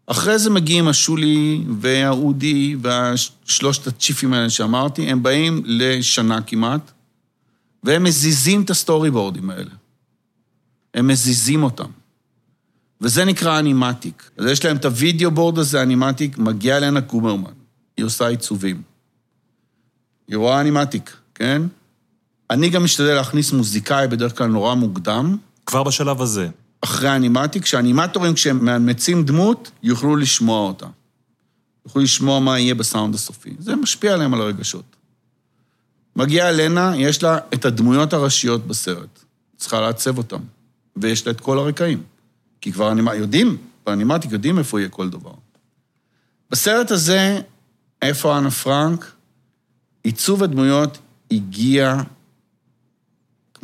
אחרי 0.07 0.38
זה 0.38 0.51
מגיעים 0.51 0.88
השולי 0.88 1.64
והאודי 1.81 2.77
והשלושת 2.83 3.87
הצ'יפים 3.87 4.33
האלה 4.33 4.51
שאמרתי, 4.51 5.11
הם 5.11 5.23
באים 5.23 5.62
לשנה 5.64 6.42
כמעט, 6.42 6.90
והם 7.85 8.05
מזיזים 8.05 8.62
את 8.62 8.71
הסטורי 8.71 9.11
בורדים 9.11 9.51
האלה. 9.51 9.71
הם 10.95 11.07
מזיזים 11.07 11.62
אותם. 11.62 11.90
וזה 13.01 13.25
נקרא 13.25 13.59
animatic. 13.59 14.31
אז 14.37 14.47
יש 14.47 14.64
להם 14.64 14.77
את 14.77 14.85
ה 14.85 14.92
video 14.92 15.31
board 15.31 15.59
הזה, 15.59 15.83
animatic, 15.83 16.38
מגיע 16.38 16.81
לנה 16.81 17.01
קומרמן. 17.01 17.53
היא 17.97 18.05
עושה 18.05 18.27
עיצובים. 18.27 18.83
היא 20.29 20.37
רואה 20.37 20.61
animatic, 20.61 21.16
כן? 21.35 21.62
אני 22.51 22.69
גם 22.69 22.85
משתדל 22.85 23.14
להכניס 23.14 23.53
מוזיקאי 23.53 24.09
בדרך 24.09 24.38
כלל 24.38 24.47
נורא 24.47 24.75
מוקדם, 24.75 25.37
כבר 25.66 25.83
בשלב 25.83 26.23
הזה. 26.23 26.49
אחרי 26.81 27.09
ה 27.09 27.14
animatic, 27.14 27.62
כשהאנימטורים, 27.62 28.35
כשהם 28.35 28.65
מאמצים 28.65 29.25
דמות, 29.25 29.71
יוכלו 29.83 30.17
לשמוע 30.17 30.69
אותה. 30.69 30.87
יוכלו 31.87 32.03
לשמוע 32.03 32.41
מה 32.41 32.59
יהיה 32.59 32.75
בסאונד 32.75 33.15
הסופי. 33.15 33.55
זה 33.59 33.77
משפיע 33.77 34.15
עליהם 34.15 34.35
על 34.35 34.41
הרגשות. 34.41 34.97
מגיעה 36.17 36.53
לנה, 36.53 36.93
יש 36.97 37.23
לה 37.23 37.39
את 37.55 37.65
הדמויות 37.65 38.12
הראשיות 38.12 38.67
בסרט. 38.67 39.25
צריכה 39.57 39.81
לעצב 39.81 40.19
אותם. 40.19 40.41
ויש 40.97 41.27
לה 41.27 41.33
את 41.33 41.41
כל 41.41 41.59
הרקעים. 41.59 42.03
כי 42.61 42.73
כבר 42.73 42.93
אנימ... 42.93 43.09
יודעים, 43.09 43.57
באנימטיק 43.87 44.33
יודעים 44.33 44.59
איפה 44.59 44.81
יהיה 44.81 44.89
כל 44.89 45.11
דבר. 45.11 45.33
בסרט 46.51 46.91
הזה, 46.91 47.41
איפה 48.03 48.39
אנה 48.39 48.51
פרנק? 48.51 49.12
עיצוב 50.03 50.43
הדמויות 50.43 50.99
הגיע 51.31 51.97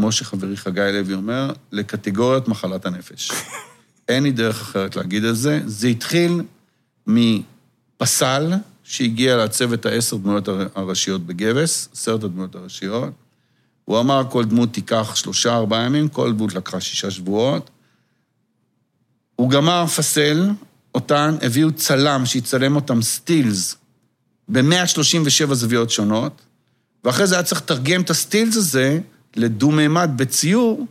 כמו 0.03 0.13
שחברי 0.13 0.57
חגי 0.57 0.81
לוי 0.93 1.15
אומר, 1.15 1.53
לקטגוריית 1.73 2.49
מחלת 2.49 2.87
הנפש. 2.87 3.31
אין 4.09 4.23
לי 4.23 4.33
דרך 4.33 4.61
אחרת 4.61 4.97
להגיד 4.97 5.25
את 5.25 5.37
זה. 5.37 5.61
זה 5.67 5.89
התחיל 5.89 6.43
מפסל 7.07 8.53
שהגיע 8.85 9.37
לעצב 9.37 9.73
את 9.73 9.87
העשר 9.87 10.17
דמויות 10.17 10.49
הר- 10.49 10.69
הראשיות 10.75 11.27
בגבס, 11.27 11.89
עשרת 11.93 12.25
הדמויות 12.25 12.55
הראשיות. 12.55 13.13
הוא 13.85 14.01
אמר, 14.01 14.23
כל 14.31 14.45
דמות 14.45 14.73
תיקח 14.73 15.15
שלושה, 15.15 15.55
ארבעה 15.55 15.85
ימים, 15.85 16.09
כל 16.09 16.33
דמות 16.33 16.55
לקחה 16.55 16.81
שישה 16.81 17.11
שבועות. 17.11 17.71
הוא 19.37 19.51
גמר 19.51 19.87
פסל 19.87 20.51
אותן, 20.95 21.37
הביאו 21.43 21.73
צלם 21.73 22.27
שיצלם 22.27 22.77
אותם 22.77 23.03
סטילס 23.03 23.77
ב-137 24.49 25.55
זוויות 25.55 25.91
שונות, 25.91 26.41
ואחרי 27.05 27.27
זה 27.27 27.35
היה 27.35 27.45
צריך 27.45 27.61
לתרגם 27.61 28.01
את 28.01 28.11
הסטילס 28.11 28.57
הזה 28.57 29.01
לדו-מימד 29.37 30.11
בציור, 30.17 30.87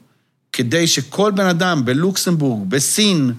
כדי 0.51 0.87
שכל 0.87 1.31
בן 1.31 1.45
אדם 1.45 1.85
בלוקסמבורג, 1.85 2.69
בסין 2.69 3.33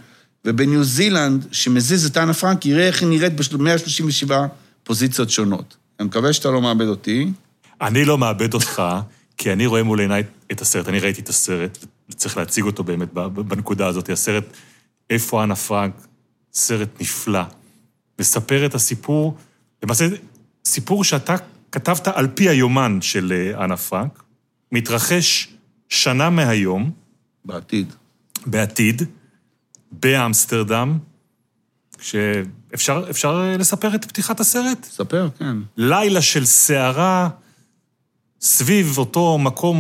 ובניו 0.45 0.85
זילנד, 0.85 1.47
שמזיז 1.53 2.07
את 2.07 2.17
אנה 2.17 2.35
פרנק, 2.35 2.67
יראה 2.67 2.87
איך 2.87 3.03
היא 3.03 3.09
נראית 3.09 3.33
ב-137 3.37 4.33
פוזיציות 4.85 5.31
שונות. 5.31 5.77
אני 6.01 6.09
מקווה 6.09 6.33
שאתה 6.33 6.51
לא 6.51 6.63
מאבד 6.63 6.87
אותי. 6.87 7.31
אני 7.81 8.05
לא 8.05 8.19
מאבד 8.19 8.55
אותך, 8.55 8.83
כי 9.37 9.53
אני 9.53 9.67
רואה 9.67 9.83
מול 9.83 10.01
עיניי 10.01 10.23
את 10.53 10.61
הסרט. 10.61 10.89
אני 10.89 11.01
ראיתי 11.01 11.21
את 11.21 11.29
הסרט, 11.29 11.79
וצריך 12.11 12.37
להציג 12.37 12.65
אותו 12.65 12.85
באמת 12.85 13.13
בנקודה 13.35 13.87
הזאת. 13.87 14.11
הסרט, 14.11 14.45
איפה 15.11 15.43
אנה 15.43 15.57
פרנק, 15.57 15.93
סרט 16.53 16.89
נפלא. 17.01 17.43
מספר 18.21 18.67
את 18.67 18.75
הסיפור, 18.75 19.37
למעשה, 19.83 20.09
סיפור 20.65 21.05
שאתה 21.05 21.35
כתבת 21.73 22.09
על 22.09 22.29
פי 22.35 22.49
היומן 22.49 22.99
של 23.01 23.33
אה, 23.33 23.65
אנה 23.65 23.77
פרנק, 23.77 24.23
מתרחש 24.73 25.49
שנה 25.89 26.31
מהיום, 26.31 26.91
בעתיד. 27.45 27.93
בעתיד, 28.47 29.03
באמסטרדם, 29.93 30.99
שאפשר 32.01 33.05
אפשר 33.11 33.41
אה, 33.45 33.57
לספר 33.57 33.95
את 33.95 34.05
פתיחת 34.05 34.41
הסרט? 34.41 34.85
ספר, 34.85 35.29
כן. 35.39 35.57
לילה 35.77 36.23
של 36.23 36.45
סערה 36.45 37.29
סביב 38.41 38.99
אותו 38.99 39.39
מקום, 39.39 39.79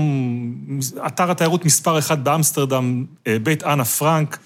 אתר 1.07 1.31
התיירות 1.31 1.65
מספר 1.65 1.99
אחת 1.99 2.19
באמסטרדם, 2.19 3.05
אה, 3.27 3.39
בית 3.39 3.63
אנה 3.63 3.85
פרנק, 3.85 4.39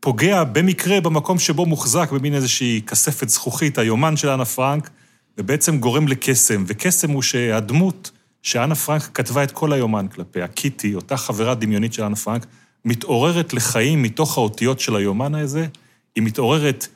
פוגע 0.00 0.44
במקרה 0.44 1.00
במקום 1.00 1.38
שבו 1.38 1.66
מוחזק 1.66 2.12
במין 2.12 2.34
איזושהי 2.34 2.82
כספת 2.86 3.28
זכוכית, 3.28 3.78
היומן 3.78 4.16
של 4.16 4.28
אנה 4.28 4.44
פרנק, 4.44 4.90
ובעצם 5.38 5.78
גורם 5.78 6.08
לקסם. 6.08 6.64
וקסם 6.66 7.10
הוא 7.10 7.22
שהדמות 7.22 8.10
שאנה 8.42 8.74
פרנק 8.74 9.02
כתבה 9.14 9.44
את 9.44 9.50
כל 9.50 9.72
היומן 9.72 10.08
כלפיה, 10.08 10.48
קיטי, 10.48 10.94
אותה 10.94 11.16
חברה 11.16 11.54
דמיונית 11.54 11.92
של 11.92 12.02
אנה 12.02 12.16
פרנק, 12.16 12.46
מתעוררת 12.84 13.52
לחיים 13.52 14.02
מתוך 14.02 14.38
האותיות 14.38 14.80
של 14.80 14.96
היומן 14.96 15.34
הזה. 15.34 15.66
היא 16.16 16.22
מתעוררת 16.22 16.86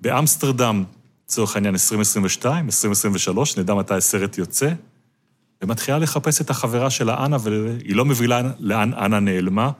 באמסטרדם, 0.00 0.84
לצורך 1.24 1.56
העניין 1.56 1.74
2022, 1.74 2.66
2023, 2.66 3.58
נדע 3.58 3.74
מתי 3.74 3.94
הסרט 3.94 4.38
יוצא, 4.38 4.70
ומתחילה 5.62 5.98
לחפש 5.98 6.40
את 6.40 6.50
החברה 6.50 6.90
שלה, 6.90 7.24
אנה, 7.24 7.36
והיא 7.42 7.96
לא 7.96 8.04
מבינה 8.04 8.42
לאן 8.58 8.94
אנה 8.94 9.20
נעלמה. 9.20 9.70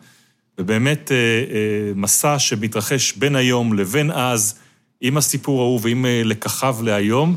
ובאמת 0.58 1.12
אה, 1.12 1.16
אה, 1.16 1.92
מסע 1.94 2.38
שמתרחש 2.38 3.12
בין 3.12 3.36
היום 3.36 3.72
לבין 3.72 4.10
אז, 4.10 4.58
עם 5.00 5.16
הסיפור 5.16 5.60
ההוא 5.60 5.80
ועם 5.82 6.06
אה, 6.06 6.22
לקחיו 6.24 6.78
להיום, 6.82 7.36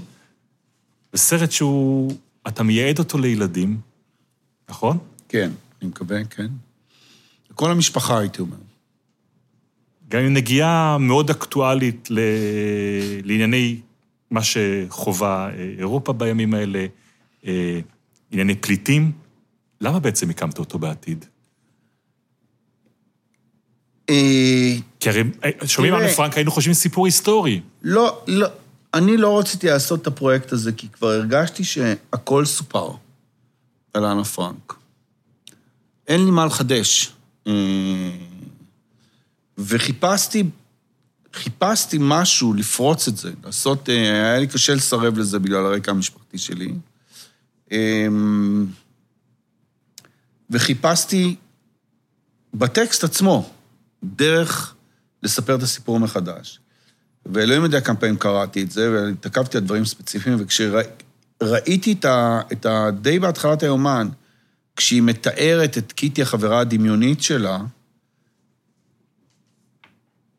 וסרט 1.14 1.52
שהוא, 1.52 2.12
אתה 2.50 2.64
מייעד 2.64 3.00
אותו 3.00 3.18
לילדים, 3.18 3.80
נכון? 4.70 4.98
כן, 5.30 5.52
אני 5.82 5.90
מקווה, 5.90 6.26
כן. 6.26 6.48
כל 7.56 7.72
המשפחה, 7.72 8.20
הייתי 8.20 8.42
אומר. 8.42 8.58
גם 10.10 10.20
עם 10.20 10.34
נגיעה 10.34 10.98
מאוד 10.98 11.30
אקטואלית 11.30 12.08
ל... 12.12 12.20
לענייני 13.24 13.80
מה 14.32 14.42
שחווה 14.44 15.50
אירופה 15.78 16.14
בימים 16.14 16.54
האלה, 16.54 16.86
ענייני 18.32 18.56
פליטים. 18.56 19.12
למה 19.82 20.00
בעצם 20.00 20.30
הקמת 20.30 20.60
אותו 20.60 20.80
בעתיד? 20.80 21.26
אה, 24.10 24.76
כי 25.00 25.10
הרי 25.10 25.24
שומעים 25.66 25.94
על 25.94 26.08
פרנק, 26.08 26.36
היינו 26.36 26.52
חושבים 26.52 26.74
סיפור 26.74 27.06
היסטורי. 27.06 27.62
לא, 27.84 28.22
לא. 28.28 28.48
אני 28.94 29.18
לא 29.18 29.40
רציתי 29.40 29.68
לעשות 29.68 30.02
את 30.02 30.08
הפרויקט 30.08 30.52
הזה, 30.52 30.72
כי 30.72 30.90
כבר 30.90 31.08
הרגשתי 31.08 31.64
שהכל 31.64 32.46
סופר 32.46 32.92
על 33.94 34.06
אנה 34.06 34.24
פרנק. 34.24 34.74
אין 36.08 36.26
לי 36.26 36.32
מה 36.32 36.46
לחדש. 36.46 37.14
אה, 37.48 38.12
וחיפשתי, 39.58 40.44
חיפשתי 41.34 41.98
משהו 42.02 42.54
לפרוץ 42.54 43.08
את 43.08 43.18
זה, 43.18 43.32
לעשות, 43.44 43.90
אה, 43.90 43.96
היה 43.96 44.40
לי 44.40 44.48
קשה 44.48 44.74
לסרב 44.74 45.18
לזה 45.18 45.40
בגלל 45.40 45.66
הרקע 45.66 45.92
המשפחתי 45.92 46.38
שלי. 46.38 46.74
וחיפשתי 50.50 51.36
בטקסט 52.54 53.04
עצמו, 53.04 53.50
דרך 54.04 54.76
לספר 55.24 55.56
את 55.56 55.64
הסיפור 55.64 56.00
מחדש. 56.00 56.60
ואלוהים 57.26 57.64
יודע 57.64 57.82
כמה 57.82 57.96
פעמים 57.96 58.18
קראתי 58.18 58.64
את 58.64 58.72
זה, 58.72 58.92
והתעכבתי 58.92 59.58
על 59.58 59.64
דברים 59.64 59.86
ספציפיים, 59.86 60.38
וכשראיתי 60.40 61.92
את 61.92 62.06
ה... 62.06 62.42
את 62.52 62.66
ה... 62.66 62.92
די 63.02 63.20
בהתחלת 63.20 63.64
היומן, 63.64 64.08
כשהיא 64.76 65.02
מתארת 65.02 65.78
את 65.78 65.92
קיטי, 65.92 66.22
החברה 66.22 66.60
הדמיונית 66.60 67.22
שלה, 67.22 67.60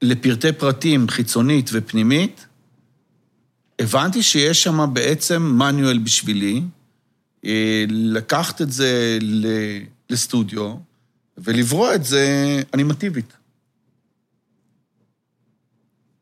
לפרטי 0.03 0.53
פרטים, 0.53 1.09
חיצונית 1.09 1.71
ופנימית, 1.73 2.47
הבנתי 3.79 4.23
שיש 4.23 4.63
שם 4.63 4.91
בעצם 4.93 5.43
מנואל 5.43 5.99
בשבילי, 5.99 6.63
אה, 7.45 7.85
לקחת 7.89 8.63
את 8.63 8.73
זה 8.73 9.19
לסטודיו 10.11 10.75
ולברוא 11.39 11.95
את 11.95 12.05
זה 12.05 12.27
אנימטיבית. 12.75 13.33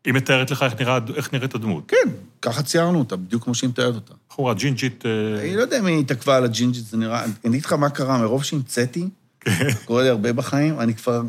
היא 0.05 0.15
מתארת 0.15 0.51
לך 0.51 0.63
איך, 0.63 0.81
נראה, 0.81 0.99
איך 1.15 1.33
נראית 1.33 1.55
הדמות. 1.55 1.85
כן, 1.89 2.11
ככה 2.43 2.63
ציירנו 2.63 2.99
אותה, 2.99 3.17
בדיוק 3.17 3.45
כמו 3.45 3.55
שהיא 3.55 3.71
מתארת 3.71 3.95
אותה. 3.95 4.15
בחורה 4.31 4.55
ג'ינג'ית... 4.55 5.07
אה, 5.07 5.41
אני 5.41 5.57
לא 5.57 5.61
יודע 5.61 5.79
אם 5.79 5.87
היא 5.87 6.01
התעכבה 6.01 6.37
על 6.37 6.45
הג'ינג'ית, 6.45 6.85
זה 6.85 6.97
נראה... 6.97 7.25
אני 7.25 7.33
אגיד 7.45 7.65
לך 7.65 7.73
מה 7.73 7.91
קרה, 7.91 8.19
מרוב 8.19 8.45
שהמצאתי, 8.45 9.09
כן. 9.41 9.53
קורה 9.85 10.03
לי 10.03 10.09
הרבה 10.09 10.33
בחיים, 10.33 10.81
אני 10.81 10.95
כבר... 10.95 11.23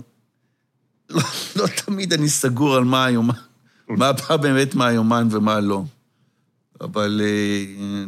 לא, 1.10 1.22
לא 1.56 1.68
תמיד 1.68 2.14
אני 2.14 2.30
סגור 2.30 2.76
על 2.76 2.84
מה 2.84 3.06
היומן, 3.06 3.34
מה 3.90 4.14
בא 4.14 4.38
באמת 4.38 4.76
מהיומן 4.76 5.28
ומה 5.32 5.60
לא. 5.60 5.84
אבל 6.82 7.22
אה, 7.24 8.06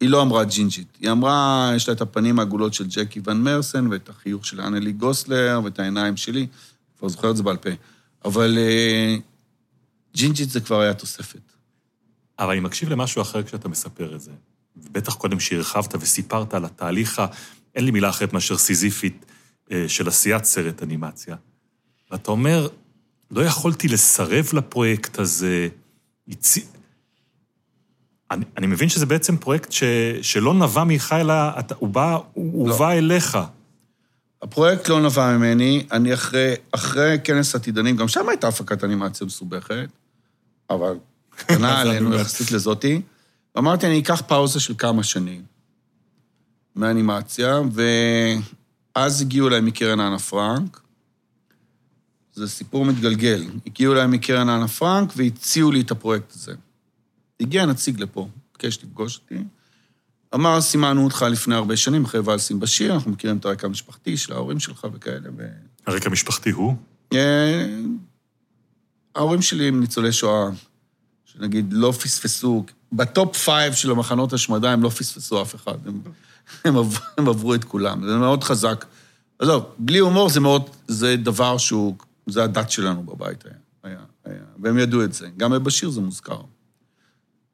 היא 0.00 0.10
לא 0.10 0.22
אמרה 0.22 0.44
ג'ינג'ית. 0.44 0.88
היא 1.00 1.10
אמרה, 1.10 1.72
יש 1.76 1.88
לה 1.88 1.94
את 1.94 2.00
הפנים 2.00 2.38
העגולות 2.38 2.74
של 2.74 2.86
ג'קי 2.88 3.20
ון 3.24 3.42
מרסן, 3.42 3.86
ואת 3.86 4.08
החיוך 4.08 4.46
של 4.46 4.60
אנלי 4.60 4.92
גוסלר, 4.92 5.60
ואת 5.64 5.78
העיניים 5.78 6.16
שלי, 6.16 6.46
כבר 6.98 7.08
זוכר 7.08 7.30
את 7.30 7.36
זה 7.36 7.42
בעל 7.42 7.56
פה. 7.56 7.70
אבל 8.24 8.58
אה, 8.58 9.16
ג'ינג'ית 10.16 10.50
זה 10.50 10.60
כבר 10.60 10.80
היה 10.80 10.94
תוספת. 10.94 11.52
אבל 12.38 12.50
אני 12.50 12.60
מקשיב 12.60 12.88
למשהו 12.88 13.22
אחר 13.22 13.42
כשאתה 13.42 13.68
מספר 13.68 14.14
את 14.14 14.20
זה. 14.20 14.30
בטח 14.76 15.14
קודם 15.14 15.40
שהרחבת 15.40 15.94
וסיפרת 16.00 16.54
על 16.54 16.64
התהליך, 16.64 17.22
אין 17.74 17.84
לי 17.84 17.90
מילה 17.90 18.10
אחרת 18.10 18.32
מאשר 18.32 18.58
סיזיפית, 18.58 19.26
אה, 19.72 19.84
של 19.88 20.08
עשיית 20.08 20.44
סרט 20.44 20.82
אנימציה. 20.82 21.36
ואתה 22.10 22.30
אומר, 22.30 22.68
לא 23.30 23.42
יכולתי 23.42 23.88
לסרב 23.88 24.46
לפרויקט 24.52 25.18
הזה. 25.18 25.68
הצ... 26.28 26.58
אני, 28.30 28.44
אני 28.56 28.66
מבין 28.66 28.88
שזה 28.88 29.06
בעצם 29.06 29.36
פרויקט 29.36 29.72
ש, 29.72 29.82
שלא 30.22 30.54
נבע 30.54 30.84
ממך, 30.84 31.14
אלא 31.20 31.34
אתה, 31.58 31.74
הוא 31.78 31.88
בא, 31.88 32.18
הוא 32.32 32.68
לא. 32.68 32.78
בא 32.78 32.90
אליך. 32.92 33.38
הפרויקט 34.42 34.88
לא 34.88 35.00
נבע 35.00 35.36
ממני, 35.36 35.86
אני 35.92 36.14
אחרי, 36.14 36.54
אחרי 36.72 37.18
כנס 37.24 37.54
עתידנים, 37.54 37.96
גם 37.96 38.08
שם 38.08 38.28
הייתה 38.28 38.48
הפקת 38.48 38.84
אנימציה 38.84 39.26
מסובכת, 39.26 39.88
אבל 40.70 40.98
קטנה 41.36 41.80
עלינו 41.80 42.14
יחסית 42.14 42.50
לזאתי. 42.50 43.02
אמרתי, 43.58 43.86
אני 43.86 43.98
אקח 43.98 44.22
פאוזה 44.26 44.60
של 44.60 44.74
כמה 44.78 45.02
שנים 45.02 45.42
מאנימציה, 46.76 47.60
ואז 48.96 49.20
הגיעו 49.20 49.48
אליי 49.48 49.60
מקרן 49.60 50.00
אנה 50.00 50.18
פרנק. 50.18 50.80
זה 52.32 52.48
סיפור 52.48 52.84
מתגלגל. 52.84 53.44
הגיעו 53.66 53.92
אליי 53.92 54.06
מקרן 54.06 54.48
אנה 54.48 54.68
פרנק 54.68 55.12
והציעו 55.16 55.72
לי 55.72 55.80
את 55.80 55.90
הפרויקט 55.90 56.32
הזה. 56.34 56.52
הגיע 57.40 57.66
נציג 57.66 58.00
לפה, 58.00 58.28
ביקש 58.52 58.78
לפגוש 58.84 59.20
אותי. 59.22 59.44
אמר, 60.34 60.60
סימנו 60.60 61.04
אותך 61.04 61.24
לפני 61.30 61.54
הרבה 61.54 61.76
שנים, 61.76 62.04
אחרי 62.04 62.20
ואלס 62.20 62.47
עם 62.47 62.60
באשיר, 62.60 62.94
אנחנו 62.94 63.10
מכירים 63.10 63.36
את 63.36 63.44
הרקע 63.44 63.66
המשפחתי 63.66 64.16
של 64.16 64.32
ההורים 64.32 64.60
שלך 64.60 64.86
וכאלה. 64.92 65.28
ו... 65.36 65.46
הרקע 65.86 66.08
המשפחתי 66.08 66.50
הוא? 66.50 66.76
ההורים 69.16 69.42
שלי 69.42 69.68
הם 69.68 69.80
ניצולי 69.80 70.12
שואה, 70.12 70.48
שנגיד 71.24 71.72
לא 71.72 71.92
פספסו, 71.92 72.64
ב 72.92 73.03
top 73.03 73.36
five 73.36 73.72
של 73.74 73.90
המחנות 73.90 74.32
השמדה 74.32 74.72
הם 74.72 74.82
לא 74.82 74.88
פספסו 74.88 75.42
אף 75.42 75.54
אחד, 75.54 75.86
הם, 75.86 76.00
הם, 76.64 76.76
עברו, 76.76 77.00
הם 77.18 77.28
עברו 77.28 77.54
את 77.54 77.64
כולם, 77.64 78.08
זה 78.08 78.16
מאוד 78.16 78.44
חזק. 78.44 78.84
עזוב, 79.38 79.64
בלי 79.78 79.98
הומור 79.98 80.28
זה 80.28 80.40
מאוד, 80.40 80.70
זה 80.88 81.16
דבר 81.16 81.58
שהוא, 81.58 81.96
זה 82.26 82.44
הדת 82.44 82.70
שלנו 82.70 83.02
בבית 83.02 83.44
היה, 83.44 83.54
היה, 83.82 83.98
היה, 84.24 84.42
והם 84.62 84.78
ידעו 84.78 85.04
את 85.04 85.12
זה. 85.12 85.28
גם 85.36 85.64
בשיר 85.64 85.90
זה 85.90 86.00
מוזכר. 86.00 86.40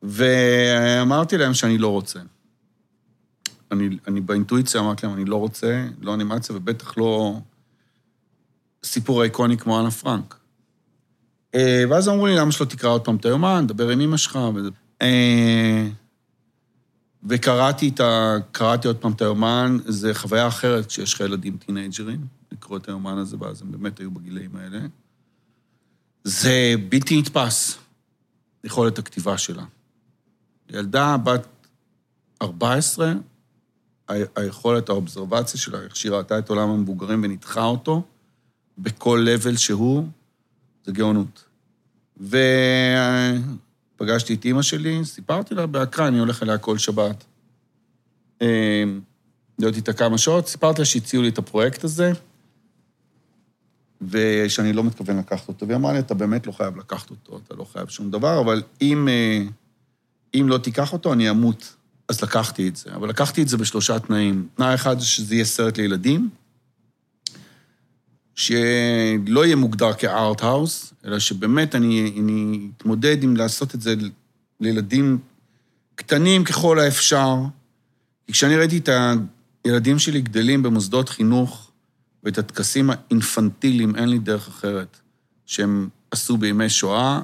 ואמרתי 0.02 1.36
להם 1.38 1.54
שאני 1.54 1.78
לא 1.78 1.88
רוצה. 1.88 2.20
אני, 3.72 3.98
אני 4.08 4.20
באינטואיציה 4.20 4.80
אמרתי 4.80 5.06
להם, 5.06 5.14
אני 5.16 5.24
לא 5.24 5.36
רוצה, 5.36 5.88
לא 6.00 6.14
אנימציה, 6.14 6.56
ובטח 6.56 6.98
לא 6.98 7.40
סיפור 8.84 9.22
איקוני 9.22 9.58
כמו 9.58 9.80
אנה 9.80 9.90
פרנק. 9.90 10.41
אה, 11.54 11.84
ואז 11.90 12.08
אמרו 12.08 12.26
לי, 12.26 12.36
למה 12.36 12.52
שלא 12.52 12.66
תקרא 12.66 12.90
עוד 12.90 13.04
פעם 13.04 13.16
את 13.16 13.24
היומן, 13.24 13.66
דבר 13.66 13.88
עם 13.88 14.00
אמא 14.00 14.16
שלך. 14.16 14.38
וזה. 14.54 14.68
אה, 15.02 15.88
וקראתי 17.28 17.88
את 17.88 18.00
ה... 18.00 18.36
קראתי 18.52 18.88
עוד 18.88 18.96
פעם 18.96 19.12
את 19.12 19.20
היומן, 19.20 19.78
זו 19.86 20.08
חוויה 20.12 20.48
אחרת 20.48 20.86
כשיש 20.86 21.14
לך 21.14 21.20
ילדים 21.20 21.56
טינג'רים, 21.56 22.26
לקרוא 22.52 22.78
את 22.78 22.88
היומן 22.88 23.18
הזה, 23.18 23.36
ואז 23.40 23.62
הם 23.62 23.72
באמת 23.72 23.98
היו 23.98 24.10
בגילאים 24.10 24.56
האלה. 24.56 24.78
זה 26.24 26.74
בלתי 26.88 27.20
נתפס, 27.20 27.78
יכולת 28.64 28.98
הכתיבה 28.98 29.38
שלה. 29.38 29.64
ילדה 30.70 31.16
בת 31.16 31.46
14, 32.42 33.12
היכולת, 34.08 34.88
האובזרבציה 34.88 35.60
שלה, 35.60 35.80
איך 35.80 35.96
שהיא 35.96 36.12
ראתה 36.12 36.38
את 36.38 36.48
עולם 36.48 36.68
המבוגרים 36.68 37.20
וניתחה 37.24 37.64
אותו, 37.64 38.02
בכל 38.78 39.26
לבל 39.26 39.56
שהוא, 39.56 40.08
זה 40.84 40.92
גאונות. 40.92 41.44
ופגשתי 43.96 44.34
את 44.34 44.44
אימא 44.44 44.62
שלי, 44.62 45.04
סיפרתי 45.04 45.54
לה 45.54 45.66
באקרא, 45.66 46.08
אני 46.08 46.18
הולך 46.18 46.42
אליה 46.42 46.58
כל 46.58 46.78
שבת. 46.78 47.24
אה, 48.42 48.84
להיות 49.58 49.76
איתה 49.76 49.92
כמה 49.92 50.18
שעות, 50.18 50.48
סיפרתי 50.48 50.80
לה 50.80 50.84
שהציעו 50.84 51.22
לי 51.22 51.28
את 51.28 51.38
הפרויקט 51.38 51.84
הזה, 51.84 52.12
ושאני 54.08 54.72
לא 54.72 54.84
מתכוון 54.84 55.18
לקחת 55.18 55.48
אותו. 55.48 55.66
והיא 55.66 55.76
אמרה 55.76 55.92
לי, 55.92 55.98
אתה 55.98 56.14
באמת 56.14 56.46
לא 56.46 56.52
חייב 56.52 56.76
לקחת 56.76 57.10
אותו, 57.10 57.40
אתה 57.44 57.54
לא 57.54 57.64
חייב 57.64 57.88
שום 57.88 58.10
דבר, 58.10 58.40
אבל 58.40 58.62
אם, 58.80 59.08
אה, 59.08 59.42
אם 60.34 60.46
לא 60.48 60.58
תיקח 60.58 60.92
אותו, 60.92 61.12
אני 61.12 61.30
אמות. 61.30 61.76
אז 62.08 62.22
לקחתי 62.22 62.68
את 62.68 62.76
זה. 62.76 62.94
אבל 62.94 63.08
לקחתי 63.08 63.42
את 63.42 63.48
זה 63.48 63.56
בשלושה 63.56 63.98
תנאים. 63.98 64.48
תנאי 64.54 64.74
אחד 64.74 64.98
זה 64.98 65.06
שזה 65.06 65.34
יהיה 65.34 65.44
סרט 65.44 65.78
לילדים, 65.78 66.30
שלא 68.34 69.44
יהיה 69.44 69.56
מוגדר 69.56 69.92
כארט-האוס, 69.92 70.94
אלא 71.04 71.18
שבאמת 71.18 71.74
אני, 71.74 72.14
אני 72.20 72.68
אתמודד 72.76 73.22
עם 73.22 73.36
לעשות 73.36 73.74
את 73.74 73.80
זה 73.80 73.94
לילדים 74.60 75.18
קטנים 75.94 76.44
ככל 76.44 76.78
האפשר. 76.78 77.36
כי 78.26 78.32
כשאני 78.32 78.56
ראיתי 78.56 78.78
את 78.78 78.88
הילדים 79.64 79.98
שלי 79.98 80.20
גדלים 80.20 80.62
במוסדות 80.62 81.08
חינוך 81.08 81.70
ואת 82.24 82.38
הטקסים 82.38 82.90
האינפנטיליים, 82.90 83.96
אין 83.96 84.08
לי 84.08 84.18
דרך 84.18 84.48
אחרת, 84.48 85.00
שהם 85.46 85.88
עשו 86.10 86.36
בימי 86.36 86.70
שואה, 86.70 87.20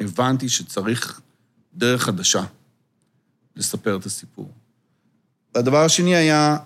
הבנתי 0.00 0.48
שצריך 0.48 1.20
דרך 1.74 2.02
חדשה 2.02 2.44
לספר 3.56 3.96
את 3.96 4.06
הסיפור. 4.06 4.52
והדבר 5.54 5.84
השני 5.84 6.16
היה 6.16 6.56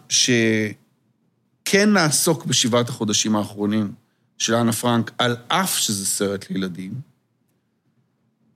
שכן 1.66 1.92
נעסוק 1.92 2.44
בשבעת 2.44 2.88
החודשים 2.88 3.36
האחרונים 3.36 3.92
של 4.38 4.54
אנה 4.54 4.72
פרנק, 4.72 5.10
על 5.18 5.36
אף 5.48 5.78
שזה 5.78 6.06
סרט 6.06 6.50
לילדים, 6.50 6.92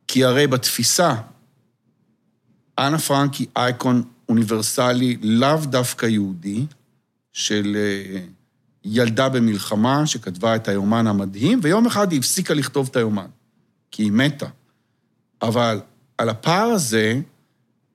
כי 0.08 0.24
הרי 0.24 0.46
בתפיסה, 0.46 1.14
אנה 2.78 2.98
פרנק 2.98 3.34
היא 3.34 3.46
אייקון 3.56 4.02
אוניברסלי, 4.28 5.16
לאו 5.22 5.56
דווקא 5.64 6.06
יהודי, 6.06 6.66
של 7.32 7.76
אה, 7.76 8.20
ילדה 8.84 9.28
במלחמה 9.28 10.06
שכתבה 10.06 10.56
את 10.56 10.68
היומן 10.68 11.06
המדהים, 11.06 11.60
ויום 11.62 11.86
אחד 11.86 12.12
היא 12.12 12.18
הפסיקה 12.18 12.54
לכתוב 12.54 12.88
את 12.90 12.96
היומן, 12.96 13.26
כי 13.90 14.02
היא 14.02 14.12
מתה. 14.12 14.46
אבל 15.42 15.80
על 16.18 16.28
הפער 16.28 16.66
הזה, 16.66 17.20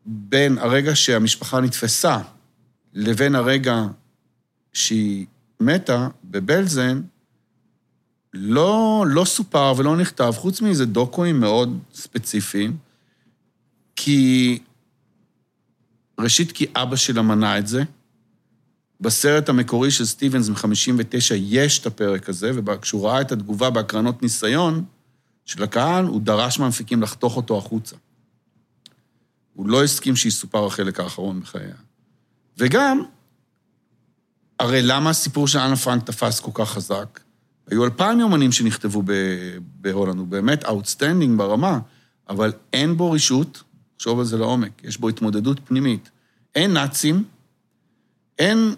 בין 0.06 0.58
הרגע 0.58 0.96
שהמשפחה 0.96 1.62
נתפסה 1.62 2.20
לבין 2.94 3.36
הרגע 3.36 3.84
שהיא 4.76 5.26
מתה, 5.60 6.08
בבלזן, 6.24 7.02
לא, 8.34 9.06
לא 9.08 9.26
סופר 9.26 9.74
ולא 9.78 9.98
נכתב, 9.98 10.34
חוץ 10.38 10.62
מאיזה 10.62 10.86
דוקואים 10.86 11.40
מאוד 11.40 11.80
ספציפיים, 11.94 12.78
כי... 13.96 14.60
ראשית, 16.20 16.52
כי 16.52 16.66
אבא 16.76 16.96
שלה 16.96 17.22
מנע 17.22 17.58
את 17.58 17.68
זה. 17.68 17.84
בסרט 19.02 19.50
המקורי 19.50 19.92
של 19.92 20.06
סטיבנס 20.06 20.50
מ-59 20.50 21.36
יש 21.36 21.80
את 21.80 21.86
הפרק 21.86 22.30
הזה, 22.30 22.52
וכשהוא 22.66 23.08
ראה 23.08 23.22
את 23.22 23.32
התגובה 23.32 23.70
בהקרנות 23.70 24.24
ניסיון 24.24 24.84
של 25.46 25.64
הקהל, 25.64 26.06
הוא 26.06 26.22
דרש 26.22 26.60
מהמפיקים 26.60 27.02
לחתוך 27.02 27.38
אותו 27.38 27.58
החוצה. 27.58 27.96
הוא 29.54 29.70
לא 29.70 29.84
הסכים 29.84 30.16
שיסופר 30.16 30.66
החלק 30.66 31.00
האחרון 31.00 31.40
בחייה. 31.40 31.76
וגם, 32.58 33.04
הרי 34.60 34.82
למה 34.82 35.10
הסיפור 35.10 35.48
של 35.48 35.60
אנה 35.60 35.76
פרנק 35.76 36.04
תפס 36.04 36.40
כל 36.40 36.52
כך 36.54 36.70
חזק? 36.70 37.20
היו 37.68 37.86
אלפיים 37.86 38.20
יומנים 38.20 38.52
שנכתבו 38.52 39.04
בהולנד, 39.60 40.20
הוא 40.20 40.28
באמת 40.28 40.66
outstanding 40.66 41.38
ברמה, 41.38 41.80
אבל 42.30 42.54
אין 42.74 42.98
בו 42.98 43.12
רשעות, 43.12 43.64
תחשוב 43.98 44.20
על 44.20 44.26
זה 44.26 44.38
לעומק, 44.38 44.84
יש 44.84 44.98
בו 44.98 45.10
התמודדות 45.10 45.60
פנימית. 45.66 46.10
אין 46.56 46.74
נאצים, 46.74 47.24
אין... 48.40 48.76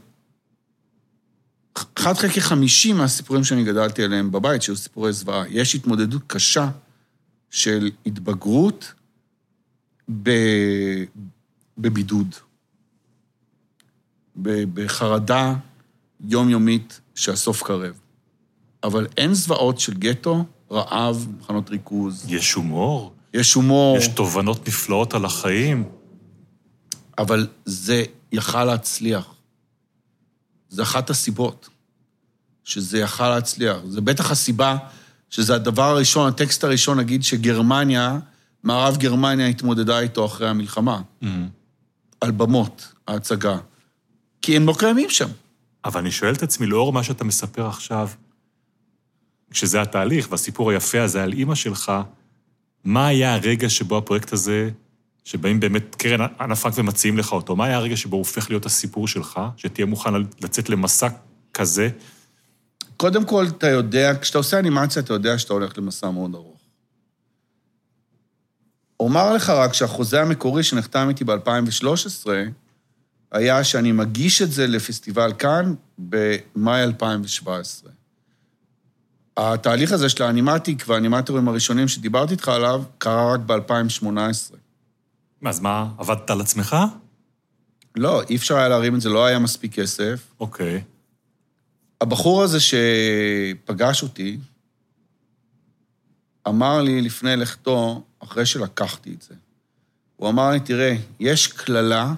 אחד 1.96 2.14
חלקי 2.14 2.42
חמישים 2.42 2.98
מהסיפורים 2.98 3.44
שאני 3.44 3.64
גדלתי 3.64 4.04
עליהם 4.04 4.32
בבית, 4.32 4.62
שהיו 4.62 4.76
סיפורי 4.76 5.14
זוועה. 5.14 5.44
יש 5.50 5.76
התמודדות 5.76 6.22
קשה 6.28 6.70
של 7.50 7.92
התבגרות 8.06 8.94
ב... 10.24 10.30
בבידוד, 11.78 12.36
בחרדה 14.74 15.54
יומיומית 16.22 17.02
שהסוף 17.16 17.64
קרב. 17.64 18.00
אבל 18.84 19.08
אין 19.18 19.34
זוועות 19.34 19.80
של 19.80 19.94
גטו, 19.94 20.46
רעב, 20.72 21.28
מחנות 21.40 21.70
ריכוז. 21.70 22.26
יש 22.28 22.54
הומור? 22.54 23.14
יש 23.34 23.54
הומור. 23.54 23.98
יש 23.98 24.08
תובנות 24.08 24.68
נפלאות 24.68 25.14
על 25.14 25.26
החיים. 25.26 25.84
אבל 27.18 27.48
זה 27.66 28.04
יכל 28.32 28.66
להצליח. 28.66 29.34
זה 30.70 30.82
אחת 30.84 31.10
הסיבות 31.10 31.70
שזה 32.64 33.00
יכל 33.00 33.30
להצליח. 33.30 33.78
זה 33.88 34.02
בטח 34.02 34.32
הסיבה 34.32 34.78
שזה 35.30 35.56
הדבר 35.56 35.84
הראשון, 35.84 36.28
הטקסט 36.28 36.64
הראשון, 36.64 37.00
נגיד 37.00 37.24
שגרמניה, 37.24 38.20
מערב 38.64 38.98
גרמניה 38.98 39.48
התמודדה 39.48 40.00
איתו 40.00 40.26
אחרי 40.26 40.50
המלחמה. 40.50 41.02
Mm-hmm. 41.24 41.26
על 42.22 42.32
במות 42.32 42.94
ההצגה. 43.08 43.58
כי 44.42 44.56
הם 44.56 44.68
לא 44.68 44.76
קיימים 44.80 45.10
שם. 45.10 45.30
אבל 45.86 46.00
אני 46.00 46.12
שואל 46.12 46.34
את 46.34 46.44
עצמי, 46.44 46.68
לאור 46.68 46.94
מה 46.94 47.04
שאתה 47.04 47.24
מספר 47.24 47.68
עכשיו, 47.68 48.10
שזה 49.52 49.82
התהליך 49.82 50.28
והסיפור 50.32 50.72
היפה 50.72 51.02
הזה 51.02 51.24
על 51.24 51.34
אימא 51.34 51.56
שלך, 51.56 51.92
מה 52.84 53.08
היה 53.08 53.34
הרגע 53.34 53.70
שבו 53.70 53.98
הפרויקט 53.98 54.34
הזה, 54.34 54.70
שבאים 55.24 55.60
באמת 55.60 55.96
קרן 55.96 56.28
אנה 56.42 56.56
פרנק 56.56 56.76
ומציעים 56.78 57.18
לך 57.18 57.32
אותו, 57.32 57.56
מה 57.56 57.66
היה 57.66 57.78
הרגע 57.78 57.98
שבו 57.98 58.16
הוא 58.16 58.22
הופך 58.22 58.50
להיות 58.50 58.66
הסיפור 58.66 59.08
שלך, 59.08 59.40
שתהיה 59.58 59.86
מוכן 59.86 60.14
לצאת 60.42 60.70
למסע 60.70 61.08
כזה? 61.54 61.90
קודם 62.98 63.26
כל, 63.26 63.46
אתה 63.48 63.68
יודע, 63.68 64.14
כשאתה 64.22 64.38
עושה 64.38 64.60
אנימציה, 64.60 65.02
אתה 65.02 65.14
יודע 65.14 65.38
שאתה 65.38 65.54
הולך 65.54 65.78
למסע 65.78 66.10
מאוד 66.10 66.36
ארוך. 66.36 66.58
אומר 69.00 69.34
לך 69.34 69.50
רק 69.50 69.74
שהחוזה 69.74 70.22
המקורי 70.22 70.64
שנחתם 70.64 71.10
איתי 71.10 71.24
ב-2013, 71.24 72.28
היה 73.32 73.64
שאני 73.64 73.92
מגיש 73.92 74.42
את 74.42 74.52
זה 74.52 74.68
לפסטיבל 74.68 75.34
כאן 75.34 75.74
במאי 75.98 76.84
2017. 76.84 77.92
התהליך 79.38 79.92
הזה 79.92 80.10
של 80.10 80.24
האנימטיק 80.24 80.84
והאנימטורים 80.88 81.48
הראשונים 81.48 81.88
שדיברתי 81.88 82.34
איתך 82.34 82.48
עליו, 82.48 82.84
קרה 82.98 83.34
רק 83.34 83.40
ב-2018. 83.40 84.56
אז 85.46 85.60
מה, 85.60 85.90
עבדת 85.98 86.30
על 86.30 86.42
עצמך? 86.42 86.76
לא, 87.96 88.22
אי 88.30 88.36
אפשר 88.36 88.58
היה 88.58 88.68
להרים 88.68 88.96
את 88.96 89.02
זה, 89.02 89.10
לא 89.10 89.26
היה 89.26 89.40
מספיק 89.40 89.74
כסף. 89.74 90.28
אוקיי. 90.40 90.84
הבחור 92.02 92.44
הזה 92.44 92.58
שפגש 92.60 94.04
אותי, 94.04 94.38
אמר 96.48 96.82
לי 96.82 97.02
לפני 97.02 97.36
לכתו, 97.36 98.04
אחרי 98.20 98.46
שלקחתי 98.46 99.14
את 99.14 99.22
זה, 99.22 99.36
הוא 100.16 100.30
אמר 100.30 100.52
לי, 100.52 100.60
תראה, 100.60 100.96
יש 101.20 101.48
קללה 101.48 102.14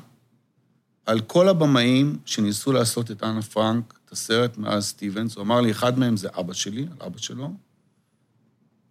על 1.10 1.20
כל 1.20 1.49
הבמאים 1.49 2.18
שניסו 2.26 2.72
לעשות 2.72 3.12
את 3.12 3.24
אנה 3.24 3.41
פרנק, 3.41 3.99
את 4.05 4.12
הסרט 4.12 4.57
מאז 4.57 4.86
סטיבנס, 4.86 5.36
הוא 5.36 5.41
אמר 5.41 5.62
לי, 5.62 5.72
אחד 5.72 5.99
מהם 5.99 6.18
זה 6.18 6.30
אבא 6.39 6.53
שלי, 6.53 6.82
על 6.82 7.07
אבא 7.07 7.18
שלו. 7.18 7.51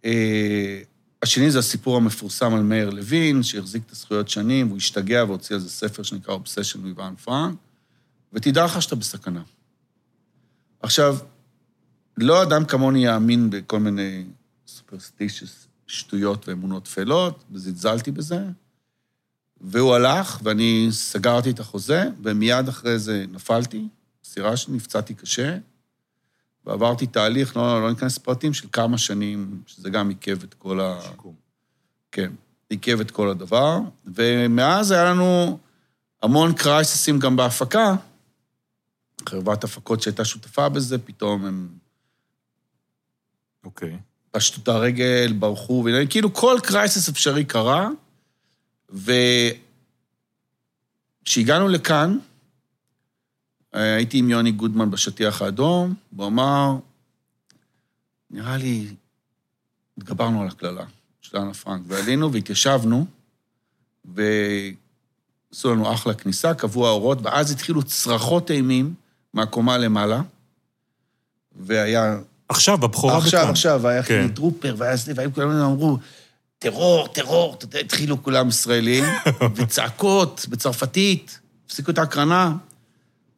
אה, 0.05 0.81
השני 1.21 1.51
זה 1.51 1.59
הסיפור 1.59 1.97
המפורסם 1.97 2.53
על 2.53 2.61
מאיר 2.61 2.89
לוין, 2.89 3.43
שהחזיק 3.43 3.83
את 3.85 3.91
הזכויות 3.91 4.29
שנים, 4.29 4.67
והוא 4.67 4.77
השתגע 4.77 5.23
והוציא 5.27 5.55
על 5.55 5.61
זה 5.61 5.69
ספר 5.69 6.03
שנקרא 6.03 6.33
אובסשן 6.33 6.79
מוואן 6.79 7.15
פרנק, 7.15 7.55
ותדע 8.33 8.65
לך 8.65 8.81
שאתה 8.81 8.95
בסכנה. 8.95 9.41
עכשיו, 10.81 11.17
לא 12.17 12.43
אדם 12.43 12.65
כמוני 12.65 13.05
יאמין 13.05 13.49
בכל 13.49 13.79
מיני 13.79 14.25
סופרסטישס 14.67 15.67
שטויות 15.87 16.47
ואמונות 16.47 16.83
טפלות, 16.83 17.43
וזלזלתי 17.51 18.11
בזה. 18.11 18.39
והוא 19.61 19.95
הלך, 19.95 20.39
ואני 20.43 20.87
סגרתי 20.91 21.49
את 21.49 21.59
החוזה, 21.59 22.03
ומיד 22.23 22.67
אחרי 22.67 22.99
זה 22.99 23.25
נפלתי, 23.31 23.87
סירה 24.23 24.57
שנפצעתי 24.57 25.13
קשה, 25.13 25.57
ועברתי 26.65 27.07
תהליך, 27.07 27.57
לא, 27.57 27.81
לא 27.81 27.89
ניכנס 27.89 28.17
לפרטים, 28.17 28.53
של 28.53 28.67
כמה 28.71 28.97
שנים, 28.97 29.61
שזה 29.65 29.89
גם 29.89 30.09
עיכב 30.09 30.43
את 30.43 30.53
כל 30.53 30.79
ה... 30.79 30.99
שיקום. 31.01 31.33
כן, 32.11 32.31
עיכב 32.69 32.99
את 32.99 33.11
כל 33.11 33.29
הדבר, 33.29 33.79
ומאז 34.05 34.91
היה 34.91 35.03
לנו 35.03 35.59
המון 36.23 36.53
קרייססים 36.53 37.19
גם 37.19 37.35
בהפקה. 37.35 37.95
חברת 39.29 39.63
הפקות 39.63 40.01
שהייתה 40.01 40.25
שותפה 40.25 40.69
בזה, 40.69 40.97
פתאום 40.97 41.45
הם 41.45 41.67
אוקיי. 43.63 43.97
פשטו 44.31 44.61
את 44.61 44.67
הרגל, 44.67 45.33
ברחו, 45.39 45.85
וכאילו 45.85 46.33
כל 46.33 46.57
קרייסס 46.63 47.09
אפשרי 47.09 47.45
קרה, 47.45 47.89
וכשהגענו 51.23 51.67
לכאן, 51.67 52.17
הייתי 53.73 54.17
עם 54.17 54.29
יוני 54.29 54.51
גודמן 54.51 54.91
בשטיח 54.91 55.41
האדום, 55.41 55.93
והוא 56.13 56.27
אמר, 56.27 56.75
נראה 58.31 58.57
לי, 58.57 58.87
התגברנו 59.97 60.41
על 60.41 60.47
הקללה 60.47 60.85
של 61.21 61.37
אנה 61.37 61.53
פרנק, 61.53 61.81
ועלינו 61.87 62.33
והתיישבנו, 62.33 63.05
ועשו 64.05 65.73
לנו 65.73 65.93
אחלה 65.93 66.13
כניסה, 66.13 66.53
קבעו 66.53 66.87
האורות, 66.87 67.17
ואז 67.21 67.51
התחילו 67.51 67.83
צרחות 67.83 68.51
אימים 68.51 68.93
מהקומה 69.33 69.77
למעלה, 69.77 70.21
והיה... 71.55 72.17
עכשיו, 72.49 72.77
בבכורה 72.77 73.17
עכשיו, 73.17 73.39
בכאן. 73.41 73.51
עכשיו, 73.51 73.87
היה 73.87 74.03
כן. 74.03 74.07
חילי 74.21 74.33
טרופר, 74.33 74.75
והיה 74.77 74.95
זה, 74.95 75.13
והיו 75.15 75.33
כולם 75.33 75.49
אמרו, 75.49 75.97
טרור, 76.59 77.07
טרור, 77.07 77.57
התחילו 77.79 78.23
כולם 78.23 78.49
ישראלים, 78.49 79.03
וצעקות 79.55 80.45
בצרפתית, 80.49 81.39
הפסיקו 81.65 81.91
את 81.91 81.97
ההקרנה, 81.97 82.55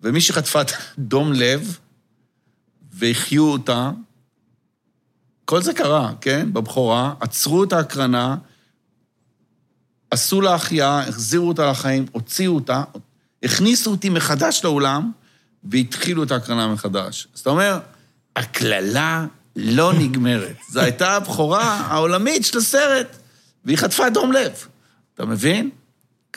ומי 0.01 0.21
שחטפה 0.21 0.61
את 0.61 0.71
דום 0.97 1.33
לב, 1.33 1.77
והחיו 2.93 3.43
אותה, 3.43 3.91
כל 5.45 5.61
זה 5.61 5.73
קרה, 5.73 6.13
כן? 6.21 6.53
בבכורה, 6.53 7.13
עצרו 7.19 7.63
את 7.63 7.73
ההקרנה, 7.73 8.35
עשו 10.11 10.41
לה 10.41 10.55
החייאה, 10.55 11.07
החזירו 11.07 11.47
אותה 11.47 11.71
לחיים, 11.71 12.05
הוציאו 12.11 12.55
אותה, 12.55 12.83
הכניסו 13.43 13.91
אותי 13.91 14.09
מחדש 14.09 14.61
לאולם, 14.63 15.11
והתחילו 15.63 16.23
את 16.23 16.31
ההקרנה 16.31 16.67
מחדש. 16.67 17.27
זאת 17.33 17.47
אומרת, 17.47 17.81
הקללה 18.35 19.25
לא 19.55 19.93
נגמרת. 19.93 20.55
זו 20.69 20.79
הייתה 20.79 21.15
הבכורה 21.15 21.63
העולמית 21.75 22.45
של 22.45 22.57
הסרט, 22.57 23.17
והיא 23.65 23.77
חטפה 23.77 24.09
דום 24.09 24.31
לב. 24.31 24.51
אתה 25.15 25.25
מבין? 25.25 25.69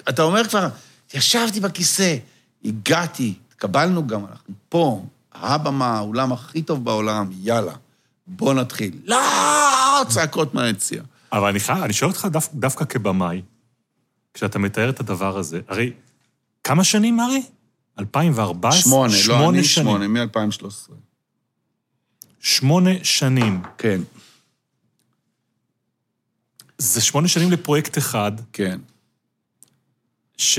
אתה 0.08 0.22
אומר 0.22 0.44
כבר, 0.48 0.68
ישבתי 1.14 1.60
בכיסא, 1.60 2.16
הגעתי, 2.64 3.34
התקבלנו 3.48 4.06
גם, 4.06 4.20
אנחנו 4.30 4.54
פה, 4.68 5.04
הבמה, 5.34 5.96
האולם 5.98 6.32
הכי 6.32 6.62
טוב 6.62 6.84
בעולם, 6.84 7.30
יאללה, 7.40 7.72
בוא 8.26 8.54
נתחיל. 8.54 8.92
לא! 9.04 9.18
צעקות 10.08 10.54
מהיציע. 10.54 11.02
אבל 11.32 11.48
אני, 11.48 11.60
חי- 11.60 11.72
אני 11.82 11.92
שואל 11.92 12.10
אותך 12.10 12.28
דו, 12.30 12.38
דווקא 12.54 12.84
כבמאי, 12.84 13.42
כשאתה 14.34 14.58
מתאר 14.58 14.90
את 14.90 15.00
הדבר 15.00 15.38
הזה, 15.38 15.60
הרי 15.68 15.92
כמה 16.64 16.84
שנים, 16.84 17.20
ארי? 17.20 17.42
2014? 17.98 18.80
שמונה, 18.82 19.14
לא, 19.28 19.50
אני. 19.50 19.64
שמונה, 19.64 20.08
מ-2013. 20.08 20.92
שמונה 22.44 22.90
שנים. 23.02 23.62
כן, 23.78 24.00
זה 26.78 27.00
שמונה 27.00 27.28
שנים 27.28 27.52
לפרויקט 27.52 27.98
אחד, 27.98 28.32
כן. 28.52 28.80
ש... 30.36 30.58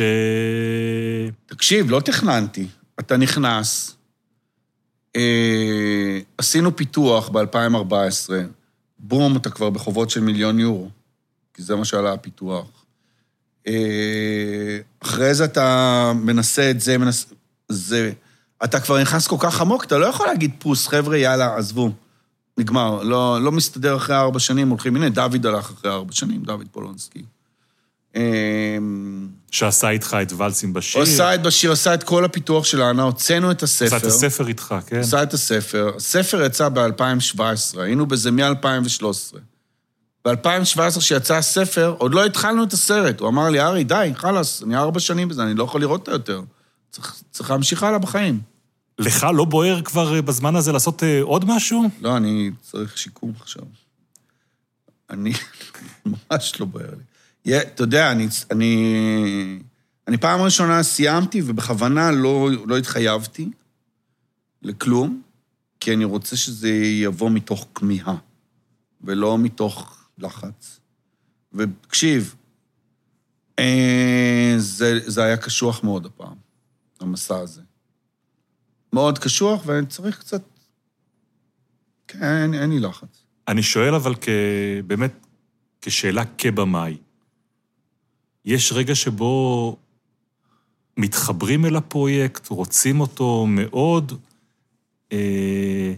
תקשיב, 1.46 1.90
לא 1.90 2.00
תכננתי. 2.00 2.68
אתה 3.00 3.18
נכנס, 3.18 3.96
אה, 5.16 6.20
עשינו 6.38 6.76
פיתוח 6.76 7.30
ב-2014, 7.30 8.30
בום, 9.00 9.38
אתה 9.38 9.50
כבר 9.50 9.70
בחובות 9.70 10.10
של 10.10 10.20
מיליון 10.20 10.60
יורו, 10.60 10.90
כי 11.54 11.62
זה 11.64 11.76
מה 11.76 11.86
שעלה 11.86 12.14
הפיתוח. 12.14 12.86
אה, 13.68 14.78
אחרי 15.00 15.34
זה 15.34 15.46
אתה 15.46 16.12
מנסה 16.16 16.72
את 16.72 16.80
זה, 16.80 16.98
מנס... 16.98 17.26
זה... 17.70 18.12
אתה 18.64 18.80
כבר 18.80 19.02
נכנס 19.02 19.28
כל 19.28 19.36
כך 19.40 19.62
עמוק, 19.62 19.84
אתה 19.84 19.98
לא 19.98 20.06
יכול 20.06 20.28
להגיד 20.28 20.52
פוס, 20.60 20.88
חבר'ה, 20.88 21.18
יאללה, 21.18 21.56
עזבו. 21.56 21.92
נגמר, 22.58 23.04
לא, 23.04 23.42
לא 23.42 23.52
מסתדר 23.52 23.98
אחרי 23.98 24.16
ארבע 24.16 24.40
שנים, 24.40 24.70
הולכים, 24.70 24.96
הנה, 24.96 25.10
דוד 25.10 25.46
הלך 25.46 25.72
אחרי 25.72 25.92
ארבע 25.92 26.14
שנים, 26.14 26.44
דוד 26.44 26.68
פולונסקי. 26.72 27.24
אה, 28.16 28.78
שעשה 29.52 29.90
איתך 29.90 30.18
את 30.22 30.34
ולסים 30.38 30.74
בשיר. 30.74 31.02
עשה 31.02 31.36
את 31.36 31.42
בשיר, 31.44 31.72
עשה 31.72 31.94
את 31.94 32.04
כל 32.04 32.26
הפיתוח 32.26 32.66
של 32.66 32.82
האנה, 32.82 33.04
הוצאנו 33.04 33.52
את 33.52 33.64
הספר. 33.64 33.86
עשה 33.96 33.98
את 33.98 34.04
הספר 34.04 34.48
איתך, 34.48 34.76
כן? 34.88 35.00
עשה 35.00 35.24
את 35.24 35.34
הספר. 35.34 35.92
הספר 35.96 36.42
יצא 36.46 36.70
ב-2017, 36.70 37.80
היינו 37.80 38.06
בזה 38.06 38.32
מ-2013. 38.32 39.38
ב-2017, 40.26 41.00
כשיצא 41.00 41.36
הספר, 41.36 41.96
עוד 41.98 42.14
לא 42.14 42.26
התחלנו 42.26 42.64
את 42.64 42.74
הסרט. 42.74 43.20
הוא 43.20 43.30
אמר 43.30 43.50
לי, 43.50 43.62
ארי, 43.62 43.84
די, 43.84 44.12
חלאס, 44.16 44.64
אני 44.64 44.78
ארבע 44.78 45.00
שנים 45.00 45.30
בזה, 45.30 45.44
אני 45.44 45.54
לא 45.54 45.64
יכול 45.64 45.82
לראות 45.82 46.00
אותה 46.00 46.12
יותר. 46.12 46.42
צריך, 46.96 47.22
צריך 47.32 47.52
להמשיך 47.52 47.84
הלאה 47.84 48.00
בחיים. 48.00 48.42
לך 49.00 49.28
לא 49.34 49.46
בוער 49.46 49.82
כבר 49.82 50.16
אה, 50.16 50.22
בזמן 50.22 50.56
הזה 50.56 50.72
לעשות 50.72 51.04
אה, 51.04 51.22
עוד 51.22 51.46
משהו? 51.46 51.84
לא, 52.02 52.18
אני 52.18 52.52
צריך 52.62 52.98
שיקום 52.98 53.34
עכשיו. 53.40 53.64
אני, 55.10 55.32
ממש 56.06 56.60
לא 56.60 56.66
בוער 56.66 56.90
לי. 56.92 57.04
יה- 57.52 57.62
אתה 57.62 57.84
יודע, 57.84 58.12
אני, 58.12 58.28
אני, 58.52 59.60
אני 60.08 60.18
פעם 60.18 60.42
ראשונה 60.42 60.84
סיימתי, 60.84 61.42
ובכוונה 61.46 62.12
לא, 62.12 62.50
לא 62.68 62.78
התחייבתי 62.78 63.50
לכלום, 64.62 65.22
כי 65.80 65.94
אני 65.94 66.04
רוצה 66.06 66.38
שזה 66.38 66.70
יבוא 66.76 67.30
מתוך 67.30 67.68
כמיהה, 67.76 68.16
ולא 69.02 69.38
מתוך 69.38 70.06
לחץ. 70.18 70.80
ותקשיב, 71.54 72.36
אה, 73.60 74.56
זה, 74.58 75.00
זה 75.06 75.24
היה 75.24 75.38
קשוח 75.38 75.84
מאוד 75.84 76.06
הפעם, 76.06 76.45
המסע 77.06 77.38
הזה. 77.38 77.62
מאוד 78.94 79.20
קשוח, 79.20 79.62
ואני 79.66 79.86
צריך 79.86 80.20
קצת... 80.20 80.42
כן, 82.08 82.24
אין, 82.24 82.54
אין 82.54 82.70
לי 82.70 82.80
לחץ. 82.80 83.24
אני 83.48 83.64
שואל 83.64 83.96
אבל 83.96 84.16
כ... 84.22 84.30
באמת 84.88 85.26
כשאלה 85.82 86.24
כבמאי. 86.38 86.98
יש 88.46 88.72
רגע 88.72 88.96
שבו 88.96 89.78
מתחברים 90.98 91.66
אל 91.66 91.76
הפרויקט, 91.76 92.48
רוצים 92.48 93.00
אותו 93.00 93.46
מאוד, 93.46 94.12
אה, 95.12 95.94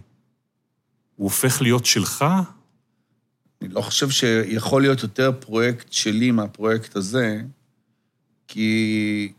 הוא 1.16 1.24
הופך 1.24 1.62
להיות 1.62 1.86
שלך? 1.86 2.26
אני 3.62 3.70
לא 3.70 3.82
חושב 3.82 4.10
שיכול 4.10 4.82
להיות 4.82 5.04
יותר 5.04 5.32
פרויקט 5.40 5.94
שלי 5.94 6.32
מהפרויקט 6.32 6.96
הזה, 6.96 7.42
כי 8.48 9.34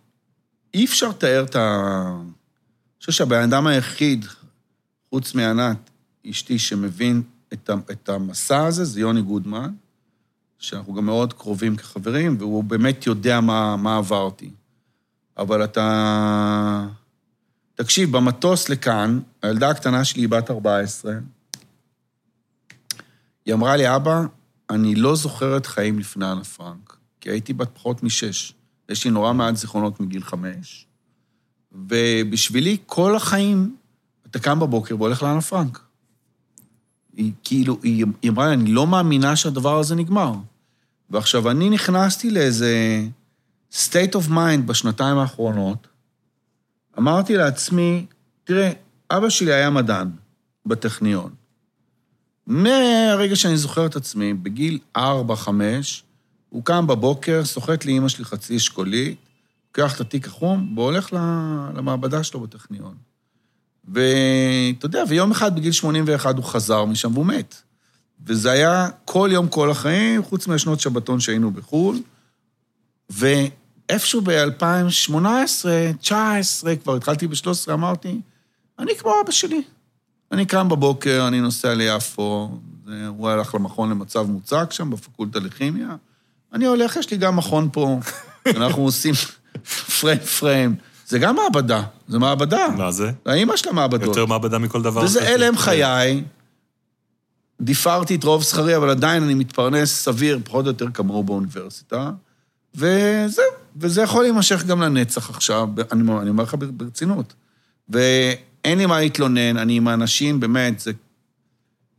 אי 0.78 0.84
אפשר 0.84 1.08
לתאר 1.08 1.44
את 1.44 1.56
ה... 1.56 2.02
אני 2.16 3.00
חושב 3.00 3.12
שהבן 3.12 3.42
אדם 3.42 3.66
היחיד, 3.66 4.26
חוץ 5.10 5.34
מענת, 5.34 5.90
אשתי, 6.30 6.58
שמבין 6.58 7.22
את, 7.52 7.70
ה... 7.70 7.74
את 7.90 8.08
המסע 8.08 8.66
הזה, 8.66 8.84
זה 8.84 9.00
יוני 9.00 9.22
גודמן, 9.22 9.74
שאנחנו 10.58 10.94
גם 10.94 11.06
מאוד 11.06 11.32
קרובים 11.32 11.76
כחברים, 11.76 12.36
והוא 12.38 12.64
באמת 12.64 13.06
יודע 13.06 13.40
מה, 13.40 13.76
מה 13.76 13.96
עברתי. 13.96 14.50
אבל 15.36 15.64
אתה... 15.64 16.86
תקשיב, 17.74 18.16
במטוס 18.16 18.68
לכאן, 18.68 19.20
הילדה 19.42 19.70
הקטנה 19.70 20.04
שלי 20.04 20.22
היא 20.22 20.28
בת 20.28 20.50
14, 20.50 21.12
היא 23.46 23.54
אמרה 23.54 23.76
לי, 23.76 23.96
אבא, 23.96 24.22
אני 24.70 24.94
לא 24.94 25.16
זוכרת 25.16 25.66
חיים 25.66 25.98
לפני 25.98 26.32
אנה 26.32 26.44
פרנק, 26.44 26.96
כי 27.20 27.30
הייתי 27.30 27.52
בת 27.52 27.68
פחות 27.74 28.02
משש. 28.02 28.57
יש 28.88 29.04
לי 29.04 29.10
נורא 29.10 29.32
מעט 29.32 29.56
זיכרונות 29.56 30.00
מגיל 30.00 30.24
חמש, 30.24 30.86
ובשבילי 31.72 32.76
כל 32.86 33.16
החיים, 33.16 33.76
אתה 34.26 34.38
קם 34.38 34.60
בבוקר 34.60 34.96
והולך 34.96 35.22
לאנה 35.22 35.40
פרנק. 35.40 35.80
היא 37.16 37.32
כאילו, 37.44 37.78
היא, 37.82 38.06
היא 38.22 38.30
אמרה 38.30 38.48
לי, 38.48 38.54
אני 38.54 38.72
לא 38.72 38.86
מאמינה 38.86 39.36
שהדבר 39.36 39.78
הזה 39.78 39.94
נגמר. 39.94 40.32
ועכשיו, 41.10 41.50
אני 41.50 41.70
נכנסתי 41.70 42.30
לאיזה 42.30 43.02
state 43.72 44.14
of 44.14 44.30
mind 44.30 44.62
בשנתיים 44.66 45.18
האחרונות, 45.18 45.86
אמרתי 46.98 47.36
לעצמי, 47.36 48.06
תראה, 48.44 48.70
אבא 49.10 49.28
שלי 49.28 49.52
היה 49.52 49.70
מדען 49.70 50.10
בטכניון. 50.66 51.34
מהרגע 52.46 53.36
שאני 53.36 53.56
זוכר 53.56 53.86
את 53.86 53.96
עצמי, 53.96 54.34
בגיל 54.34 54.78
4-5, 54.96 55.00
הוא 56.48 56.64
קם 56.64 56.86
בבוקר, 56.86 57.44
סוחט 57.44 57.84
לאימא 57.84 58.08
שלי 58.08 58.24
חצי 58.24 58.56
אשכולית, 58.56 59.18
לוקח 59.68 59.96
את 59.96 60.00
התיק 60.00 60.26
החום, 60.26 60.78
והולך 60.78 61.12
למעבדה 61.74 62.24
שלו 62.24 62.40
בטכניון. 62.40 62.94
ואתה 63.84 64.86
יודע, 64.86 65.02
ויום 65.08 65.30
אחד 65.30 65.56
בגיל 65.56 65.72
81 65.72 66.36
הוא 66.36 66.44
חזר 66.44 66.84
משם 66.84 67.14
והוא 67.14 67.26
מת. 67.26 67.54
וזה 68.26 68.50
היה 68.50 68.88
כל 69.04 69.30
יום, 69.32 69.48
כל 69.48 69.70
החיים, 69.70 70.22
חוץ 70.22 70.46
מהשנות 70.46 70.80
שבתון 70.80 71.20
שהיינו 71.20 71.50
בחו"ל. 71.50 72.00
ואיפשהו 73.10 74.20
ב-2018, 74.20 74.34
2019, 74.34 76.76
כבר 76.76 76.96
התחלתי 76.96 77.26
ב-13, 77.26 77.72
אמרתי, 77.72 78.20
אני 78.78 78.92
כמו 78.98 79.14
אבא 79.24 79.30
שלי. 79.30 79.62
אני 80.32 80.46
קם 80.46 80.68
בבוקר, 80.68 81.24
אני 81.28 81.40
נוסע 81.40 81.74
ליפו, 81.74 82.58
הוא 83.08 83.28
הלך 83.28 83.54
למכון 83.54 83.90
למצב 83.90 84.26
מוצק 84.30 84.66
שם, 84.70 84.90
בפקולטה 84.90 85.38
לכימיה. 85.38 85.96
אני 86.52 86.66
הולך, 86.66 86.96
יש 86.96 87.10
לי 87.10 87.16
גם 87.16 87.36
מכון 87.36 87.68
פה, 87.72 88.00
אנחנו 88.56 88.82
עושים 88.82 89.14
פריים 90.00 90.18
פריים. 90.18 90.74
זה 91.08 91.18
גם 91.18 91.36
מעבדה, 91.36 91.82
זה 92.08 92.18
מעבדה. 92.18 92.66
מה 92.76 92.90
זה? 92.90 93.10
האימא 93.26 93.56
של 93.56 93.68
המעבדות. 93.68 94.08
יותר 94.08 94.26
מעבדה 94.26 94.58
מכל 94.58 94.82
דבר 94.82 95.00
וזה. 95.00 95.28
אלה 95.28 95.46
הם 95.46 95.54
כן. 95.54 95.60
חיי. 95.60 96.24
דיפרתי 97.60 98.14
את 98.14 98.24
רוב 98.24 98.42
שכרי, 98.42 98.76
אבל 98.76 98.90
עדיין 98.90 99.22
אני 99.22 99.34
מתפרנס 99.34 100.02
סביר, 100.02 100.40
פחות 100.44 100.64
או 100.64 100.70
יותר 100.70 100.86
כמוהו 100.94 101.22
באוניברסיטה. 101.22 102.10
וזהו, 102.74 103.44
וזה 103.76 104.02
יכול 104.02 104.22
להימשך 104.22 104.64
גם 104.64 104.82
לנצח 104.82 105.30
עכשיו, 105.30 105.68
אני, 105.92 106.12
אני 106.20 106.30
אומר 106.30 106.44
לך 106.44 106.56
ברצינות. 106.72 107.34
ואין 107.88 108.78
לי 108.78 108.86
מה 108.86 109.00
להתלונן, 109.00 109.56
אני 109.56 109.76
עם 109.76 109.88
האנשים, 109.88 110.40
באמת, 110.40 110.80
זה, 110.80 110.92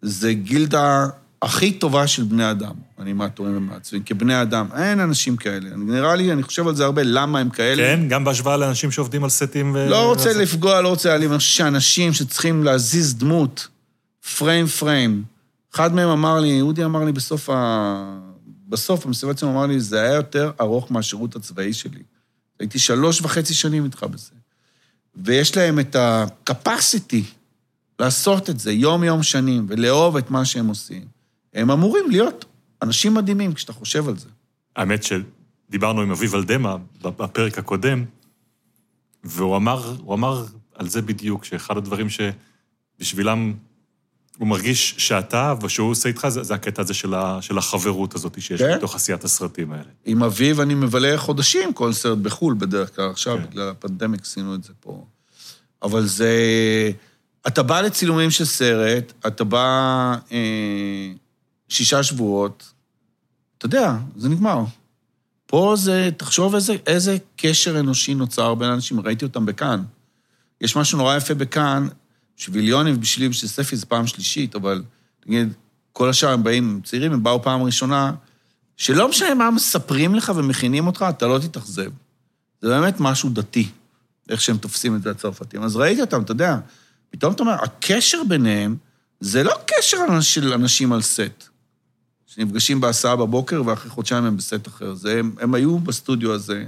זה 0.02 0.34
גילדה 0.34 1.08
הכי 1.41 1.71
טובה 1.71 2.07
של 2.07 2.23
בני 2.23 2.51
אדם, 2.51 2.73
אני 2.99 3.13
מהטורים 3.13 3.57
ומעצבים, 3.57 4.03
כבני 4.03 4.41
אדם. 4.41 4.67
אין 4.77 4.99
אנשים 4.99 5.37
כאלה. 5.37 5.69
נראה 5.75 6.15
לי, 6.15 6.31
אני 6.31 6.43
חושב 6.43 6.67
על 6.67 6.75
זה 6.75 6.85
הרבה, 6.85 7.01
למה 7.03 7.39
הם 7.39 7.49
כאלה. 7.49 7.83
כן, 7.83 8.07
גם 8.09 8.23
בהשוואה 8.23 8.57
לאנשים 8.57 8.91
שעובדים 8.91 9.23
על 9.23 9.29
סטים 9.29 9.75
ו... 9.75 9.89
לא 9.89 10.05
רוצה 10.05 10.29
וזה. 10.29 10.41
לפגוע, 10.41 10.81
לא 10.81 10.87
רוצה 10.87 11.09
להעלים, 11.09 11.31
אני 11.31 11.37
חושב 11.37 11.57
שאנשים 11.57 12.13
שצריכים 12.13 12.63
להזיז 12.63 13.15
דמות, 13.15 13.67
פריים 14.37 14.67
פריים, 14.67 15.23
אחד 15.75 15.93
מהם 15.93 16.09
אמר 16.09 16.39
לי, 16.39 16.61
אודי 16.61 16.83
אמר 16.83 17.03
לי 17.03 17.11
בסוף 17.11 17.49
ה... 17.49 18.19
בסוף 18.67 19.05
המסיבת 19.05 19.39
סיום 19.39 19.51
אמר 19.51 19.65
לי, 19.65 19.79
זה 19.79 20.01
היה 20.01 20.13
יותר 20.13 20.51
ארוך 20.61 20.91
מהשירות 20.91 21.35
הצבאי 21.35 21.73
שלי. 21.73 22.03
הייתי 22.59 22.79
שלוש 22.79 23.21
וחצי 23.21 23.53
שנים 23.53 23.85
איתך 23.85 24.03
בזה. 24.03 24.31
ויש 25.15 25.57
להם 25.57 25.79
את 25.79 25.95
ה-capacity 25.95 27.23
לעשות 27.99 28.49
את 28.49 28.59
זה 28.59 28.71
יום-יום 28.71 29.23
שנים, 29.23 29.65
ולאהוב 29.69 30.17
את 30.17 30.31
מה 30.31 30.45
שהם 30.45 30.67
עושים. 30.67 31.18
הם 31.54 31.72
אמורים 31.72 32.10
להיות 32.10 32.45
אנשים 32.82 33.14
מדהימים 33.14 33.54
כשאתה 33.54 33.74
חושב 33.74 34.08
על 34.08 34.18
זה. 34.18 34.30
האמת 34.76 35.04
שדיברנו 35.04 36.02
עם 36.02 36.12
אביב 36.12 36.36
אלדמה 36.36 36.78
בפרק 37.02 37.58
הקודם, 37.58 38.06
והוא 39.24 39.56
אמר, 39.58 39.95
אמר 40.14 40.45
על 40.76 40.89
זה 40.89 41.02
בדיוק, 41.02 41.45
שאחד 41.45 41.78
הדברים 41.78 42.08
שבשבילם 42.10 43.54
הוא 44.38 44.47
מרגיש 44.47 44.95
שאתה, 44.97 45.54
ושהוא 45.62 45.91
עושה 45.91 46.10
איתך, 46.10 46.28
זה, 46.28 46.43
זה 46.43 46.54
הקטע 46.54 46.82
הזה 46.82 46.93
של, 46.93 47.14
ה, 47.14 47.41
של 47.41 47.58
החברות 47.58 48.16
הזאת 48.16 48.41
שיש 48.41 48.62
כן. 48.62 48.78
בתוך 48.78 48.95
עשיית 48.95 49.24
הסרטים 49.24 49.72
האלה. 49.72 49.89
עם 50.06 50.24
אביו 50.24 50.62
אני 50.62 50.74
מבלה 50.74 51.18
חודשים 51.18 51.74
כל 51.74 51.93
סרט 51.93 52.18
בחו"ל 52.18 52.56
בדרך 52.58 52.95
כלל, 52.95 53.10
עכשיו 53.10 53.38
כן. 53.38 53.43
בגלל 53.50 53.70
הפנדמיק 53.70 54.22
עשינו 54.22 54.56
את 54.56 54.64
זה 54.64 54.74
פה. 54.80 55.06
אבל 55.84 56.06
זה... 56.06 56.32
אתה 57.47 57.64
בא 57.64 57.82
לצילומים 57.82 58.32
של 58.32 58.45
סרט, 58.45 59.14
אתה 59.28 59.43
בא 59.43 60.16
אה, 60.32 61.12
שישה 61.70 62.03
שבועות, 62.03 62.74
אתה 63.57 63.65
יודע, 63.65 63.93
זה 64.15 64.30
נגמר. 64.30 64.63
פה 65.45 65.74
זה, 65.78 66.09
תחשוב 66.17 66.55
איזה, 66.55 66.76
איזה 66.88 67.17
קשר 67.36 67.80
אנושי 67.80 68.13
נוצר 68.13 68.55
בין 68.55 68.70
אנשים, 68.70 68.99
ראיתי 68.99 69.26
אותם 69.26 69.45
בכאן. 69.45 69.84
יש 70.61 70.76
משהו 70.76 70.97
נורא 70.97 71.15
יפה 71.15 71.34
בכאן, 71.34 71.88
שביליונים 72.36 72.95
ובשבילי 72.95 73.30
בשביל 73.30 73.49
ספי 73.49 73.76
זה 73.76 73.86
פעם 73.86 74.07
שלישית, 74.07 74.55
אבל 74.55 74.84
נגיד, 75.26 75.53
כל 75.93 76.09
השאר 76.09 76.30
הם 76.30 76.43
באים, 76.43 76.82
צעירים, 76.84 77.13
הם 77.13 77.24
באו 77.24 77.41
פעם 77.43 77.63
ראשונה, 77.63 78.13
שלא 78.78 79.09
משנה 79.09 79.34
מה 79.34 79.51
מספרים 79.51 80.15
לך 80.15 80.32
ומכינים 80.36 80.88
אותך, 80.88 81.05
אתה 81.09 81.28
לא 81.28 81.39
תתאכזב. 81.39 81.91
זה 82.61 82.70
באמת 82.70 82.99
משהו 82.99 83.30
דתי, 83.30 83.70
איך 84.30 84.41
שהם 84.41 84.57
תופסים 84.57 84.95
את 84.95 85.01
זה 85.01 85.11
הצרפתים. 85.11 85.63
אז 85.63 85.76
ראיתי 85.76 86.01
אותם, 86.01 86.22
אתה 86.22 86.32
יודע, 86.32 86.57
פתאום 87.09 87.34
אתה 87.34 87.43
אומר, 87.43 87.53
הקשר 87.63 88.22
ביניהם 88.28 88.76
זה 89.20 89.43
לא 89.43 89.53
קשר 89.65 89.97
של 90.22 90.53
אנשים 90.53 90.93
על 90.93 91.01
סט, 91.01 91.49
שנפגשים 92.30 92.82
בהסעה 92.82 93.15
בבוקר 93.15 93.61
ואחרי 93.65 93.91
חודשיים 93.91 94.23
הם 94.23 94.38
בסט 94.38 94.67
אחר. 94.67 94.93
זה, 94.93 95.19
הם, 95.19 95.36
הם 95.39 95.53
היו 95.53 95.80
בסטודיו 95.80 96.34
הזה 96.34 96.65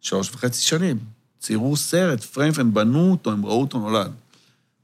שלוש 0.00 0.30
וחצי 0.30 0.62
שנים. 0.62 0.98
ציירו 1.38 1.76
סרט, 1.76 2.24
פריים, 2.24 2.52
הם 2.58 2.74
בנו 2.74 3.10
אותו, 3.10 3.32
הם 3.32 3.46
ראו 3.46 3.60
אותו 3.60 3.78
נולד. 3.78 4.12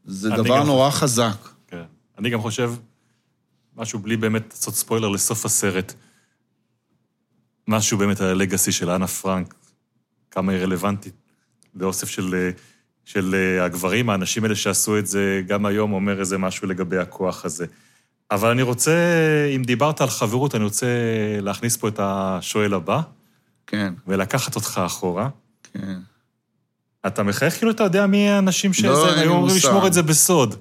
זה 0.04 0.30
דבר 0.30 0.58
גם 0.58 0.66
נורא 0.66 0.90
חזק. 0.90 1.36
כן. 1.66 1.82
אני 2.18 2.30
גם 2.30 2.40
חושב, 2.40 2.72
משהו 3.76 3.98
בלי 3.98 4.16
באמת 4.16 4.42
לעשות 4.50 4.74
ספוילר 4.74 5.08
לסוף 5.08 5.44
הסרט, 5.44 5.94
משהו 7.68 7.98
באמת 7.98 8.20
על 8.20 8.26
הלגאסי 8.26 8.72
של 8.72 8.90
אנה 8.90 9.06
פרנק, 9.06 9.54
כמה 10.30 10.52
היא 10.52 10.60
רלוונטית 10.60 11.14
לאוסף 11.74 12.08
של, 12.08 12.50
של 13.04 13.34
אה, 13.34 13.64
הגברים, 13.64 14.10
האנשים 14.10 14.44
האלה 14.44 14.56
שעשו 14.56 14.98
את 14.98 15.06
זה 15.06 15.42
גם 15.46 15.66
היום, 15.66 15.92
אומר 15.92 16.20
איזה 16.20 16.38
משהו 16.38 16.68
לגבי 16.68 16.98
הכוח 16.98 17.44
הזה. 17.44 17.66
אבל 18.30 18.50
אני 18.50 18.62
רוצה, 18.62 18.92
אם 19.56 19.62
דיברת 19.62 20.00
על 20.00 20.08
חברות, 20.08 20.54
אני 20.54 20.64
רוצה 20.64 20.86
להכניס 21.42 21.76
פה 21.76 21.88
את 21.88 22.00
השואל 22.02 22.74
הבא, 22.74 23.00
כן, 23.66 23.94
ולקחת 24.06 24.56
אותך 24.56 24.80
אחורה. 24.86 25.28
כן. 25.72 25.98
אתה 27.06 27.22
מחייך 27.22 27.58
כאילו 27.58 27.70
אתה 27.70 27.84
יודע 27.84 28.06
מי 28.06 28.28
האנשים 28.28 28.72
שזה, 28.72 28.88
לא, 28.88 29.08
אין 29.08 29.14
לי 29.14 29.20
היו 29.20 29.32
אומרים. 29.32 29.56
לשמור 29.56 29.86
את 29.86 29.92
זה 29.92 30.02
בסוד, 30.02 30.54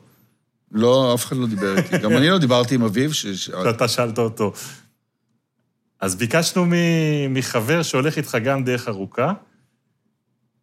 לא, 0.71 1.13
אף 1.15 1.25
אחד 1.25 1.35
לא 1.35 1.47
דיבר 1.47 1.77
איתי. 1.77 1.97
גם 2.03 2.11
אני 2.11 2.29
לא 2.29 2.37
דיברתי 2.37 2.75
עם 2.75 2.83
אביו, 2.83 3.13
ש... 3.13 3.25
שאתה 3.27 3.87
שאלת 3.87 4.17
אותו. 4.19 4.53
אז 5.99 6.15
ביקשנו 6.15 6.65
מחבר 7.29 7.83
שהולך 7.83 8.17
איתך 8.17 8.37
גם 8.43 8.63
דרך 8.63 8.87
ארוכה, 8.87 9.33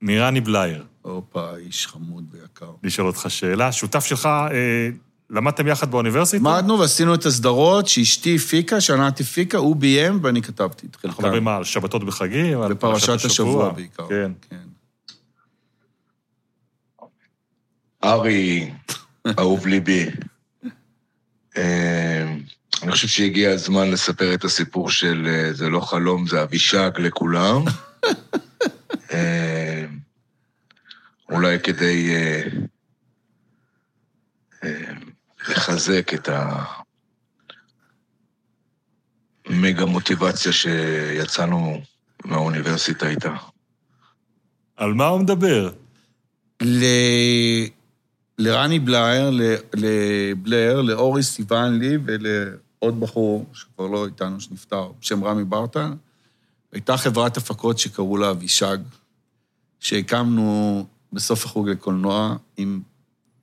מרני 0.02 0.40
בלייר, 0.40 0.84
הופה, 1.02 1.56
איש 1.56 1.86
חמוד 1.86 2.24
ויקר. 2.30 2.70
לשאול 2.82 3.06
אותך 3.06 3.26
שאלה. 3.28 3.72
שותף 3.72 4.04
שלך, 4.04 4.26
אה, 4.26 4.88
למדתם 5.30 5.66
יחד 5.66 5.90
באוניברסיטה? 5.90 6.48
למדנו 6.48 6.78
ועשינו 6.78 7.14
את 7.14 7.26
הסדרות 7.26 7.88
שאשתי 7.88 8.36
הפיקה, 8.36 8.80
שענת 8.80 9.20
הפיקה, 9.20 9.58
הוא 9.58 9.76
ביים 9.76 10.18
ואני 10.22 10.42
כתבתי 10.42 10.86
את 10.86 10.96
אנחנו 11.04 11.10
חלקם. 11.10 11.22
מדברים 11.22 11.48
על 11.48 11.64
שבתות 11.64 12.04
בחגים, 12.04 12.60
על 12.60 12.72
בפרשת 12.72 13.24
השבוע 13.24 13.72
בעיקר. 13.72 14.08
כן. 14.08 14.32
כן. 14.50 14.56
ארי, 18.04 18.70
אהוב 19.38 19.66
ליבי, 19.66 20.06
אה, 21.56 22.34
אני 22.82 22.92
חושב 22.92 23.08
שהגיע 23.08 23.50
הזמן 23.50 23.90
לספר 23.90 24.34
את 24.34 24.44
הסיפור 24.44 24.90
של 24.90 25.28
אה, 25.28 25.52
זה 25.52 25.68
לא 25.68 25.80
חלום, 25.80 26.26
זה 26.26 26.42
אבישג 26.42 26.90
לכולם. 26.98 27.64
אה, 29.12 29.84
אולי 31.30 31.58
כדי 31.60 32.10
לחזק 35.48 36.14
את 36.14 36.28
המגה 39.46 39.84
מוטיבציה 39.84 40.52
שיצאנו 40.52 41.80
מהאוניברסיטה 42.24 43.08
איתה. 43.08 43.36
על 44.76 44.94
מה 44.94 45.06
הוא 45.06 45.20
מדבר? 45.20 45.70
ל... 46.62 46.84
לרני 48.38 48.78
בלייר, 48.78 49.30
ל... 49.30 49.40
לבלר, 49.74 50.82
לאורי 50.82 51.22
סיוון 51.22 51.78
לי 51.78 51.98
ולעוד 52.04 53.00
בחור 53.00 53.46
שכבר 53.52 53.86
לא 53.86 54.06
איתנו, 54.06 54.40
שנפטר, 54.40 54.92
בשם 55.00 55.24
רמי 55.24 55.44
ברטל, 55.44 55.92
הייתה 56.72 56.96
חברת 56.96 57.36
הפקות 57.36 57.78
שקראו 57.78 58.16
לה 58.16 58.30
אבישג, 58.30 58.78
שהקמנו 59.80 60.86
בסוף 61.12 61.44
החוג 61.44 61.68
לקולנוע 61.68 62.36
עם 62.56 62.80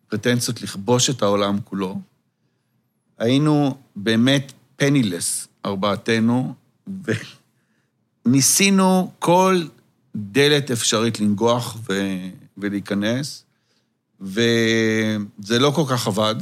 פרטנציות 0.07 0.61
לכבוש 0.61 1.09
את 1.09 1.21
העולם 1.21 1.59
כולו. 1.63 1.99
היינו 3.17 3.77
באמת 3.95 4.51
פנילס, 4.75 5.47
ארבעתנו, 5.65 6.53
וניסינו 8.25 9.11
כל 9.19 9.61
דלת 10.15 10.71
אפשרית 10.71 11.19
לנגוח 11.19 11.77
ו... 11.89 11.93
ולהיכנס, 12.57 13.43
וזה 14.21 15.59
לא 15.59 15.71
כל 15.75 15.83
כך 15.89 16.07
עבד. 16.07 16.35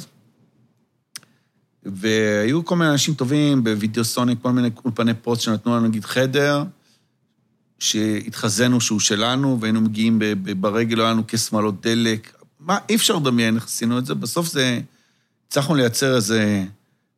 והיו 1.84 2.66
כל 2.66 2.76
מיני 2.76 2.92
אנשים 2.92 3.14
טובים 3.14 3.64
בווידאו 3.64 4.04
סוניק, 4.04 4.38
כל 4.42 4.52
מיני 4.52 4.70
אולפני 4.86 5.14
פוסט 5.14 5.42
שנתנו 5.42 5.76
לנו 5.76 5.88
נגיד 5.88 6.06
חדר, 6.06 6.64
שהתחזינו 7.80 8.82
שהוא 8.82 9.00
שלנו, 9.00 9.58
והיינו 9.62 9.82
מגיעים 9.82 10.22
ברגל, 10.60 10.98
לא 10.98 11.04
היה 11.04 11.12
לנו 11.12 11.24
כשמאלות 11.28 11.82
דלק. 11.82 12.35
מה, 12.66 12.78
אי 12.90 12.96
אפשר 12.96 13.16
לדמיין 13.16 13.56
איך 13.56 13.66
עשינו 13.66 13.98
את 13.98 14.06
זה. 14.06 14.16
בסוף 14.16 14.48
זה, 14.48 14.80
הצלחנו 15.48 15.76
לייצר 15.76 16.16
איזה 16.16 16.64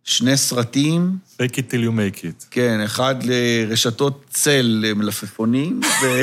שני 0.04 0.38
סרטים, 0.38 1.18
fake 1.38 1.54
it 1.54 1.72
till 1.72 1.84
you 1.86 1.92
make 1.92 2.20
it. 2.20 2.46
כן, 2.52 2.82
אחד 2.86 3.16
לרשתות 3.24 4.26
צל 4.30 4.80
למלפפונים, 4.82 5.82
ו... 6.04 6.22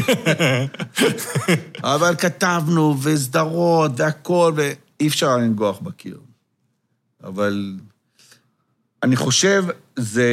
אבל 1.94 2.14
כתבנו, 2.16 2.96
וסדרות, 3.02 3.92
והכול, 3.96 4.52
ואי 4.56 5.08
אפשר 5.08 5.28
היה 5.28 5.36
לנגוח 5.36 5.78
בקיר. 5.78 6.18
אבל 7.24 7.76
אני 9.02 9.16
חושב, 9.16 9.64
זה... 9.96 10.32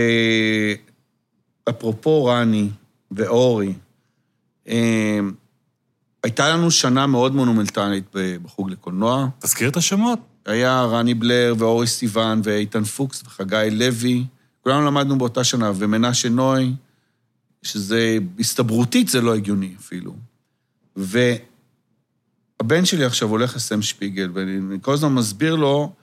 אפרופו 1.69 2.25
רני 2.25 2.69
ואורי, 3.11 3.73
אה, 4.67 5.19
הייתה 6.23 6.49
לנו 6.49 6.71
שנה 6.71 7.07
מאוד 7.07 7.35
מונומנטלית 7.35 8.15
בחוג 8.43 8.69
לקולנוע. 8.69 9.27
תזכיר 9.39 9.69
את 9.69 9.77
השמות. 9.77 10.19
היה 10.45 10.83
רני 10.83 11.13
בלר 11.13 11.53
ואורי 11.57 11.87
סיוון 11.87 12.41
ואיתן 12.43 12.83
פוקס 12.83 13.23
וחגי 13.23 13.67
לוי. 13.71 14.25
כולנו 14.63 14.85
למדנו 14.85 15.17
באותה 15.17 15.43
שנה, 15.43 15.71
ומנשה 15.75 16.29
נוי, 16.29 16.73
שזה, 17.63 18.17
הסתברותית 18.39 19.07
זה 19.07 19.21
לא 19.21 19.35
הגיוני 19.35 19.75
אפילו. 19.79 20.15
והבן 20.95 22.85
שלי 22.85 23.05
עכשיו 23.05 23.29
הולך 23.29 23.55
לסם 23.55 23.81
שפיגל, 23.81 24.29
ואני 24.33 24.77
כל 24.81 24.93
הזמן 24.93 25.13
מסביר 25.13 25.55
לו 25.55 25.93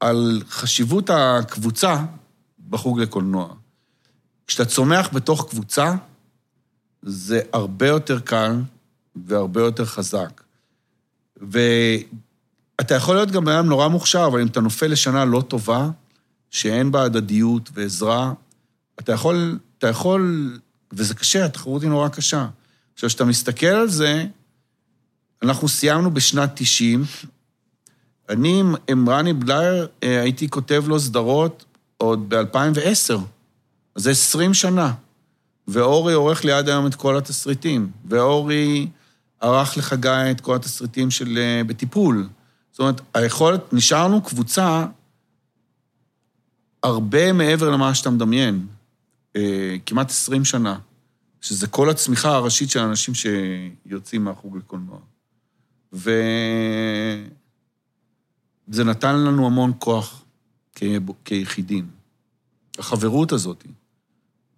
על 0.00 0.42
חשיבות 0.48 1.10
הקבוצה 1.10 2.04
בחוג 2.68 3.00
לקולנוע. 3.00 3.54
כשאתה 4.46 4.64
צומח 4.64 5.08
בתוך 5.12 5.50
קבוצה, 5.50 5.94
זה 7.02 7.40
הרבה 7.52 7.86
יותר 7.86 8.20
קל 8.20 8.60
והרבה 9.16 9.60
יותר 9.60 9.84
חזק. 9.84 10.42
ואתה 11.36 12.94
יכול 12.94 13.14
להיות 13.14 13.30
גם 13.30 13.44
בן 13.44 13.52
אדם 13.52 13.66
נורא 13.66 13.88
מוכשר, 13.88 14.26
אבל 14.26 14.40
אם 14.40 14.46
אתה 14.46 14.60
נופל 14.60 14.86
לשנה 14.86 15.24
לא 15.24 15.40
טובה, 15.48 15.90
שאין 16.50 16.92
בה 16.92 17.02
הדדיות 17.02 17.70
ועזרה, 17.74 18.32
אתה 19.00 19.12
יכול, 19.12 19.58
אתה 19.78 19.88
יכול, 19.88 20.52
וזה 20.92 21.14
קשה, 21.14 21.44
התחרות 21.44 21.82
היא 21.82 21.90
נורא 21.90 22.08
קשה. 22.08 22.46
עכשיו, 22.94 23.08
כשאתה 23.08 23.24
מסתכל 23.24 23.66
על 23.66 23.88
זה, 23.88 24.24
אנחנו 25.42 25.68
סיימנו 25.68 26.10
בשנת 26.14 26.50
90, 26.54 27.04
אני 28.28 28.62
עם- 28.88 29.08
רני 29.08 29.32
בלייר 29.32 29.88
אה, 30.02 30.20
הייתי 30.20 30.48
כותב 30.50 30.84
לו 30.86 31.00
סדרות 31.00 31.64
עוד 31.96 32.34
ב-2010, 32.34 33.14
אז 33.94 34.02
זה 34.02 34.10
20 34.10 34.54
שנה. 34.54 34.92
ואורי 35.68 36.12
עורך 36.14 36.44
לי 36.44 36.52
עד 36.52 36.68
היום 36.68 36.86
את 36.86 36.94
כל 36.94 37.16
התסריטים, 37.16 37.90
ואורי 38.04 38.88
ערך 39.42 39.76
לחגי 39.76 40.30
את 40.30 40.40
כל 40.40 40.56
התסריטים 40.56 41.10
של 41.10 41.38
אה, 41.38 41.64
בטיפול. 41.66 42.28
זאת 42.70 42.80
אומרת, 42.80 43.00
היכולת, 43.14 43.72
נשארנו 43.72 44.22
קבוצה 44.22 44.86
הרבה 46.82 47.32
מעבר 47.32 47.70
למה 47.70 47.94
שאתה 47.94 48.10
מדמיין, 48.10 48.66
אה, 49.36 49.76
כמעט 49.86 50.10
20 50.10 50.44
שנה, 50.44 50.78
שזה 51.40 51.66
כל 51.66 51.90
הצמיחה 51.90 52.34
הראשית 52.34 52.70
של 52.70 52.80
האנשים 52.80 53.14
שיוצאים 53.14 54.24
מהחוג 54.24 54.56
לקולנוע. 54.56 54.98
וזה 55.92 56.04
נתן 58.84 59.16
לנו 59.16 59.46
המון 59.46 59.72
כוח, 59.78 60.24
כ- 60.74 60.82
כיחידים. 61.24 61.90
החברות 62.78 63.32
הזאת 63.32 63.64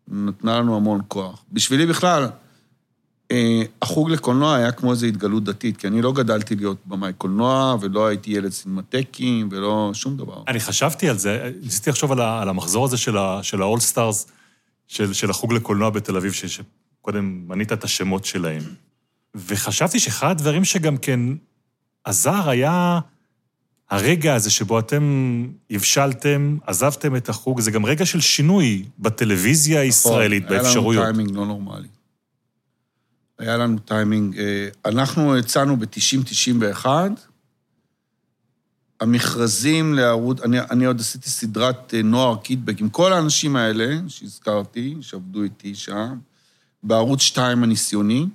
נתנה 0.08 0.58
לנו 0.58 0.76
המון 0.76 1.00
כוח. 1.08 1.44
בשבילי 1.52 1.86
בכלל, 1.86 2.28
החוג 3.82 4.10
לקולנוע 4.10 4.54
היה 4.56 4.72
כמו 4.72 4.90
איזו 4.92 5.06
התגלות 5.06 5.44
דתית, 5.44 5.76
כי 5.76 5.86
אני 5.86 6.02
לא 6.02 6.12
גדלתי 6.12 6.56
להיות 6.56 6.76
במאי 6.86 7.12
קולנוע, 7.18 7.76
ולא 7.80 8.06
הייתי 8.06 8.30
ילד 8.30 8.52
סינמטקים, 8.52 9.48
ולא 9.52 9.90
שום 9.94 10.16
דבר. 10.16 10.42
אני 10.48 10.60
חשבתי 10.60 11.08
על 11.08 11.18
זה, 11.18 11.50
ניסיתי 11.62 11.90
לחשוב 11.90 12.12
על, 12.12 12.20
ה- 12.20 12.42
על 12.42 12.48
המחזור 12.48 12.84
הזה 12.84 12.96
של, 12.96 13.16
ה-all 13.16 13.94
stars, 13.94 14.30
של, 14.88 15.12
של 15.12 15.30
החוג 15.30 15.52
לקולנוע 15.52 15.90
בתל 15.90 16.16
אביב, 16.16 16.32
ש- 16.32 16.60
שקודם 17.00 17.42
מנית 17.48 17.72
את 17.72 17.84
השמות 17.84 18.24
שלהם. 18.24 18.62
וחשבתי 19.34 19.98
שאחד 20.00 20.30
הדברים 20.30 20.64
שגם 20.64 20.96
כן 20.96 21.20
עזר 22.04 22.48
היה 22.50 23.00
הרגע 23.90 24.34
הזה 24.34 24.50
שבו 24.50 24.78
אתם 24.78 25.02
הבשלתם, 25.70 26.56
עזבתם 26.66 27.16
את 27.16 27.28
החוג, 27.28 27.60
זה 27.60 27.70
גם 27.70 27.86
רגע 27.86 28.06
של 28.06 28.20
שינוי 28.20 28.84
בטלוויזיה 28.98 29.80
הישראלית, 29.80 30.44
נכון, 30.44 30.56
באפשרויות. 30.56 31.02
היה 31.02 31.08
לנו 31.12 31.16
טיימינג 31.18 31.36
לא 31.36 31.46
נורמלי. 31.46 31.88
היה 33.44 33.56
לנו 33.56 33.78
טיימינג, 33.78 34.38
אה, 34.38 34.68
אנחנו 34.84 35.38
הצענו 35.38 35.76
ב-90-91, 35.76 36.86
המכרזים 39.00 39.94
לערוץ, 39.94 40.40
אני, 40.40 40.60
אני 40.60 40.84
עוד 40.84 41.00
עשיתי 41.00 41.30
סדרת 41.30 41.94
אה, 41.94 42.02
נוער 42.02 42.36
קידבק 42.36 42.80
עם 42.80 42.88
כל 42.88 43.12
האנשים 43.12 43.56
האלה 43.56 43.96
שהזכרתי, 44.08 44.96
שעבדו 45.00 45.42
איתי 45.42 45.74
שם, 45.74 46.18
בערוץ 46.82 47.20
2 47.20 47.62
הניסיוני, 47.62 48.26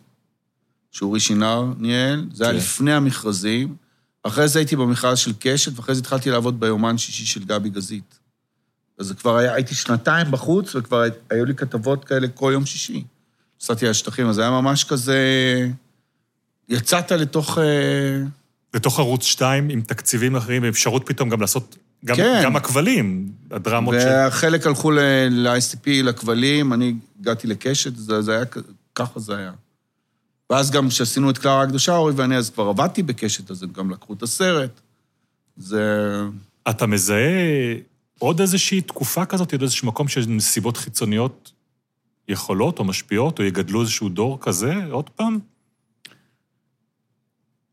שאורי 0.92 1.20
שינר 1.20 1.74
ניהל, 1.78 2.26
זה 2.34 2.44
היה 2.44 2.54
כן. 2.54 2.58
לפני 2.60 2.94
המכרזים. 2.94 3.76
אחרי 4.24 4.48
זה 4.48 4.60
הייתי 4.60 4.76
במכרז 4.76 5.18
של 5.18 5.32
קשת, 5.40 5.72
ואחרי 5.76 5.96
זה 5.96 6.02
התחלתי 6.02 6.32
לעבוד 6.32 6.60
ביומן 6.60 6.98
שישי 6.98 7.26
של 7.26 7.44
גבי 7.44 7.70
גזית. 7.70 8.20
אז 8.98 9.06
זה 9.06 9.14
כבר 9.14 9.38
היה, 9.38 9.54
הייתי 9.54 9.76
שנתיים 9.76 10.32
בחוץ, 10.32 10.76
וכבר 10.76 11.04
היו 11.30 11.46
לי 11.46 11.56
כתבות 11.56 12.06
כאלה 12.06 12.28
כל 12.28 12.52
יום 12.54 12.66
שישי. 12.66 13.04
נסעתי 13.62 13.86
על 13.86 13.92
השטחים, 13.92 14.28
אז 14.28 14.36
זה 14.36 14.42
היה 14.42 14.52
ממש 14.52 14.84
כזה... 14.84 15.18
יצאת 16.70 17.12
לתוך... 17.12 17.58
אה, 17.58 18.24
לתוך 18.74 19.00
ערוץ 19.00 19.24
2 19.26 19.70
עם 19.70 19.82
תקציבים 19.82 20.36
אחרים, 20.36 20.64
ואפשרות 20.64 21.04
פתאום 21.06 21.30
גם 21.30 21.42
לעשות, 21.42 21.78
גם, 22.06 22.16
כן. 22.16 22.42
גם 22.44 22.56
הכבלים, 22.56 23.32
הדרמות 23.52 23.96
של... 24.00 24.28
וחלק 24.28 24.68
הלכו 24.68 24.92
ל-ICP, 24.92 25.88
לכבלים, 26.04 26.74
אני 26.74 26.94
הגעתי 27.20 27.48
לקשת, 27.48 27.96
זה, 27.96 28.22
זה 28.22 28.36
היה, 28.36 28.46
ככה 28.96 29.20
זה 29.20 29.38
היה. 29.38 29.52
ואז 30.50 30.72
גם 30.72 30.90
כשעשינו 30.90 31.30
את 31.30 31.38
קלרה 31.38 31.64
הקדושה, 31.64 31.96
אורי 31.96 32.14
ואני, 32.16 32.38
אז 32.38 32.50
כבר 32.50 32.64
עבדתי 32.68 33.04
בקשת, 33.04 33.52
אז 33.52 33.64
הם 33.64 33.70
גם 33.72 33.92
לקחו 33.92 34.14
את 34.14 34.24
הסרט. 34.24 34.82
זה... 35.58 36.14
אתה 36.70 36.86
מזהה 36.86 37.76
עוד 38.20 38.42
איזושהי 38.42 38.82
תקופה 38.82 39.26
כזאת, 39.26 39.52
עוד 39.52 39.62
איזשהו 39.62 39.88
מקום 39.88 40.08
של 40.08 40.26
נסיבות 40.28 40.78
חיצוניות 40.78 41.52
יכולות 42.30 42.80
או 42.80 42.84
משפיעות, 42.84 43.40
או 43.40 43.44
יגדלו 43.44 43.82
איזשהו 43.82 44.10
דור 44.10 44.38
כזה, 44.42 44.74
עוד 44.92 45.10
פעם? 45.10 45.40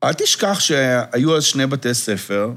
אל 0.05 0.13
תשכח 0.13 0.61
שהיו 0.61 1.37
אז 1.37 1.45
שני 1.45 1.67
בתי 1.67 1.95
ספר, 1.95 2.53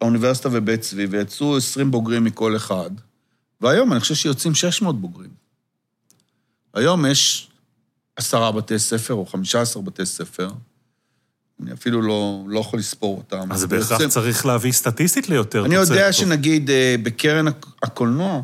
האוניברסיטה 0.00 0.48
ובית 0.52 0.80
צבי, 0.80 1.06
ויצאו 1.06 1.56
20 1.56 1.90
בוגרים 1.90 2.24
מכל 2.24 2.56
אחד, 2.56 2.90
והיום 3.60 3.92
אני 3.92 4.00
חושב 4.00 4.14
שיוצאים 4.14 4.54
600 4.54 5.00
בוגרים. 5.00 5.30
היום 6.74 7.06
יש 7.06 7.50
עשרה 8.16 8.52
בתי 8.52 8.78
ספר 8.78 9.14
או 9.14 9.26
15 9.26 9.82
בתי 9.82 10.06
ספר, 10.06 10.50
אני 11.62 11.72
אפילו 11.72 12.02
לא, 12.02 12.44
לא 12.48 12.60
יכול 12.60 12.78
לספור 12.78 13.16
אותם. 13.18 13.52
אז 13.52 13.64
בהכרח 13.64 14.06
צריך 14.08 14.46
להביא 14.46 14.72
סטטיסטית 14.72 15.28
ליותר 15.28 15.64
אני 15.66 15.74
יודע 15.74 16.04
טוב. 16.04 16.12
שנגיד 16.12 16.70
אה, 16.70 16.94
בקרן 17.02 17.48
הק- 17.48 17.66
הקולנוע, 17.82 18.40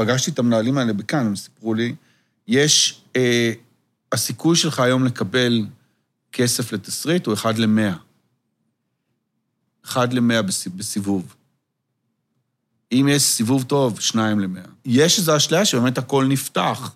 פגשתי 0.00 0.30
את 0.30 0.38
המנהלים 0.38 0.78
האלה 0.78 0.92
בכאן, 0.92 1.26
הם 1.26 1.36
סיפרו 1.36 1.74
לי, 1.74 1.94
יש, 2.48 3.00
אה, 3.16 3.52
הסיכוי 4.12 4.56
שלך 4.56 4.80
היום 4.80 5.04
לקבל 5.04 5.62
כסף 6.32 6.72
לתסריט 6.72 7.26
הוא 7.26 7.34
אחד 7.34 7.58
למאה. 7.58 7.92
אחד 9.84 10.12
למאה 10.12 10.42
בס- 10.42 10.66
בסיבוב. 10.68 11.34
אם 12.92 13.08
יש 13.10 13.22
סיבוב 13.22 13.62
טוב, 13.62 14.00
שניים 14.00 14.40
למאה. 14.40 14.62
יש 14.84 15.18
איזו 15.18 15.36
אשליה 15.36 15.64
שבאמת 15.64 15.98
הכל 15.98 16.24
נפתח, 16.28 16.92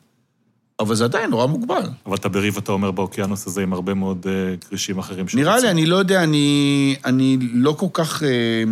אבל 0.80 0.94
זה 0.94 1.04
עדיין 1.04 1.30
נורא 1.30 1.46
מוגבל. 1.46 1.88
אבל 2.06 2.16
אתה 2.16 2.28
בריב, 2.28 2.56
אתה 2.56 2.72
אומר, 2.72 2.90
באוקיינוס 2.90 3.46
הזה 3.46 3.62
עם 3.62 3.72
הרבה 3.72 3.94
מאוד 3.94 4.26
אה, 4.28 4.56
כרישים 4.56 4.98
אחרים. 4.98 5.26
נראה 5.34 5.58
לי. 5.60 5.70
אני 5.70 5.86
לא 5.86 5.96
יודע, 5.96 6.22
אני, 6.24 6.96
אני 7.04 7.38
לא 7.40 7.72
כל 7.78 7.86
כך... 7.92 8.22
אה, 8.22 8.64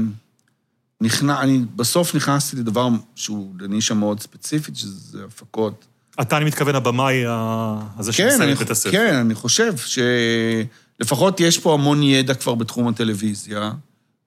נכנע, 1.02 1.40
אני 1.40 1.64
בסוף 1.76 2.14
נכנסתי 2.14 2.56
לדבר 2.56 2.88
שהוא 3.14 3.54
לנישה 3.60 3.94
מאוד 3.94 4.20
ספציפית, 4.20 4.76
שזה 4.76 5.24
הפקות. 5.24 5.86
אתה, 6.20 6.36
אני 6.36 6.44
מתכוון, 6.44 6.74
הבמאי 6.74 7.22
הזה 7.26 8.12
כן, 8.12 8.30
שמסיים 8.30 8.56
את 8.62 8.70
הספר. 8.70 8.90
כן, 8.90 9.14
אני 9.14 9.34
חושב 9.34 9.74
שלפחות 9.76 11.40
יש 11.40 11.58
פה 11.58 11.74
המון 11.74 12.02
ידע 12.02 12.34
כבר 12.34 12.54
בתחום 12.54 12.88
הטלוויזיה, 12.88 13.72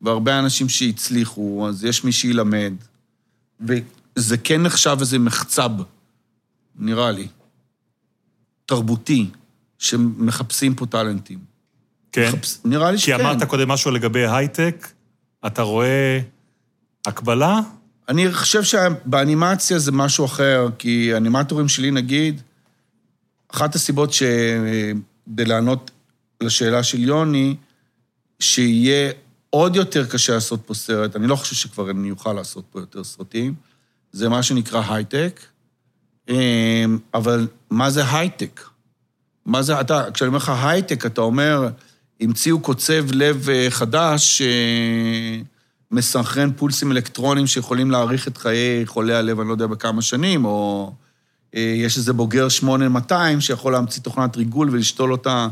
והרבה 0.02 0.40
אנשים 0.40 0.70
שהצליחו, 0.70 1.66
אז 1.70 1.84
יש 1.84 2.04
מי 2.04 2.12
שילמד, 2.12 2.74
וזה 3.60 4.38
כן 4.38 4.64
נחשב 4.64 4.98
איזה 5.00 5.20
מחצב, 5.20 5.72
נראה 6.76 7.12
לי, 7.12 7.28
תרבותי, 8.66 9.30
שמחפשים 9.80 10.76
פה 10.76 10.86
טאלנטים. 10.86 11.40
כן. 12.12 12.30
מחפש, 12.34 12.58
נראה 12.66 12.92
לי 12.92 12.98
כי 12.98 13.04
שכן. 13.04 13.20
אמרת 13.20 13.44
קודם 13.44 13.68
משהו 13.68 13.92
לגבי 13.92 14.28
הייטק, 14.28 14.88
אתה 15.48 15.62
רואה 15.62 16.20
הקבלה? 17.08 17.60
אני 18.10 18.34
חושב 18.34 18.64
שבאנימציה 18.64 19.80
זה 19.80 19.92
משהו 19.92 20.26
אחר, 20.26 20.68
כי 20.78 21.14
האנימטורים 21.14 21.68
שלי, 21.68 21.92
נגיד, 21.92 22.42
אחת 23.54 23.76
הסיבות 23.76 24.14
שכדי 24.14 25.46
לענות 25.46 25.92
לשאלה 26.42 26.84
של 26.84 27.00
יוני, 27.00 27.56
שיהיה 28.40 29.12
עוד 29.50 29.76
יותר 29.76 30.06
קשה 30.06 30.34
לעשות 30.34 30.62
פה 30.66 30.74
סרט, 30.74 31.16
אני 31.16 31.28
לא 31.28 31.36
חושב 31.36 31.56
שכבר 31.56 31.92
אני 31.92 32.12
אוכל 32.12 32.34
לעשות 32.34 32.66
פה 32.72 32.80
יותר 32.80 33.04
סרטים, 33.04 33.54
זה 34.12 34.30
מה 34.30 34.44
שנקרא 34.44 34.82
הייטק. 34.90 35.40
אמ, 36.30 36.98
אבל 37.14 37.48
מה 37.70 37.90
זה 37.90 38.12
הייטק? 38.12 38.62
מה 39.46 39.62
זה, 39.62 39.82
אתה, 39.82 40.12
כשאני 40.14 40.28
אומר 40.28 40.38
לך 40.38 40.52
הייטק, 40.64 41.06
אתה 41.06 41.22
אומר, 41.22 41.70
המציאו 42.22 42.60
קוצב 42.60 43.12
לב 43.12 43.50
אה, 43.50 43.68
חדש, 43.70 44.42
אה, 44.42 45.42
מסנכרן 45.92 46.52
פולסים 46.52 46.92
אלקטרונים 46.92 47.48
שיכולים 47.48 47.92
להאריך 47.92 48.28
את 48.28 48.38
חיי 48.38 48.86
חולי 48.86 49.14
הלב, 49.14 49.40
אני 49.40 49.48
לא 49.48 49.54
יודע 49.54 49.68
בכמה 49.68 50.02
שנים, 50.02 50.46
או 50.46 50.92
אה, 51.56 51.74
יש 51.78 51.98
איזה 51.98 52.14
בוגר 52.14 52.50
8200 52.50 53.42
שיכול 53.42 53.74
להמציא 53.74 54.02
תוכנת 54.02 54.38
ריגול 54.38 54.70
ולשתול 54.70 55.12
אותה 55.12 55.48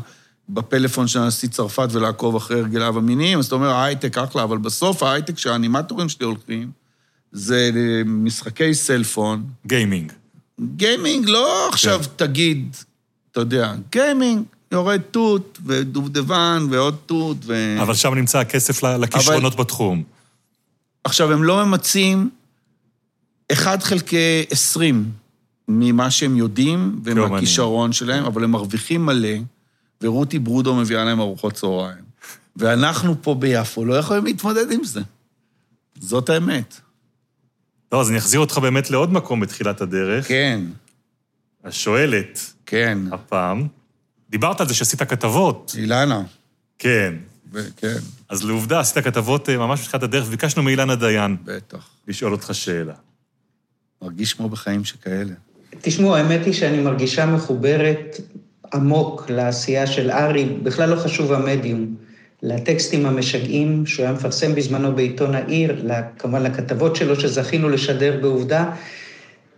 בפלאפון 0.48 1.06
של 1.06 1.18
הנשיא 1.18 1.48
צרפת 1.48 1.88
ולעקוב 1.92 2.36
אחרי 2.36 2.60
הרגליו 2.60 2.98
המיניים, 2.98 3.38
אז 3.38 3.46
אתה 3.46 3.54
אומר, 3.54 3.70
ההייטק 3.70 4.18
אחלה, 4.18 4.42
אבל 4.42 4.58
בסוף 4.58 5.02
ההייטק 5.02 5.38
שהאנימטורים 5.38 6.08
שלי 6.08 6.26
הולכים, 6.26 6.70
זה 7.32 7.70
משחקי 8.06 8.74
סלפון, 8.74 9.44
גיימינג. 9.66 10.12
גיימינג 10.76 11.28
לא 11.28 11.68
עכשיו 11.68 12.00
תגיד, 12.16 12.76
אתה 13.32 13.40
יודע, 13.40 13.74
גיימינג, 13.92 14.42
יורד 14.72 15.00
תות 15.10 15.58
ודובדבן 15.66 16.66
ועוד 16.70 16.96
תות 17.06 17.36
ו... 17.44 17.76
אבל 17.82 17.94
שם 17.94 18.14
נמצא 18.14 18.38
הכסף 18.38 18.82
לכישרונות 18.82 19.56
בתחום. 19.56 20.02
עכשיו, 21.04 21.32
הם 21.32 21.44
לא 21.44 21.66
ממצים 21.66 22.30
1 23.52 23.82
חלקי 23.82 24.44
20 24.50 25.10
ממה 25.68 26.10
שהם 26.10 26.36
יודעים. 26.36 27.00
ומהכישרון 27.04 27.92
שלהם, 27.92 28.24
אבל 28.24 28.44
הם 28.44 28.50
מרוויחים 28.50 29.06
מלא, 29.06 29.38
ורותי 30.02 30.38
ברודו 30.38 30.74
מביאה 30.74 31.04
להם 31.04 31.20
ארוחות 31.20 31.52
צהריים. 31.52 32.04
ואנחנו 32.56 33.22
פה 33.22 33.34
ביפו 33.34 33.84
לא 33.84 33.94
יכולים 33.94 34.24
להתמודד 34.24 34.72
עם 34.72 34.84
זה. 34.84 35.00
זאת 36.00 36.28
האמת. 36.28 36.80
לא, 37.92 38.00
אז 38.00 38.10
אני 38.10 38.18
אחזיר 38.18 38.40
אותך 38.40 38.58
באמת 38.58 38.90
לעוד 38.90 39.12
מקום 39.12 39.40
בתחילת 39.40 39.80
הדרך. 39.80 40.28
כן, 40.28 40.60
השואלת, 41.64 42.52
כן. 42.66 42.98
הפעם, 43.12 43.68
דיברת 44.30 44.60
על 44.60 44.68
זה 44.68 44.74
שעשית 44.74 45.02
כתבות. 45.02 45.74
אילנה, 45.78 46.22
כן. 46.78 47.14
כן, 47.76 47.96
אז 48.28 48.44
לעובדה, 48.44 48.80
עשית 48.80 49.04
כתבות 49.04 49.48
אה, 49.48 49.56
ממש 49.56 49.80
בתחילת 49.80 50.02
הדרך, 50.02 50.24
וביקשנו 50.26 50.62
מאילנה 50.62 50.96
דיין 50.96 51.36
בטח. 51.44 51.88
לשאול 52.08 52.32
אותך 52.32 52.50
שאלה. 52.52 52.94
מרגיש 54.02 54.34
כמו 54.34 54.48
בחיים 54.48 54.84
שכאלה. 54.84 55.32
תשמעו, 55.80 56.16
האמת 56.16 56.46
היא 56.46 56.52
שאני 56.52 56.82
מרגישה 56.82 57.26
מחוברת 57.26 58.20
עמוק 58.74 59.30
לעשייה 59.30 59.86
של 59.86 60.10
ארי, 60.10 60.44
בכלל 60.44 60.88
לא 60.88 60.96
חשוב 60.96 61.32
המדיום, 61.32 61.94
לטקסטים 62.42 63.06
המשגעים 63.06 63.86
שהוא 63.86 64.04
היה 64.06 64.14
מפרסם 64.14 64.54
בזמנו 64.54 64.94
בעיתון 64.94 65.34
העיר, 65.34 65.90
כמובן 66.18 66.42
לכתבות 66.42 66.96
שלו 66.96 67.20
שזכינו 67.20 67.68
לשדר 67.68 68.18
בעובדה, 68.20 68.70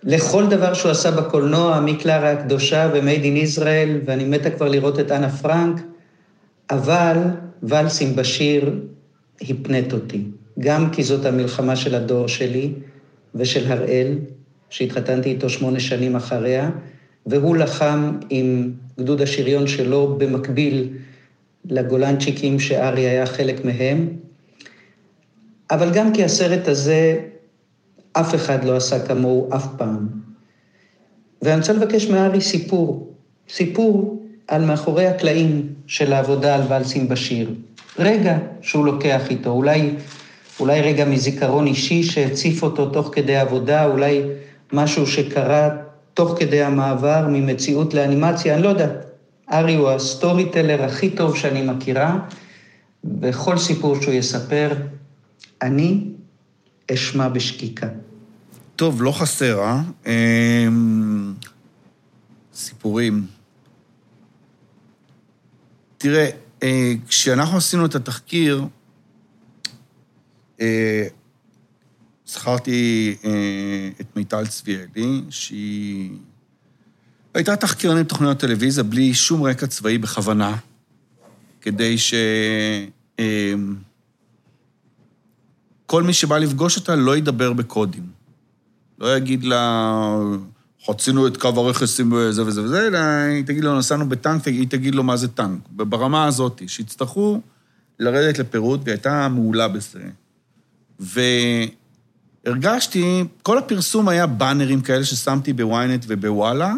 לכל 0.02 0.46
דבר 0.46 0.74
שהוא 0.74 0.90
עשה 0.90 1.10
בקולנוע, 1.10 1.80
מקלרה 1.80 2.30
הקדושה 2.30 2.90
ו-Made 2.94 3.22
in 3.22 3.58
Israel, 3.58 4.04
ואני 4.06 4.24
מתה 4.24 4.50
כבר 4.50 4.68
לראות 4.68 5.00
את 5.00 5.12
אנה 5.12 5.30
פרנק, 5.30 5.80
אבל 6.70 7.16
ולסים 7.62 8.16
בשיר 8.16 8.80
הפנט 9.40 9.92
אותי. 9.92 10.24
גם 10.58 10.90
כי 10.90 11.02
זאת 11.02 11.24
המלחמה 11.24 11.76
של 11.76 11.94
הדור 11.94 12.28
שלי 12.28 12.72
ושל 13.34 13.72
הראל, 13.72 14.18
שהתחתנתי 14.70 15.28
איתו 15.28 15.48
שמונה 15.48 15.80
שנים 15.80 16.16
אחריה, 16.16 16.70
והוא 17.26 17.56
לחם 17.56 18.12
עם 18.30 18.72
גדוד 18.98 19.22
השריון 19.22 19.66
שלו 19.66 20.16
במקביל 20.18 20.88
לגולנצ'יקים 21.64 22.60
שארי 22.60 23.06
היה 23.06 23.26
חלק 23.26 23.64
מהם, 23.64 24.08
אבל 25.70 25.90
גם 25.94 26.12
כי 26.12 26.24
הסרט 26.24 26.68
הזה, 26.68 27.18
אף 28.12 28.34
אחד 28.34 28.64
לא 28.64 28.76
עשה 28.76 29.06
כמוהו 29.06 29.54
אף 29.54 29.66
פעם. 29.76 30.08
ואני 31.42 31.60
רוצה 31.60 31.72
לבקש 31.72 32.06
מארי 32.06 32.40
סיפור, 32.40 33.14
סיפור 33.48 34.25
על 34.48 34.64
מאחורי 34.64 35.06
הקלעים 35.06 35.68
של 35.86 36.12
העבודה 36.12 36.54
על 36.54 36.62
ולסים 36.68 37.08
בשיר. 37.08 37.50
רגע 37.98 38.38
שהוא 38.62 38.86
לוקח 38.86 39.30
איתו, 39.30 39.50
אולי, 39.50 39.90
אולי 40.60 40.80
רגע 40.80 41.04
מזיכרון 41.04 41.66
אישי 41.66 42.02
שהציף 42.02 42.62
אותו 42.62 42.90
תוך 42.90 43.10
כדי 43.12 43.36
עבודה, 43.36 43.86
אולי 43.86 44.22
משהו 44.72 45.06
שקרה 45.06 45.70
תוך 46.14 46.34
כדי 46.38 46.62
המעבר 46.62 47.26
ממציאות 47.30 47.94
לאנימציה, 47.94 48.54
אני 48.54 48.62
לא 48.62 48.68
יודע. 48.68 48.88
ארי 49.52 49.74
הוא 49.74 49.90
ה 49.90 50.50
storyteller 50.50 50.82
הכי 50.82 51.10
טוב 51.10 51.36
שאני 51.36 51.62
מכירה, 51.62 52.18
וכל 53.20 53.58
סיפור 53.58 54.00
שהוא 54.00 54.14
יספר, 54.14 54.72
אני 55.62 56.04
אשמע 56.94 57.28
בשקיקה. 57.28 57.86
טוב, 58.76 59.02
לא 59.02 59.12
חסר, 59.12 59.60
אה? 59.60 59.80
אמ, 60.06 61.34
סיפורים. 62.54 63.35
תראה, 65.98 66.28
אה, 66.62 66.92
כשאנחנו 67.08 67.56
עשינו 67.56 67.86
את 67.86 67.94
התחקיר, 67.94 68.64
אה, 70.60 71.06
זכרתי 72.26 73.16
אה, 73.24 73.90
את 74.00 74.16
מיטל 74.16 74.46
צביאלי, 74.46 75.22
שהיא 75.30 76.10
הייתה 77.34 77.56
תחקירנית 77.56 78.08
תוכניות 78.08 78.38
טלוויזיה 78.38 78.84
בלי 78.84 79.14
שום 79.14 79.42
רקע 79.42 79.66
צבאי 79.66 79.98
בכוונה, 79.98 80.56
כדי 81.60 81.98
ש... 81.98 82.14
כל 85.86 86.02
מי 86.02 86.12
שבא 86.12 86.38
לפגוש 86.38 86.76
אותה 86.76 86.96
לא 86.96 87.16
ידבר 87.16 87.52
בקודים. 87.52 88.06
לא 88.98 89.16
יגיד 89.16 89.44
לה, 89.44 90.18
חצינו 90.86 91.26
את 91.26 91.36
קו 91.36 91.48
הרכס 91.48 92.00
עם 92.00 92.12
זה 92.30 92.46
וזה 92.46 92.62
וזה, 92.62 92.86
אלא 92.86 92.98
היא 92.98 93.44
תגיד 93.44 93.64
לו, 93.64 93.78
נסענו 93.78 94.08
בטנק, 94.08 94.46
היא 94.46 94.68
תגיד 94.68 94.94
לו 94.94 95.02
מה 95.02 95.16
זה 95.16 95.28
טנק. 95.28 95.60
ברמה 95.70 96.24
הזאת, 96.24 96.62
שיצטרכו 96.66 97.40
לרדת 97.98 98.38
לפירוט, 98.38 98.80
והיא 98.84 98.92
הייתה 98.92 99.28
מעולה 99.28 99.68
בזה. 99.68 100.02
והרגשתי, 102.44 103.24
כל 103.42 103.58
הפרסום 103.58 104.08
היה 104.08 104.26
באנרים 104.26 104.80
כאלה 104.80 105.04
ששמתי 105.04 105.52
בוויינט 105.52 106.04
ובוואלה, 106.08 106.74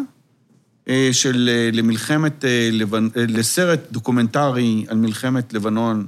אה, 0.89 1.09
של 1.11 1.49
אה, 1.51 1.69
למלחמת, 1.73 2.45
אה, 2.45 2.69
לסרט 3.15 3.79
דוקומנטרי 3.91 4.85
על 4.87 4.97
מלחמת 4.97 5.53
לבנון 5.53 6.07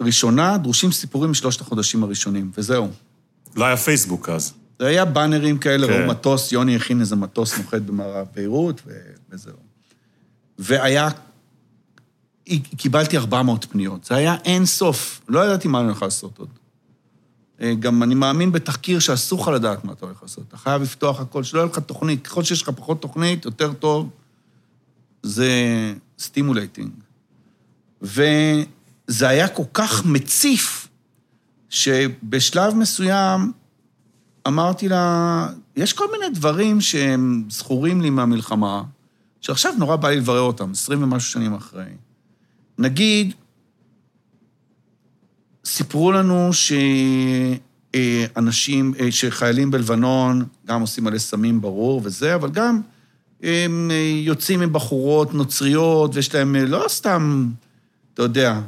הראשונה, 0.00 0.58
דרושים 0.58 0.92
סיפורים 0.92 1.30
משלושת 1.30 1.60
החודשים 1.60 2.02
הראשונים, 2.04 2.50
וזהו. 2.58 2.88
לא 3.56 3.64
היה 3.64 3.76
פייסבוק 3.76 4.28
אז. 4.28 4.52
זה 4.82 4.88
היה 4.88 5.04
באנרים 5.04 5.58
כאלה, 5.58 5.86
כן. 5.86 5.92
ראו 5.92 6.08
מטוס, 6.08 6.52
יוני 6.52 6.76
הכין 6.76 7.00
איזה 7.00 7.16
מטוס 7.16 7.58
נוחת 7.58 7.82
במערב 7.82 8.26
ביירות, 8.34 8.82
וזהו. 9.30 9.56
והיה, 10.58 11.08
קיבלתי 12.76 13.16
400 13.16 13.64
פניות. 13.64 14.04
זה 14.04 14.14
היה 14.14 14.36
אין 14.44 14.66
סוף. 14.66 15.20
לא 15.28 15.44
ידעתי 15.44 15.68
מה 15.68 15.78
אני 15.78 15.86
הולך 15.86 16.02
לעשות 16.02 16.38
עוד. 16.38 16.48
אה, 17.60 17.74
גם 17.74 18.02
אני 18.02 18.14
מאמין 18.14 18.52
בתחקיר 18.52 18.98
שאסור 18.98 19.42
לך 19.42 19.48
לדעת 19.48 19.84
מה 19.84 19.92
אתה 19.92 20.06
הולך 20.06 20.22
לעשות. 20.22 20.44
אתה 20.48 20.56
חייב 20.56 20.82
לפתוח 20.82 21.20
הכל, 21.20 21.42
שלא 21.44 21.60
יהיה 21.60 21.70
לך 21.72 21.78
תוכנית. 21.78 22.26
ככל 22.26 22.42
שיש 22.44 22.62
לך 22.62 22.68
פחות 22.68 23.02
תוכנית, 23.02 23.44
יותר 23.44 23.72
טוב. 23.72 24.10
זה 25.22 25.50
stimulating. 26.18 26.90
וזה 28.02 29.28
היה 29.28 29.48
כל 29.48 29.64
כך 29.74 30.06
מציף, 30.06 30.88
שבשלב 31.68 32.74
מסוים 32.74 33.52
אמרתי 34.48 34.88
לה, 34.88 35.48
יש 35.76 35.92
כל 35.92 36.04
מיני 36.12 36.34
דברים 36.34 36.80
שהם 36.80 37.44
זכורים 37.50 38.00
לי 38.00 38.10
מהמלחמה, 38.10 38.82
שעכשיו 39.40 39.72
נורא 39.78 39.96
בא 39.96 40.08
לי 40.08 40.16
לברר 40.16 40.40
אותם, 40.40 40.70
עשרים 40.72 41.02
ומשהו 41.02 41.30
שנים 41.30 41.54
אחרי. 41.54 41.84
נגיד, 42.78 43.34
סיפרו 45.64 46.12
לנו 46.12 46.50
שאנשים, 47.92 48.94
שחיילים 49.10 49.70
בלבנון 49.70 50.44
גם 50.66 50.80
עושים 50.80 51.04
מלא 51.04 51.18
סמים, 51.18 51.60
ברור, 51.60 52.00
וזה, 52.04 52.34
אבל 52.34 52.50
גם 52.50 52.80
הם 53.42 53.90
יוצאים 54.22 54.60
עם 54.60 54.72
בחורות 54.72 55.34
נוצריות, 55.34 56.14
ויש 56.14 56.34
להם 56.34 56.56
לא 56.56 56.84
סתם, 56.88 57.48
אתה 58.14 58.22
יודע, 58.22 58.60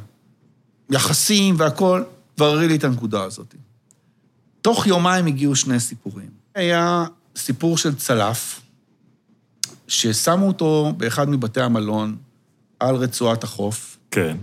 יחסים 0.89 1.55
והכול, 1.57 2.03
בררי 2.37 2.67
לי 2.67 2.75
את 2.75 2.83
הנקודה 2.83 3.23
הזאת. 3.23 3.55
תוך 4.65 4.87
יומיים 4.87 5.25
הגיעו 5.25 5.55
שני 5.55 5.79
סיפורים. 5.79 6.29
היה 6.55 7.05
סיפור 7.35 7.77
של 7.77 7.95
צלף, 7.95 8.61
ששמו 9.87 10.47
אותו 10.47 10.93
באחד 10.97 11.29
מבתי 11.29 11.61
המלון 11.61 12.17
על 12.79 12.95
רצועת 12.95 13.43
החוף. 13.43 13.97
כן. 14.11 14.37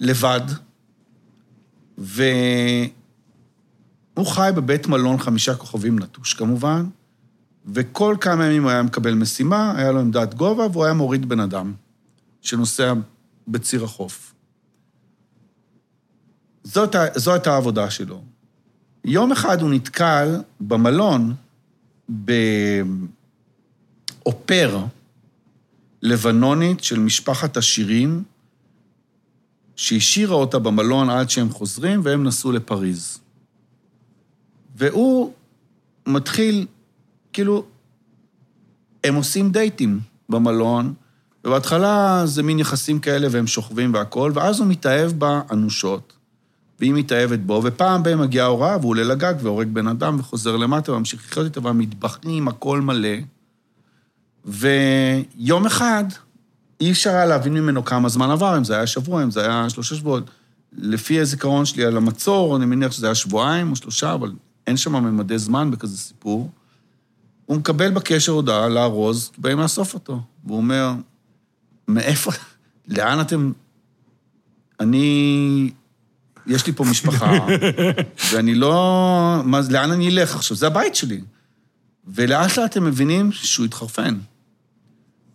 לבד, 0.00 0.40
והוא 1.98 2.86
חי 4.26 4.50
בבית 4.54 4.86
מלון 4.86 5.18
חמישה 5.18 5.54
כוכבים 5.54 5.98
נטוש 5.98 6.34
כמובן, 6.34 6.86
וכל 7.66 8.16
כמה 8.20 8.46
ימים 8.46 8.62
הוא 8.62 8.70
היה 8.70 8.82
מקבל 8.82 9.14
משימה, 9.14 9.72
היה 9.76 9.92
לו 9.92 10.00
עמדת 10.00 10.34
גובה, 10.34 10.66
והוא 10.72 10.84
היה 10.84 10.94
מוריד 10.94 11.28
בן 11.28 11.40
אדם 11.40 11.74
שנוסע 12.40 12.92
בציר 13.48 13.84
החוף. 13.84 14.34
זאת, 16.64 16.96
זו 17.16 17.32
הייתה 17.32 17.54
העבודה 17.54 17.90
שלו. 17.90 18.31
יום 19.04 19.32
אחד 19.32 19.62
הוא 19.62 19.70
נתקל 19.70 20.40
במלון 20.60 21.34
באופר 24.24 24.78
לבנונית 26.02 26.84
של 26.84 26.98
משפחת 26.98 27.56
עשירים, 27.56 28.22
שהשאירה 29.76 30.34
אותה 30.34 30.58
במלון 30.58 31.10
עד 31.10 31.30
שהם 31.30 31.50
חוזרים, 31.50 32.00
והם 32.04 32.24
נסעו 32.24 32.52
לפריז. 32.52 33.18
והוא 34.76 35.32
מתחיל, 36.06 36.66
כאילו, 37.32 37.64
הם 39.04 39.14
עושים 39.14 39.50
דייטים 39.50 40.00
במלון, 40.28 40.94
ובהתחלה 41.44 42.22
זה 42.26 42.42
מין 42.42 42.58
יחסים 42.58 42.98
כאלה 42.98 43.28
והם 43.30 43.46
שוכבים 43.46 43.94
והכול, 43.94 44.32
ואז 44.34 44.60
הוא 44.60 44.66
מתאהב 44.66 45.12
בה 45.12 45.40
אנושות. 45.50 46.12
והיא 46.82 46.94
מתאהבת 46.94 47.38
בו, 47.38 47.60
ופעם 47.64 48.02
בהם 48.02 48.20
מגיעה 48.20 48.46
הוראה 48.46 48.76
והוא 48.76 48.90
עולה 48.90 49.04
לגג 49.04 49.34
והורג 49.40 49.68
בן 49.72 49.86
אדם 49.86 50.16
וחוזר 50.18 50.56
למטה 50.56 50.92
וממשיך 50.92 51.26
לחיות 51.28 51.46
איתו, 51.46 51.62
והמטבחים, 51.62 52.48
הכל 52.48 52.80
מלא. 52.80 53.18
ויום 54.44 55.66
אחד 55.66 56.04
אי 56.80 56.90
אפשר 56.90 57.10
היה 57.10 57.26
להבין 57.26 57.54
ממנו 57.54 57.84
כמה 57.84 58.08
זמן 58.08 58.30
עבר, 58.30 58.58
אם 58.58 58.64
זה 58.64 58.76
היה 58.76 58.86
שבוע, 58.86 59.22
אם 59.22 59.30
זה 59.30 59.40
היה 59.40 59.70
שלושה 59.70 59.94
שבועות. 59.94 60.30
לפי 60.72 61.20
הזיכרון 61.20 61.64
שלי 61.64 61.84
על 61.84 61.96
המצור, 61.96 62.56
אני 62.56 62.66
מניח 62.66 62.92
שזה 62.92 63.06
היה 63.06 63.14
שבועיים 63.14 63.70
או 63.70 63.76
שלושה, 63.76 64.14
אבל 64.14 64.32
אין 64.66 64.76
שם 64.76 64.92
ממדי 64.92 65.38
זמן 65.38 65.70
בכזה 65.70 65.98
סיפור. 65.98 66.50
הוא 67.46 67.56
מקבל 67.56 67.90
בקשר 67.90 68.32
הודעה 68.32 68.68
לארוז, 68.68 69.30
באים 69.38 69.58
לאסוף 69.58 69.94
אותו. 69.94 70.20
והוא 70.44 70.56
אומר, 70.56 70.92
מאיפה, 71.88 72.30
לאן 72.88 73.20
אתם... 73.20 73.52
אני 74.80 75.70
יש 76.46 76.66
לי 76.66 76.72
פה 76.72 76.84
משפחה, 76.84 77.46
ואני 78.32 78.54
לא... 78.54 79.42
מה, 79.44 79.60
לאן 79.70 79.90
אני 79.90 80.08
אלך 80.08 80.34
עכשיו? 80.34 80.56
זה 80.56 80.66
הבית 80.66 80.94
שלי. 80.94 81.20
ולאט 82.06 82.58
לאט 82.58 82.76
הם 82.76 82.84
מבינים 82.84 83.32
שהוא 83.32 83.66
התחרפן. 83.66 84.18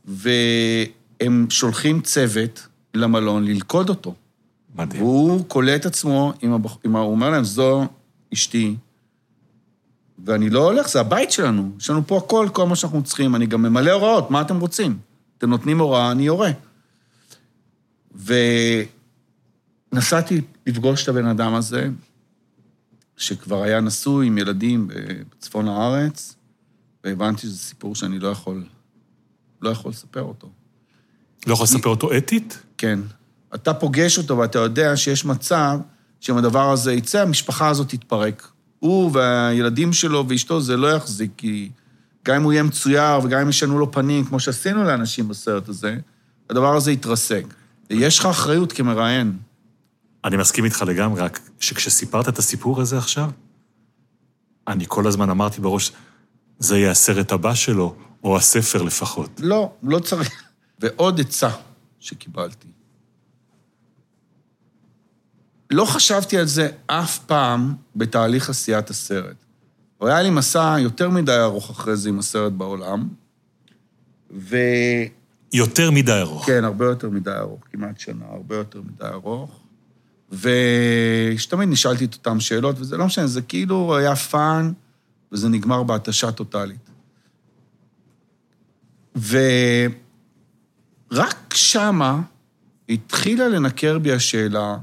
והם 0.06 1.48
שולחים 1.50 2.02
צוות 2.02 2.68
למלון 2.94 3.46
ללכוד 3.46 3.90
אותו. 3.90 4.16
מדהים. 4.76 5.02
והוא 5.02 5.46
קולט 5.48 5.86
עצמו 5.86 6.34
עם, 6.42 6.54
הבח... 6.54 6.78
עם 6.84 6.96
ה... 6.96 7.00
הוא 7.00 7.12
אומר 7.12 7.30
להם, 7.30 7.44
זו 7.44 7.88
אשתי, 8.34 8.76
ואני 10.26 10.50
לא 10.50 10.66
הולך, 10.66 10.90
זה 10.90 11.00
הבית 11.00 11.32
שלנו. 11.32 11.72
יש 11.80 11.90
לנו 11.90 12.08
פה 12.08 12.18
הכל, 12.18 12.48
כל 12.54 12.66
מה 12.66 12.76
שאנחנו 12.76 13.04
צריכים. 13.04 13.36
אני 13.36 13.46
גם 13.46 13.62
ממלא 13.62 13.92
הוראות, 13.92 14.32
מה 14.32 14.42
אתם 14.42 14.60
רוצים? 14.60 14.98
אתם 15.38 15.50
נותנים 15.50 15.80
הוראה, 15.80 16.12
אני 16.12 16.26
יורה. 16.26 16.52
ו... 18.16 18.34
נסעתי 19.98 20.42
לפגוש 20.68 21.04
את 21.04 21.10
הבן 21.10 21.26
אדם 21.26 21.54
הזה, 21.56 21.90
שכבר 23.18 23.64
היה 23.64 23.82
נשוי 23.82 24.28
עם 24.28 24.38
ילדים 24.38 24.88
בצפון 25.32 25.68
הארץ, 25.68 26.36
והבנתי 27.04 27.42
שזה 27.42 27.58
סיפור 27.58 27.96
שאני 27.96 28.20
לא 28.20 28.28
יכול, 28.28 28.64
לא 29.62 29.70
יכול 29.70 29.92
לספר 29.92 30.22
אותו. 30.22 30.50
לא 31.48 31.54
יכול 31.54 31.64
לספר 31.64 31.90
אותו 31.90 32.18
אתית? 32.18 32.60
כן. 32.78 33.00
אתה 33.56 33.74
פוגש 33.74 34.18
אותו 34.18 34.38
ואתה 34.38 34.60
יודע 34.60 34.98
שיש 34.98 35.26
מצב 35.26 35.80
שאם 36.20 36.38
הדבר 36.38 36.72
הזה 36.72 36.94
יצא, 36.94 37.22
המשפחה 37.22 37.68
הזאת 37.68 37.90
תתפרק. 37.90 38.48
הוא 38.80 39.12
והילדים 39.14 39.94
שלו 39.94 40.26
ואשתו, 40.30 40.62
זה 40.62 40.78
לא 40.78 40.88
יחזיק, 40.96 41.32
כי 41.38 41.70
גם 42.26 42.36
אם 42.36 42.44
הוא 42.44 42.54
יהיה 42.54 42.64
מצויר 42.64 43.20
וגם 43.24 43.42
אם 43.42 43.50
ישנו 43.50 43.80
לו 43.80 43.92
פנים, 43.92 44.26
כמו 44.26 44.40
שעשינו 44.40 44.84
לאנשים 44.84 45.28
בסרט 45.28 45.70
הזה, 45.70 45.98
הדבר 46.50 46.76
הזה 46.76 46.92
יתרסק. 46.92 47.44
יש 47.90 48.20
לך 48.20 48.26
אחריות 48.26 48.72
כמראיין. 48.72 49.38
אני 50.28 50.38
מסכים 50.38 50.66
איתך 50.66 50.82
לגמרי, 50.88 51.22
רק 51.22 51.40
שכשסיפרת 51.60 52.30
את 52.30 52.40
הסיפור 52.40 52.82
הזה 52.82 52.98
עכשיו, 52.98 53.30
אני 54.68 54.86
כל 54.88 55.08
הזמן 55.08 55.30
אמרתי 55.30 55.62
בראש, 55.62 55.92
זה 56.60 56.78
יהיה 56.78 56.92
הסרט 56.92 57.32
הבא 57.32 57.54
שלו, 57.54 57.96
או 58.24 58.38
הספר 58.38 58.82
לפחות. 58.82 59.30
לא, 59.40 59.72
לא 59.84 60.00
צריך. 60.00 60.44
ועוד 60.80 61.20
עצה 61.20 61.50
שקיבלתי. 62.00 62.68
לא 65.72 65.86
חשבתי 65.86 66.38
על 66.38 66.46
זה 66.46 66.70
אף 66.88 67.20
פעם 67.20 67.76
בתהליך 67.96 68.50
עשיית 68.50 68.90
הסרט. 68.90 69.36
היה 70.02 70.22
לי 70.22 70.30
מסע 70.30 70.76
יותר 70.80 71.10
מדי 71.10 71.40
ארוך 71.40 71.70
אחרי 71.70 71.96
זה 71.96 72.10
עם 72.10 72.20
הסרט 72.20 72.52
בעולם, 72.54 73.08
ו... 74.32 74.58
יותר 75.54 75.92
מדי 75.92 76.20
ארוך. 76.20 76.46
כן, 76.46 76.64
הרבה 76.64 76.86
יותר 76.86 77.10
מדי 77.10 77.32
ארוך, 77.32 77.62
כמעט 77.72 78.00
שנה, 78.00 78.26
הרבה 78.30 78.56
יותר 78.56 78.82
מדי 78.82 79.06
ארוך. 79.06 79.67
ושתמיד 80.32 81.70
נשאלתי 81.70 82.06
את 82.06 82.14
אותן 82.14 82.40
שאלות, 82.40 82.76
וזה 82.80 82.98
לא 82.98 83.06
משנה, 83.06 83.28
זה 83.28 83.42
כאילו 83.42 83.98
היה 83.98 84.16
fun, 84.16 84.72
וזה 85.32 85.50
נגמר 85.50 85.84
בהתשה 85.84 86.32
טוטאלית. 86.32 86.90
ורק 91.12 91.54
שמה 91.54 92.22
התחילה 92.90 93.48
לנקר 93.48 94.00
בי 94.00 94.14
השאלה, 94.14 94.78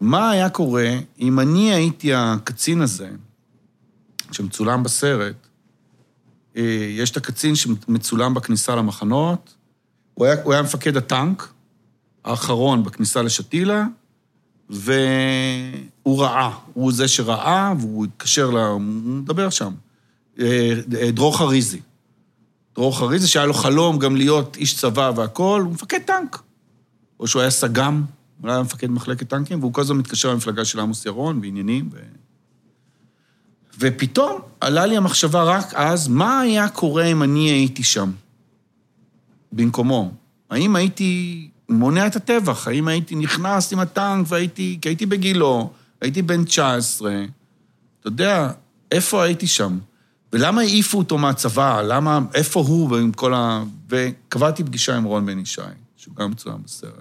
מה 0.00 0.30
היה 0.30 0.50
קורה 0.50 0.90
אם 1.20 1.40
אני 1.40 1.72
הייתי 1.72 2.14
הקצין 2.14 2.80
הזה, 2.80 3.10
שמצולם 4.32 4.82
בסרט, 4.82 5.46
אה, 6.56 6.62
יש 6.90 7.10
את 7.10 7.16
הקצין 7.16 7.54
שמצולם 7.54 8.34
בכניסה 8.34 8.76
למחנות, 8.76 9.54
הוא 10.14 10.26
היה, 10.26 10.42
הוא 10.42 10.52
היה 10.52 10.62
מפקד 10.62 10.96
הטנק, 10.96 11.48
האחרון 12.24 12.84
בכניסה 12.84 13.22
לשתילה, 13.22 13.86
והוא 14.70 16.22
ראה, 16.22 16.50
הוא 16.74 16.92
זה 16.92 17.08
שראה, 17.08 17.74
והוא 17.78 18.04
התקשר 18.04 18.50
ל... 18.50 18.56
הוא 18.56 18.80
מדבר 18.80 19.50
שם. 19.50 19.72
אה, 20.40 20.74
דרור 21.12 21.38
חריזי. 21.38 21.80
דרור 22.74 22.98
חריזי, 22.98 23.28
שהיה 23.28 23.46
לו 23.46 23.54
חלום 23.54 23.98
גם 23.98 24.16
להיות 24.16 24.56
איש 24.56 24.74
צבא 24.76 25.12
והכול, 25.16 25.62
הוא 25.62 25.72
מפקד 25.72 25.98
טנק. 25.98 26.42
או 27.20 27.26
שהוא 27.26 27.42
היה 27.42 27.50
סג"ם, 27.50 28.04
הוא 28.40 28.50
היה 28.50 28.62
מפקד 28.62 28.90
מחלקת 28.90 29.28
טנקים, 29.28 29.60
והוא 29.60 29.72
כל 29.72 29.80
הזמן 29.80 29.96
מתקשר 29.96 30.30
למפלגה 30.30 30.64
של 30.64 30.80
עמוס 30.80 31.06
ירון 31.06 31.40
בעניינים. 31.40 31.88
ו... 31.92 31.98
ופתאום 33.78 34.40
עלה 34.60 34.86
לי 34.86 34.96
המחשבה 34.96 35.42
רק 35.42 35.74
אז, 35.74 36.08
מה 36.08 36.40
היה 36.40 36.68
קורה 36.68 37.04
אם 37.04 37.22
אני 37.22 37.50
הייתי 37.50 37.82
שם, 37.82 38.10
במקומו? 39.52 40.12
האם 40.50 40.76
הייתי 40.76 41.48
מונע 41.68 42.06
את 42.06 42.16
הטבח? 42.16 42.68
האם 42.68 42.88
הייתי 42.88 43.14
נכנס 43.14 43.72
עם 43.72 43.78
הטנק 43.78 44.26
והייתי, 44.28 44.78
כי 44.82 44.88
הייתי 44.88 45.06
בגילו, 45.06 45.72
הייתי 46.00 46.22
בן 46.22 46.44
19, 46.44 47.24
אתה 48.00 48.08
יודע, 48.08 48.50
איפה 48.92 49.22
הייתי 49.22 49.46
שם? 49.46 49.78
ולמה 50.32 50.60
העיפו 50.60 50.98
אותו 50.98 51.18
מהצבא? 51.18 51.82
למה, 51.82 52.20
איפה 52.34 52.60
הוא 52.60 52.90
ועם 52.90 53.12
כל 53.12 53.34
ה... 53.34 53.64
וקבעתי 53.88 54.64
פגישה 54.64 54.96
עם 54.96 55.04
רון 55.04 55.26
בן 55.26 55.38
ישי, 55.38 55.60
שהוא 55.96 56.14
גם 56.14 56.30
מצוין 56.30 56.56
בסרט. 56.64 56.92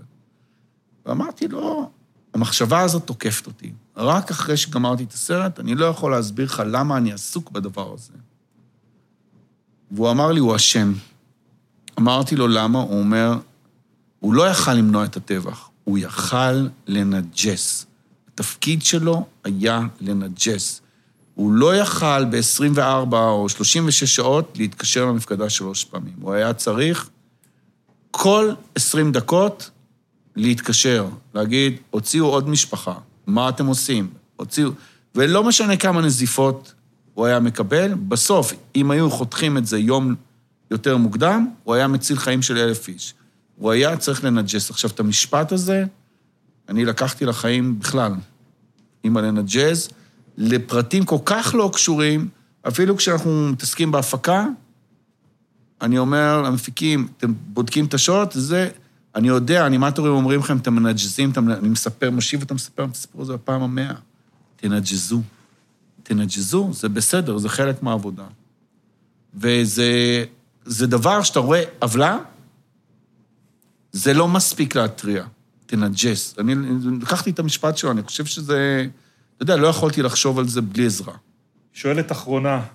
ואמרתי 1.06 1.48
לו, 1.48 1.90
המחשבה 2.34 2.82
הזאת 2.82 3.06
תוקפת 3.06 3.48
אותי. 3.48 3.72
רק 3.98 4.32
אחרי 4.32 4.58
שגמרתי 4.58 5.04
את 5.04 5.12
הסרט, 5.12 5.60
אני 5.60 5.76
לא 5.76 5.86
יכול 5.86 6.12
להסביר 6.12 6.46
לך 6.46 6.64
למה 6.66 6.98
אני 6.98 7.14
עסוק 7.14 7.52
בדבר 7.52 7.94
הזה. 7.94 8.14
והוא 9.92 10.12
אמר 10.12 10.32
לי, 10.32 10.40
הוא 10.40 10.56
אשם. 10.56 10.94
אמרתי 12.00 12.36
לו, 12.36 12.48
למה? 12.48 12.80
הוא 12.80 13.00
אומר, 13.00 13.38
הוא 14.24 14.34
לא 14.34 14.50
יכל 14.50 14.74
למנוע 14.74 15.06
את 15.06 15.18
הטבח, 15.18 15.70
הוא 15.84 15.98
יכל 15.98 16.68
לנג'ס. 16.88 17.86
התפקיד 18.34 18.82
שלו 18.82 19.26
היה 19.44 19.82
לנג'ס. 20.02 20.82
הוא 21.36 21.54
לא 21.54 21.76
יכל 21.76 22.26
ב-24 22.26 23.14
או 23.14 23.50
36 23.50 24.16
שעות 24.16 24.54
להתקשר 24.58 25.06
למפקדה 25.06 25.50
שלוש 25.50 25.84
פעמים. 25.84 26.14
הוא 26.22 26.34
היה 26.34 26.54
צריך 26.54 27.10
כל 28.12 28.52
20 28.76 29.12
דקות 29.12 29.70
להתקשר, 30.36 31.08
להגיד, 31.34 31.78
הוציאו 31.90 32.26
עוד 32.26 32.50
משפחה, 32.50 32.94
מה 33.28 33.50
אתם 33.50 33.66
עושים? 33.66 34.10
הוציאו... 34.36 34.70
ולא 35.16 35.44
משנה 35.44 35.78
כמה 35.78 36.02
נזיפות 36.02 36.74
הוא 37.14 37.26
היה 37.26 37.40
מקבל, 37.40 37.94
בסוף, 37.94 38.54
אם 38.76 38.92
היו 38.92 39.10
חותכים 39.10 39.58
את 39.58 39.66
זה 39.66 39.80
יום 39.80 40.16
יותר 40.72 40.98
מוקדם, 40.98 41.48
הוא 41.64 41.76
היה 41.76 41.88
מציל 41.88 42.18
חיים 42.18 42.42
של 42.42 42.58
אלף 42.58 42.88
איש. 42.88 43.14
הוא 43.56 43.72
היה 43.72 43.98
צריך 43.98 44.24
לנג'ס. 44.24 44.70
עכשיו, 44.70 44.90
את 44.90 45.00
המשפט 45.00 45.52
הזה, 45.52 45.86
אני 46.70 46.86
לקחתי 46.86 47.26
לחיים 47.26 47.80
בכלל, 47.80 48.14
עם 49.04 49.18
הלנג'ז, 49.18 49.90
לפרטים 50.38 51.06
כל 51.06 51.18
כך 51.26 51.56
לא 51.58 51.70
קשורים, 51.74 52.30
אפילו 52.68 52.98
כשאנחנו 52.98 53.50
מתעסקים 53.52 53.92
בהפקה, 53.92 54.46
אני 55.82 55.98
אומר 55.98 56.42
למפיקים, 56.42 57.08
אתם 57.18 57.34
בודקים 57.48 57.86
את 57.86 57.94
השעות, 57.94 58.32
זה, 58.36 58.70
אני 59.16 59.28
יודע, 59.28 59.66
אנימטורים 59.66 60.14
אומרים 60.14 60.40
לכם, 60.40 60.58
אתם 60.58 60.76
מנג'זים, 60.76 61.32
אתם, 61.32 61.50
אני 61.50 61.70
מספר, 61.70 62.12
משיב 62.12 62.40
ואתה 62.40 62.54
מספר 62.54 62.86
את 62.86 62.92
הסיפור 62.92 63.22
הזה 63.22 63.34
בפעם 63.34 63.62
המאה. 63.62 63.94
תנג'זו. 64.56 65.22
תנג'זו, 66.04 66.70
זה 66.74 66.90
בסדר, 66.90 67.38
זה 67.38 67.50
חלק 67.50 67.84
מהעבודה. 67.84 68.24
וזה 69.36 70.24
זה 70.66 70.88
דבר 70.88 71.24
שאתה 71.24 71.40
רואה 71.40 71.64
עוולה, 71.80 72.18
זה 73.94 74.14
לא 74.14 74.28
מספיק 74.28 74.76
להתריע. 74.76 75.26
תנג'ס. 75.66 76.36
אני 76.40 76.56
לקחתי 77.02 77.30
את 77.30 77.40
המשפט 77.40 77.78
שלו, 77.78 77.92
אני 77.92 78.04
חושב 78.04 78.26
שזה... 78.26 78.86
אתה 79.36 79.44
יודע, 79.44 79.56
לא 79.56 79.68
יכולתי 79.68 80.02
לחשוב 80.02 80.40
על 80.40 80.48
זה 80.48 80.62
בלי 80.62 80.86
עזרה. 80.86 81.14
שואלת 81.74 82.12
אחרונה. 82.12 82.66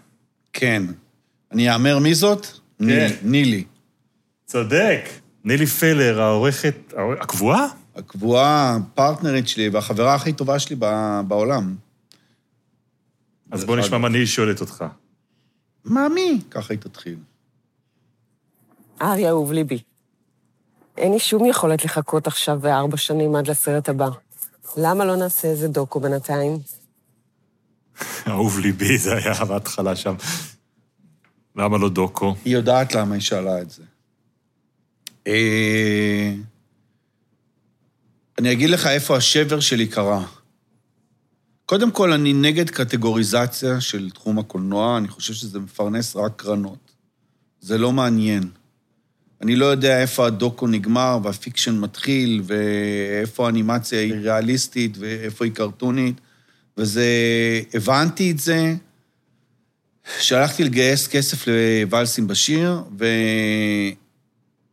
כן. 0.53 0.83
אני 1.53 1.75
אאמר 1.75 1.99
מי 1.99 2.14
זאת? 2.14 2.47
כן. 2.79 3.09
נילי. 3.23 3.64
צודק. 4.47 5.01
נילי 5.45 5.66
פלר, 5.66 6.21
העורכת... 6.21 6.93
הקבועה? 7.21 7.66
הקבועה, 7.97 8.77
הפרטנרית 8.77 9.49
שלי 9.49 9.69
והחברה 9.69 10.14
הכי 10.14 10.33
טובה 10.33 10.59
שלי 10.59 10.77
בעולם. 11.29 11.77
אז 13.51 13.64
בוא 13.64 13.77
נשמע 13.77 13.99
מה 13.99 14.09
נילי 14.09 14.27
שואלת 14.27 14.61
אותך. 14.61 14.85
מה, 15.85 16.09
מי? 16.09 16.41
ככה 16.51 16.75
היא 16.75 16.81
תתחיל. 16.81 17.16
ארי 19.03 19.29
אהוב 19.29 19.53
ליבי. 19.53 19.83
אין 20.99 21.12
לי 21.12 21.18
שום 21.18 21.46
יכולת 21.46 21.84
לחכות 21.84 22.26
עכשיו 22.26 22.59
בארבע 22.61 22.96
שנים 22.96 23.36
עד 23.36 23.51
לסרט 23.51 23.88
הבא. 23.88 24.09
למה 24.76 25.05
לא 25.05 25.16
נעשה 25.16 25.49
איזה 25.49 25.68
דוקו 25.68 26.01
בינתיים? 26.01 26.59
אהוב 28.28 28.59
ליבי, 28.59 28.99
זה 28.99 29.16
היה 29.16 29.44
בהתחלה 29.44 29.96
שם. 29.96 30.14
למה 31.57 31.78
לא 31.78 31.88
דוקו? 31.88 32.34
היא 32.44 32.55
יודעת 32.55 32.94
למה 32.94 33.14
היא 33.14 33.22
שאלה 33.22 33.62
את 33.62 33.70
זה. 33.70 33.82
אה, 35.26 36.34
אני 38.38 38.53
אגיד 38.53 38.70
לך 38.70 38.86
איפה 38.86 39.16
השבר 39.16 39.61
שלי 39.61 39.86
קרה. 39.86 40.26
קודם 41.66 41.90
כל, 41.90 42.12
אני 42.12 42.32
נגד 42.32 42.70
קטגוריזציה 42.70 43.80
של 43.80 44.11
תחום 44.11 44.38
הקולנוע, 44.38 44.99
אני 44.99 45.09
חושב 45.09 45.34
שזה 45.34 45.59
מפרנס 45.59 46.16
רק 46.16 46.32
קרנות. 46.36 46.92
זה 47.61 47.78
לא 47.78 47.92
מעניין. 47.92 48.51
אני 49.43 49.57
לא 49.57 49.66
יודע 49.66 50.01
איפה 50.01 50.26
הדוקו 50.26 50.66
נגמר 50.66 51.18
והפיקשן 51.22 51.78
מתחיל, 51.78 52.43
ואיפה 52.45 53.47
האנימציה 53.47 54.01
היא 54.01 54.14
ריאליסטית 54.14 54.97
ואיפה 54.99 55.45
היא 55.45 55.53
קרטונית, 55.53 56.20
וזה... 56.76 57.07
הבנתי 57.74 58.30
את 58.30 58.39
זה 58.39 58.74
שהלכתי 60.20 60.64
לגייס 60.64 61.09
כסף 61.09 61.45
לוואלסים 61.49 62.26
בשיר, 62.26 62.82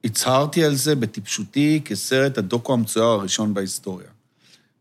והצהרתי 0.03 0.63
על 0.63 0.76
זה 0.76 0.95
בטיפשותי 0.95 1.82
כסרט 1.86 2.38
הדוקו 2.38 2.74
המצויר 2.74 3.05
הראשון 3.05 3.53
בהיסטוריה. 3.53 4.07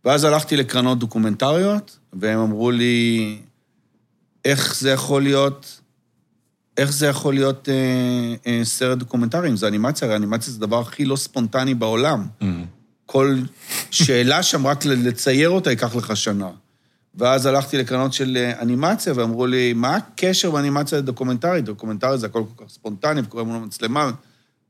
ואז 0.04 0.24
הלכתי 0.24 0.56
לקרנות 0.56 0.98
דוקומנטריות, 0.98 1.98
והם 2.12 2.38
אמרו 2.38 2.70
לי, 2.70 3.38
איך 4.44 4.76
זה 4.76 4.90
יכול 4.90 5.22
להיות 5.22 5.80
איך 6.76 6.92
זה 6.92 7.06
יכול 7.06 7.34
להיות 7.34 7.68
אה, 7.68 8.34
אה, 8.46 8.60
סרט 8.64 8.98
דוקומנטרי 8.98 9.48
אם 9.48 9.56
זה 9.56 9.68
אנימציה? 9.68 10.08
הרי 10.08 10.16
אנימציה 10.16 10.52
זה 10.52 10.58
הדבר 10.58 10.80
הכי 10.80 11.04
לא 11.04 11.16
ספונטני 11.16 11.74
בעולם. 11.74 12.26
Mm-hmm. 12.40 12.44
כל 13.06 13.36
שאלה 13.90 14.42
שם, 14.42 14.66
רק 14.66 14.84
לצייר 14.84 15.50
אותה 15.50 15.70
ייקח 15.70 15.94
לך 15.94 16.16
שנה. 16.16 16.50
ואז 17.14 17.46
הלכתי 17.46 17.78
לקרנות 17.78 18.12
של 18.12 18.36
אה, 18.36 18.62
אנימציה, 18.62 19.12
ואמרו 19.16 19.46
לי, 19.46 19.72
מה 19.72 19.96
הקשר 19.96 20.50
באנימציה 20.50 20.98
לדוקומנטרי? 20.98 21.60
דוקומנטרי 21.60 22.18
זה 22.18 22.26
הכל 22.26 22.42
כל 22.54 22.64
כך 22.64 22.70
ספונטני, 22.70 23.20
וקוראים 23.20 23.48
לנו 23.48 23.60
מצלמה, 23.60 24.10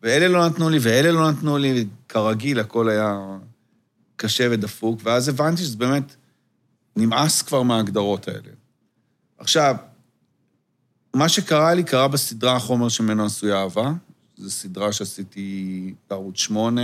ואלה 0.03 0.29
לא 0.29 0.47
נתנו 0.47 0.71
לי, 0.71 0.79
ואלה 0.81 1.13
לא 1.13 1.31
נתנו 1.31 1.59
לי, 1.59 1.87
כרגיל, 2.09 2.61
הכל 2.61 2.89
היה 2.89 3.19
קשה 4.17 4.49
ודפוק, 4.51 5.01
ואז 5.05 5.29
הבנתי 5.29 5.63
שזה 5.63 5.77
באמת 5.77 6.15
נמאס 6.97 7.43
כבר 7.43 7.63
מההגדרות 7.63 8.29
האלה. 8.29 8.51
עכשיו, 9.39 9.77
מה 11.15 11.29
שקרה 11.29 11.75
לי 11.75 11.85
קרה 11.85 12.09
בסדרה 12.09 12.57
החומר 12.57 12.89
שממנו 12.89 13.25
עשויה 13.25 13.57
אהבה. 13.57 13.93
זו 14.37 14.51
סדרה 14.51 14.93
שעשיתי 14.93 15.95
בערוץ 16.11 16.39
8. 16.39 16.83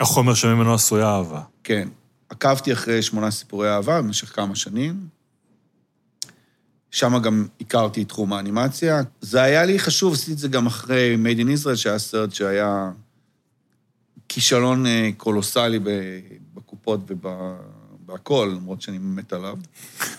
החומר 0.00 0.34
שממנו 0.34 0.74
עשויה 0.74 1.06
אהבה. 1.06 1.42
כן. 1.64 1.88
עקבתי 2.28 2.72
אחרי 2.72 3.02
שמונה 3.02 3.30
סיפורי 3.30 3.70
אהבה 3.70 4.02
במשך 4.02 4.34
כמה 4.34 4.56
שנים. 4.56 5.08
שם 6.90 7.18
גם 7.22 7.46
הכרתי 7.60 8.02
את 8.02 8.08
תחום 8.08 8.32
האנימציה. 8.32 9.02
זה 9.20 9.42
היה 9.42 9.64
לי 9.64 9.78
חשוב, 9.78 10.12
עשיתי 10.12 10.32
את 10.32 10.38
זה 10.38 10.48
גם 10.48 10.66
אחרי 10.66 11.16
Made 11.24 11.38
in 11.38 11.64
Israel, 11.64 11.76
שהיה 11.76 11.98
סרט 11.98 12.34
שהיה 12.34 12.90
כישלון 14.28 14.86
אה, 14.86 15.10
קולוסלי 15.16 15.78
בקופות 16.54 17.00
ובהכול, 17.08 18.48
למרות 18.48 18.82
שאני 18.82 18.98
מת 18.98 19.32
עליו. 19.32 19.56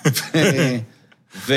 ו... 1.47 1.53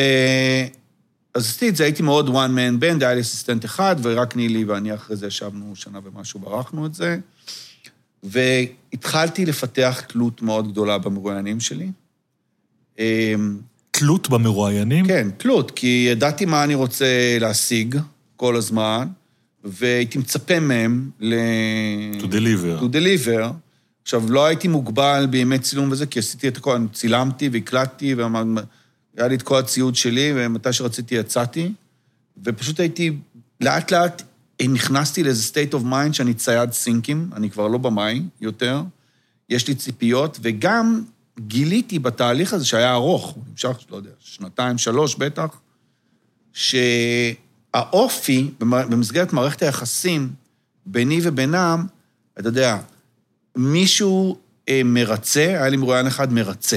אז 1.34 1.42
עשיתי 1.42 1.68
את 1.68 1.76
זה, 1.76 1.84
הייתי 1.84 2.02
מאוד 2.02 2.28
one 2.28 2.30
man 2.30 2.82
band, 2.82 3.04
היה 3.04 3.14
לי 3.14 3.20
אסיסטנט 3.20 3.64
אחד, 3.64 3.96
ורק 4.02 4.36
נילי 4.36 4.64
ואני 4.64 4.94
אחרי 4.94 5.16
זה 5.16 5.26
ישבנו 5.26 5.76
שנה 5.76 5.98
ומשהו, 6.04 6.40
ברחנו 6.40 6.86
את 6.86 6.94
זה. 6.94 7.18
והתחלתי 8.22 9.46
לפתח 9.46 10.00
תלות 10.08 10.42
מאוד 10.42 10.72
גדולה 10.72 10.98
במרואיינים 10.98 11.60
שלי. 11.60 11.90
אמ, 12.98 13.58
תלות 13.90 14.30
במרואיינים? 14.30 15.06
כן, 15.06 15.28
תלות, 15.36 15.70
כי 15.70 16.08
ידעתי 16.12 16.44
מה 16.44 16.64
אני 16.64 16.74
רוצה 16.74 17.38
להשיג 17.40 17.98
כל 18.36 18.56
הזמן, 18.56 19.08
והייתי 19.64 20.18
מצפה 20.18 20.60
מהם 20.60 21.10
ל... 21.20 21.34
To 22.20 22.24
deliver. 22.24 22.82
to 22.82 22.84
deliver. 22.84 23.52
עכשיו, 24.02 24.22
לא 24.28 24.46
הייתי 24.46 24.68
מוגבל 24.68 25.26
בימי 25.30 25.58
צילום 25.58 25.92
וזה, 25.92 26.06
כי 26.06 26.18
עשיתי 26.18 26.48
את 26.48 26.56
הכל, 26.56 26.78
צילמתי 26.92 27.48
והקלטתי, 27.52 28.14
והיה 29.14 29.28
לי 29.28 29.34
את 29.34 29.42
כל 29.42 29.58
הציוד 29.58 29.94
שלי, 29.94 30.32
ומתי 30.36 30.72
שרציתי 30.72 31.14
יצאתי, 31.14 31.72
ופשוט 32.44 32.80
הייתי, 32.80 33.16
לאט 33.60 33.90
לאט 33.90 34.22
נכנסתי 34.68 35.22
לאיזה 35.22 35.52
state 35.52 35.74
of 35.74 35.82
mind 35.82 36.12
שאני 36.12 36.34
צייד 36.34 36.72
סינקים, 36.72 37.30
אני 37.36 37.50
כבר 37.50 37.68
לא 37.68 37.78
במאי 37.78 38.22
יותר, 38.40 38.82
יש 39.48 39.68
לי 39.68 39.74
ציפיות, 39.74 40.38
וגם 40.42 41.02
גיליתי 41.40 41.98
בתהליך 41.98 42.52
הזה, 42.52 42.64
שהיה 42.64 42.92
ארוך, 42.92 43.26
הוא 43.26 43.44
נמשך, 43.50 43.76
לא 43.90 43.96
יודע, 43.96 44.10
שנתיים, 44.20 44.78
שלוש 44.78 45.14
בטח, 45.14 45.60
שהאופי, 46.52 48.50
במסגרת 48.58 49.32
מערכת 49.32 49.62
היחסים 49.62 50.30
ביני 50.86 51.20
ובינם, 51.22 51.86
אתה 52.38 52.48
יודע, 52.48 52.78
מישהו 53.56 54.38
אה, 54.68 54.80
מרצה, 54.84 55.40
היה 55.40 55.68
לי 55.68 55.76
מרואיין 55.76 56.06
אחד 56.06 56.32
מרצה. 56.32 56.76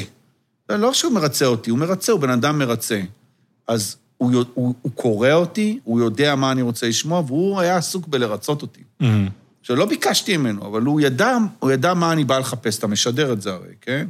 לא 0.70 0.94
שהוא 0.94 1.14
מרצה 1.14 1.46
אותי, 1.46 1.70
הוא 1.70 1.80
מרצה, 1.80 2.12
הוא 2.12 2.22
בן 2.22 2.30
אדם 2.30 2.60
מרצה. 2.60 3.02
אז 3.68 3.96
הוא, 4.18 4.32
הוא, 4.54 4.76
הוא 4.82 4.92
קורא 4.96 5.32
אותי, 5.32 5.80
הוא 5.84 6.00
יודע 6.02 6.36
מה 6.36 6.52
אני 6.52 6.62
רוצה 6.62 6.88
לשמוע, 6.88 7.24
והוא 7.28 7.60
היה 7.60 7.78
עסוק 7.78 8.08
בלרצות 8.08 8.62
אותי. 8.62 8.82
Mhm. 9.02 9.06
עכשיו, 9.62 9.76
לא 9.76 9.86
ביקשתי 9.86 10.38
ממנו, 10.38 10.68
אבל 10.68 10.82
הוא 10.82 11.02
ידע, 11.02 11.38
הוא 11.60 11.72
ידע 11.72 11.94
מה 11.94 12.12
אני 12.12 12.24
בא 12.24 12.40
לחפש, 12.40 12.78
אתה 12.80 12.88
משדר 12.88 13.34
את 13.34 13.42
זה 13.42 13.52
הרי, 13.54 13.74
כן? 13.82 14.08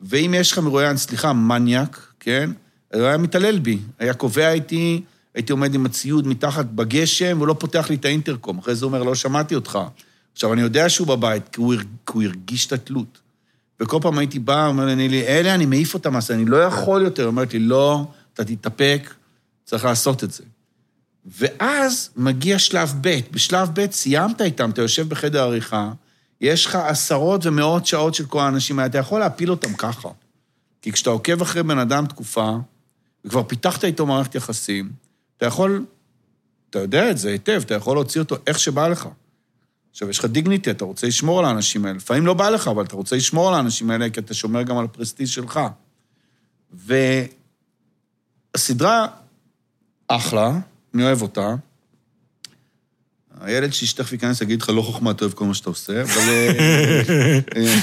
ואם 0.00 0.34
יש 0.36 0.52
לך 0.52 0.58
מרואיין, 0.58 0.96
סליחה, 0.96 1.32
מניאק, 1.32 2.12
כן? 2.20 2.50
הוא 2.94 3.02
היה 3.02 3.16
מתעלל 3.16 3.58
בי, 3.58 3.78
היה 3.98 4.14
קובע 4.14 4.52
איתי, 4.52 5.02
הייתי 5.34 5.52
עומד 5.52 5.74
עם 5.74 5.86
הציוד 5.86 6.26
מתחת 6.26 6.66
בגשם, 6.66 7.34
והוא 7.36 7.48
לא 7.48 7.56
פותח 7.58 7.86
לי 7.90 7.96
את 7.96 8.04
האינטרקום. 8.04 8.58
אחרי 8.58 8.74
זה 8.74 8.84
הוא 8.84 8.92
אומר, 8.92 9.02
לא 9.02 9.14
שמעתי 9.14 9.54
אותך. 9.54 9.78
עכשיו, 10.32 10.52
אני 10.52 10.60
יודע 10.62 10.88
שהוא 10.88 11.06
בבית, 11.06 11.48
כי 11.48 11.60
הוא, 11.60 11.74
הר- 11.74 11.80
כי 11.80 12.12
הוא 12.12 12.22
הרגיש 12.22 12.66
את 12.66 12.72
התלות. 12.72 13.18
וכל 13.80 13.98
פעם 14.02 14.18
הייתי 14.18 14.38
בא, 14.38 14.66
אומר 14.66 14.84
לי, 14.84 15.26
אלה, 15.26 15.54
אני 15.54 15.66
מעיף 15.66 15.94
אותם, 15.94 16.16
אז 16.16 16.30
אני 16.30 16.44
לא 16.44 16.56
יכול 16.56 17.02
יותר. 17.02 17.26
אומרת 17.26 17.52
לי, 17.52 17.58
לא, 17.58 18.04
אתה 18.34 18.44
תתאפק, 18.44 19.14
צריך 19.64 19.84
לעשות 19.84 20.24
את 20.24 20.32
זה. 20.32 20.44
ואז 21.26 22.10
מגיע 22.16 22.58
שלב 22.58 22.94
ב', 23.00 23.18
בשלב 23.30 23.70
ב' 23.74 23.90
סיימת 23.92 24.40
איתם, 24.40 24.70
אתה 24.70 24.82
יושב 24.82 25.08
בחדר 25.08 25.42
עריכה, 25.42 25.92
יש 26.40 26.66
לך 26.66 26.74
עשרות 26.74 27.46
ומאות 27.46 27.86
שעות 27.86 28.14
של 28.14 28.26
כל 28.26 28.40
האנשים 28.40 28.78
האלה, 28.78 28.90
אתה 28.90 28.98
יכול 28.98 29.20
להפיל 29.20 29.50
אותם 29.50 29.74
ככה. 29.74 30.08
כי 30.82 30.92
כשאתה 30.92 31.10
עוקב 31.10 31.42
אחרי 31.42 31.62
בן 31.62 31.78
אדם 31.78 32.06
תקופה, 32.06 32.56
וכבר 33.24 33.42
פיתחת 33.42 33.84
איתו 33.84 34.06
מערכת 34.06 34.34
יחסים, 34.34 34.90
אתה 35.36 35.46
יכול, 35.46 35.84
אתה 36.70 36.78
יודע 36.78 37.10
את 37.10 37.18
זה 37.18 37.30
היטב, 37.30 37.62
אתה 37.64 37.74
יכול 37.74 37.96
להוציא 37.96 38.20
אותו 38.20 38.36
איך 38.46 38.58
שבא 38.58 38.88
לך. 38.88 39.08
עכשיו, 39.96 40.10
יש 40.10 40.18
לך 40.18 40.24
דיגניטי, 40.24 40.70
אתה 40.70 40.84
רוצה 40.84 41.06
לשמור 41.06 41.38
על 41.38 41.44
האנשים 41.44 41.84
האלה. 41.84 41.96
לפעמים 41.96 42.26
לא 42.26 42.34
בא 42.34 42.48
לך, 42.48 42.68
אבל 42.68 42.84
אתה 42.84 42.96
רוצה 42.96 43.16
לשמור 43.16 43.48
על 43.48 43.54
האנשים 43.54 43.90
האלה, 43.90 44.10
כי 44.10 44.20
אתה 44.20 44.34
שומר 44.34 44.62
גם 44.62 44.78
על 44.78 44.84
הפרסטיז' 44.84 45.28
שלך. 45.28 45.60
והסדרה 48.54 49.06
אחלה, 50.08 50.58
אני 50.94 51.04
אוהב 51.04 51.22
אותה. 51.22 51.54
הילד 53.40 53.72
שלי 53.72 53.86
שתכף 53.86 54.12
ייכנס 54.12 54.40
יגיד 54.40 54.62
לך, 54.62 54.68
לא 54.68 54.82
חוכמה, 54.82 55.10
אתה 55.10 55.24
אוהב 55.24 55.34
כל 55.34 55.44
מה 55.44 55.54
שאתה 55.54 55.70
עושה, 55.70 56.02
אבל... 56.02 56.28
אה, 56.28 57.40
אה, 57.56 57.74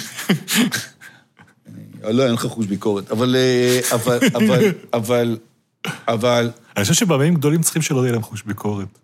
אה, 2.03 2.11
לא, 2.11 2.25
אין 2.25 2.33
לך 2.33 2.45
חוש 2.45 2.65
ביקורת, 2.65 3.11
אבל... 3.11 3.35
אבל... 3.91 4.19
אבל... 4.93 5.37
אבל... 6.07 6.51
אני 6.77 6.83
חושב 6.83 6.93
שבבימים 6.93 7.33
גדולים 7.33 7.61
צריכים 7.61 7.81
שלא 7.81 8.01
יהיה 8.01 8.11
להם 8.11 8.23
חוש 8.23 8.43
ביקורת. 8.43 9.02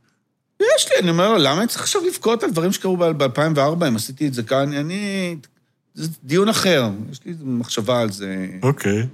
יש 0.60 0.92
לי, 0.92 1.00
אני 1.00 1.10
אומר, 1.10 1.38
למה 1.38 1.60
אני 1.60 1.68
צריך 1.68 1.82
עכשיו 1.82 2.02
לבכות 2.08 2.44
על 2.44 2.52
דברים 2.52 2.72
שקרו 2.72 2.98
ב-2004, 2.98 3.88
אם 3.88 3.96
עשיתי 3.96 4.28
את 4.28 4.34
זה 4.34 4.44
כאן? 4.44 4.74
אני... 4.74 5.36
זה 5.94 6.08
דיון 6.24 6.50
אחר, 6.50 6.90
יש 7.12 7.20
לי 7.26 7.34
מחשבה 7.44 8.02
על 8.02 8.12
זה, 8.12 8.48
אוקיי. 8.64 9.08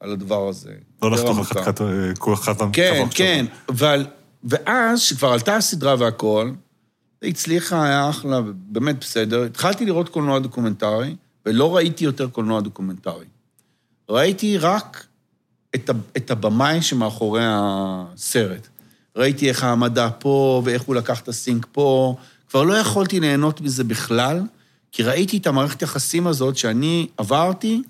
על 0.00 0.12
הדבר 0.12 0.48
הזה. 0.48 0.72
לא 1.02 1.10
לחתוך 1.10 1.30
עמוקה. 1.30 1.60
לחתיכת 1.60 1.80
אה, 1.80 1.86
כל 2.18 2.34
אחד 2.34 2.54
כן, 2.72 3.04
כן, 3.10 3.46
אבל... 3.68 4.06
ואז, 4.44 5.00
כשכבר 5.00 5.32
עלתה 5.32 5.56
הסדרה 5.56 5.94
והכל, 5.98 6.50
היא 7.22 7.30
הצליחה, 7.30 7.84
היה 7.84 8.10
אחלה, 8.10 8.40
באמת 8.54 9.00
בסדר. 9.00 9.42
התחלתי 9.42 9.84
לראות 9.84 10.08
קולנוע 10.08 10.38
דוקומנטרי, 10.38 11.16
ולא 11.46 11.76
ראיתי 11.76 12.04
יותר 12.04 12.28
קולנוע 12.28 12.60
דוקומנטרי. 12.60 13.26
ראיתי 14.08 14.58
רק 14.58 15.06
את, 15.74 15.90
ה, 15.90 15.92
את 16.16 16.30
הבמאי 16.30 16.82
שמאחורי 16.82 17.42
הסרט. 17.44 18.68
ראיתי 19.18 19.48
איך 19.48 19.64
העמדה 19.64 20.10
פה, 20.10 20.62
ואיך 20.64 20.82
הוא 20.82 20.94
לקח 20.94 21.20
את 21.20 21.28
ה 21.28 21.36
sync 21.36 21.66
פה. 21.72 22.16
כבר 22.50 22.62
לא 22.62 22.74
יכולתי 22.74 23.20
ליהנות 23.20 23.60
מזה 23.60 23.84
בכלל, 23.84 24.40
כי 24.92 25.02
ראיתי 25.02 25.36
את 25.36 25.46
המערכת 25.46 25.82
יחסים 25.82 26.26
הזאת 26.26 26.56
שאני 26.56 27.06
עברתי 27.16 27.82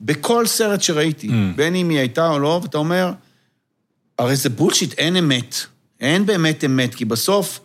בכל 0.00 0.46
סרט 0.46 0.82
שראיתי, 0.82 1.28
Mm. 1.28 1.56
בין 1.56 1.74
אם 1.74 1.88
היא 1.88 1.98
הייתה 1.98 2.28
או 2.30 2.38
לא, 2.38 2.60
ואתה 2.62 2.78
אומר, 2.78 3.12
הרי 4.18 4.36
זה 4.36 4.48
בולשיט, 4.48 4.92
אין 4.98 5.16
אמת. 5.16 5.56
אין 6.00 6.26
באמת 6.26 6.64
אמת, 6.64 6.94
כי 6.94 7.04
בסוף, 7.04 7.60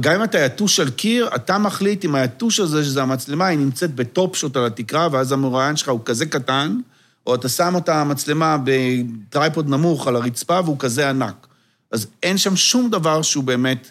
גם 0.00 0.14
אם 0.14 0.24
אתה 0.24 0.38
יתוש 0.38 0.80
על 0.80 0.90
קיר, 0.90 1.28
אתה 1.34 1.58
מחליט 1.58 2.04
אם 2.04 2.14
היתוש 2.14 2.60
הזה, 2.60 2.84
שזה 2.84 3.02
המצלמה, 3.02 3.46
היא 3.46 3.58
נמצאת 3.58 3.94
ב 3.94 4.05
top 4.05 4.36
shot 4.36 4.56
על 4.56 4.66
התקרה, 4.66 5.08
ואז 5.12 5.32
המרואיין 5.32 5.76
שלך 5.76 5.88
הוא 5.88 6.00
כזה 6.04 6.26
קטן, 6.26 6.78
או 7.26 7.34
אתה 7.34 7.48
שם 7.48 7.74
את 7.76 7.88
המצלמה 7.88 8.56
ב 8.64 8.79
tripod 8.79 9.68
נמוך 9.68 10.06
על 10.08 10.16
הרצפה, 10.16 10.60
והוא 10.64 10.76
כזה 10.78 11.10
ענק. 11.10 11.46
אז 11.92 12.06
אין 12.22 12.38
שם 12.38 12.56
שום 12.56 12.90
דבר 12.90 13.22
שהוא 13.22 13.44
באמת 13.44 13.90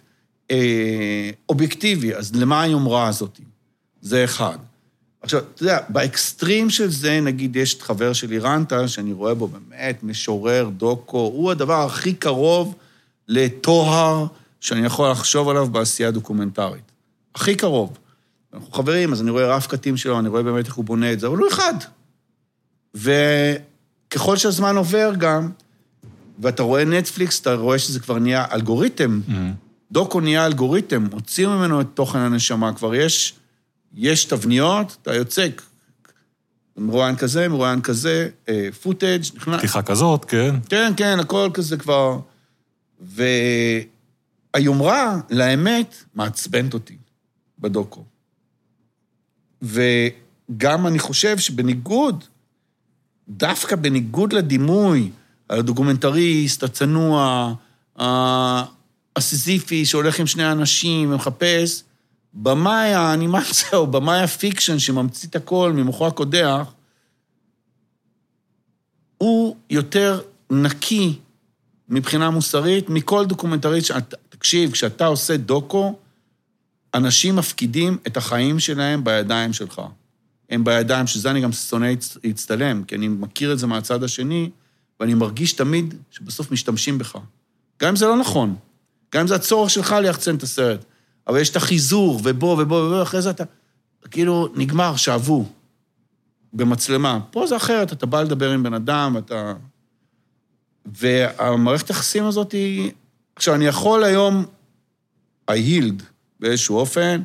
אה, 0.51 1.29
אובייקטיבי, 1.49 2.15
אז 2.15 2.35
למה 2.35 2.61
היומרה 2.61 3.07
הזאת? 3.07 3.39
זה 4.01 4.23
אחד. 4.23 4.57
עכשיו, 5.21 5.41
אתה 5.55 5.63
יודע, 5.63 5.79
באקסטרים 5.89 6.69
של 6.69 6.91
זה, 6.91 7.19
נגיד, 7.21 7.55
יש 7.55 7.73
את 7.73 7.81
חבר 7.81 8.13
שלי, 8.13 8.39
רנטה, 8.39 8.87
שאני 8.87 9.13
רואה 9.13 9.33
בו 9.33 9.47
באמת 9.47 10.03
משורר, 10.03 10.69
דוקו, 10.77 11.17
הוא 11.17 11.51
הדבר 11.51 11.85
הכי 11.85 12.13
קרוב 12.13 12.75
לטוהר 13.27 14.25
שאני 14.59 14.85
יכול 14.85 15.11
לחשוב 15.11 15.49
עליו 15.49 15.67
בעשייה 15.67 16.11
דוקומנטרית. 16.11 16.91
הכי 17.35 17.55
קרוב. 17.55 17.97
אנחנו 18.53 18.71
חברים, 18.71 19.13
אז 19.13 19.21
אני 19.21 19.29
רואה 19.29 19.55
רף 19.55 19.67
קטים 19.67 19.97
שלו, 19.97 20.19
אני 20.19 20.29
רואה 20.29 20.43
באמת 20.43 20.65
איך 20.65 20.73
הוא 20.73 20.85
בונה 20.85 21.13
את 21.13 21.19
זה, 21.19 21.27
אבל 21.27 21.37
הוא 21.37 21.47
אחד. 21.47 21.73
וככל 22.95 24.37
שהזמן 24.37 24.77
עובר 24.77 25.11
גם, 25.17 25.49
ואתה 26.41 26.63
רואה 26.63 26.85
נטפליקס, 26.85 27.41
אתה 27.41 27.53
רואה 27.53 27.79
שזה 27.79 27.99
כבר 27.99 28.19
נהיה 28.19 28.45
אלגוריתם. 28.51 29.21
Mhm. 29.27 29.31
דוקו 29.91 30.19
נהיה 30.19 30.45
אלגוריתם, 30.45 31.07
הוציאו 31.11 31.49
ממנו 31.51 31.81
את 31.81 31.87
תוכן 31.93 32.19
הנשמה, 32.19 32.73
כבר 32.73 32.95
יש, 32.95 33.33
יש 33.93 34.25
תבניות, 34.25 34.97
אתה 35.01 35.15
יוצא, 35.15 35.47
מרואיין 36.77 37.15
כזה, 37.15 37.47
מרואיין 37.47 37.81
כזה, 37.81 38.29
אה, 38.49 38.69
פוטאג', 38.81 39.21
נכנס... 39.35 39.57
פתיחה 39.57 39.81
כזאת, 39.81 40.25
כן. 40.25 40.55
כן, 40.69 40.93
כן, 40.97 41.19
הכל 41.19 41.49
כזה 41.53 41.77
כבר... 41.77 42.19
והיומרה, 44.53 45.19
לאמת, 45.29 45.95
מעצבנת 46.15 46.73
אותי 46.73 46.97
בדוקו. 47.59 48.03
וגם 49.61 50.87
אני 50.87 50.99
חושב 50.99 51.37
שבניגוד, 51.37 52.23
דווקא 53.29 53.75
בניגוד 53.75 54.33
לדימוי, 54.33 55.11
הדוקומנטריסט, 55.59 56.63
הצנוע, 56.63 57.53
הסיזיפי 59.15 59.85
שהולך 59.85 60.19
עם 60.19 60.27
שני 60.27 60.51
אנשים 60.51 61.11
ומחפש, 61.11 61.83
במאי 62.33 62.93
האנימציה 62.93 63.69
או 63.73 63.87
במאי 63.87 64.21
ה 64.21 64.29
fiction 64.29 64.79
שממציא 64.79 65.29
את 65.29 65.35
הכל 65.35 65.71
ממוחו 65.75 66.07
הקודח, 66.07 66.73
יותר 69.69 70.21
נקי 70.51 71.19
מבחינה 71.89 72.29
מוסרית 72.29 72.89
מכל 72.89 73.25
דוקומנטריסט. 73.25 73.91
תקשיב, 74.29 74.71
כשאתה 74.71 75.05
עושה 75.05 75.37
דוקו, 75.37 75.99
אנשים 76.93 77.35
מפקידים 77.35 77.97
את 78.07 78.17
החיים 78.17 78.59
שלהם 78.59 79.03
בידיים 79.03 79.53
שלך. 79.53 79.81
הם 80.49 80.63
בידיים, 80.63 81.07
שזה 81.07 81.31
אני 81.31 81.41
גם 81.41 81.51
שונא 81.51 81.85
להצ- 81.85 82.17
להצטלם, 82.23 82.83
כי 82.83 82.95
אני 82.95 83.07
מכיר 83.07 83.53
את 83.53 83.59
זה 83.59 83.67
מהצד 83.67 84.03
השני, 84.03 84.49
ואני 85.01 85.13
מרגיש 85.13 85.53
תמיד 85.53 85.95
שבסוף 86.11 86.51
משתמשים 86.51 86.97
בך. 86.97 87.17
גם 87.81 87.89
אם 87.89 87.95
זה 87.95 88.05
לא 88.05 88.17
נכון, 88.17 88.55
גם 89.13 89.21
אם 89.21 89.27
זה 89.27 89.35
הצורך 89.35 89.69
שלך 89.69 89.91
ליחצן 89.91 90.35
את 90.35 90.43
הסרט, 90.43 90.85
אבל 91.27 91.39
יש 91.39 91.49
את 91.49 91.55
החיזור, 91.55 92.21
ובוא, 92.23 92.61
ובוא, 92.61 92.85
ובוא, 92.85 93.03
אחרי 93.03 93.21
זה 93.21 93.29
אתה... 93.29 93.43
כאילו, 94.11 94.47
נגמר, 94.55 94.95
שאבו. 94.95 95.45
במצלמה. 96.53 97.19
פה 97.31 97.47
זה 97.47 97.55
אחרת, 97.55 97.93
אתה 97.93 98.05
בא 98.05 98.21
לדבר 98.21 98.51
עם 98.51 98.63
בן 98.63 98.73
אדם, 98.73 99.15
אתה... 99.17 99.53
והמערכת 100.85 101.89
היחסים 101.89 102.25
הזאת 102.25 102.51
היא... 102.51 102.91
עכשיו, 103.35 103.55
אני 103.55 103.65
יכול 103.65 104.03
היום, 104.03 104.45
healed 105.51 106.03
באיזשהו 106.39 106.77
אופן, 106.77 107.21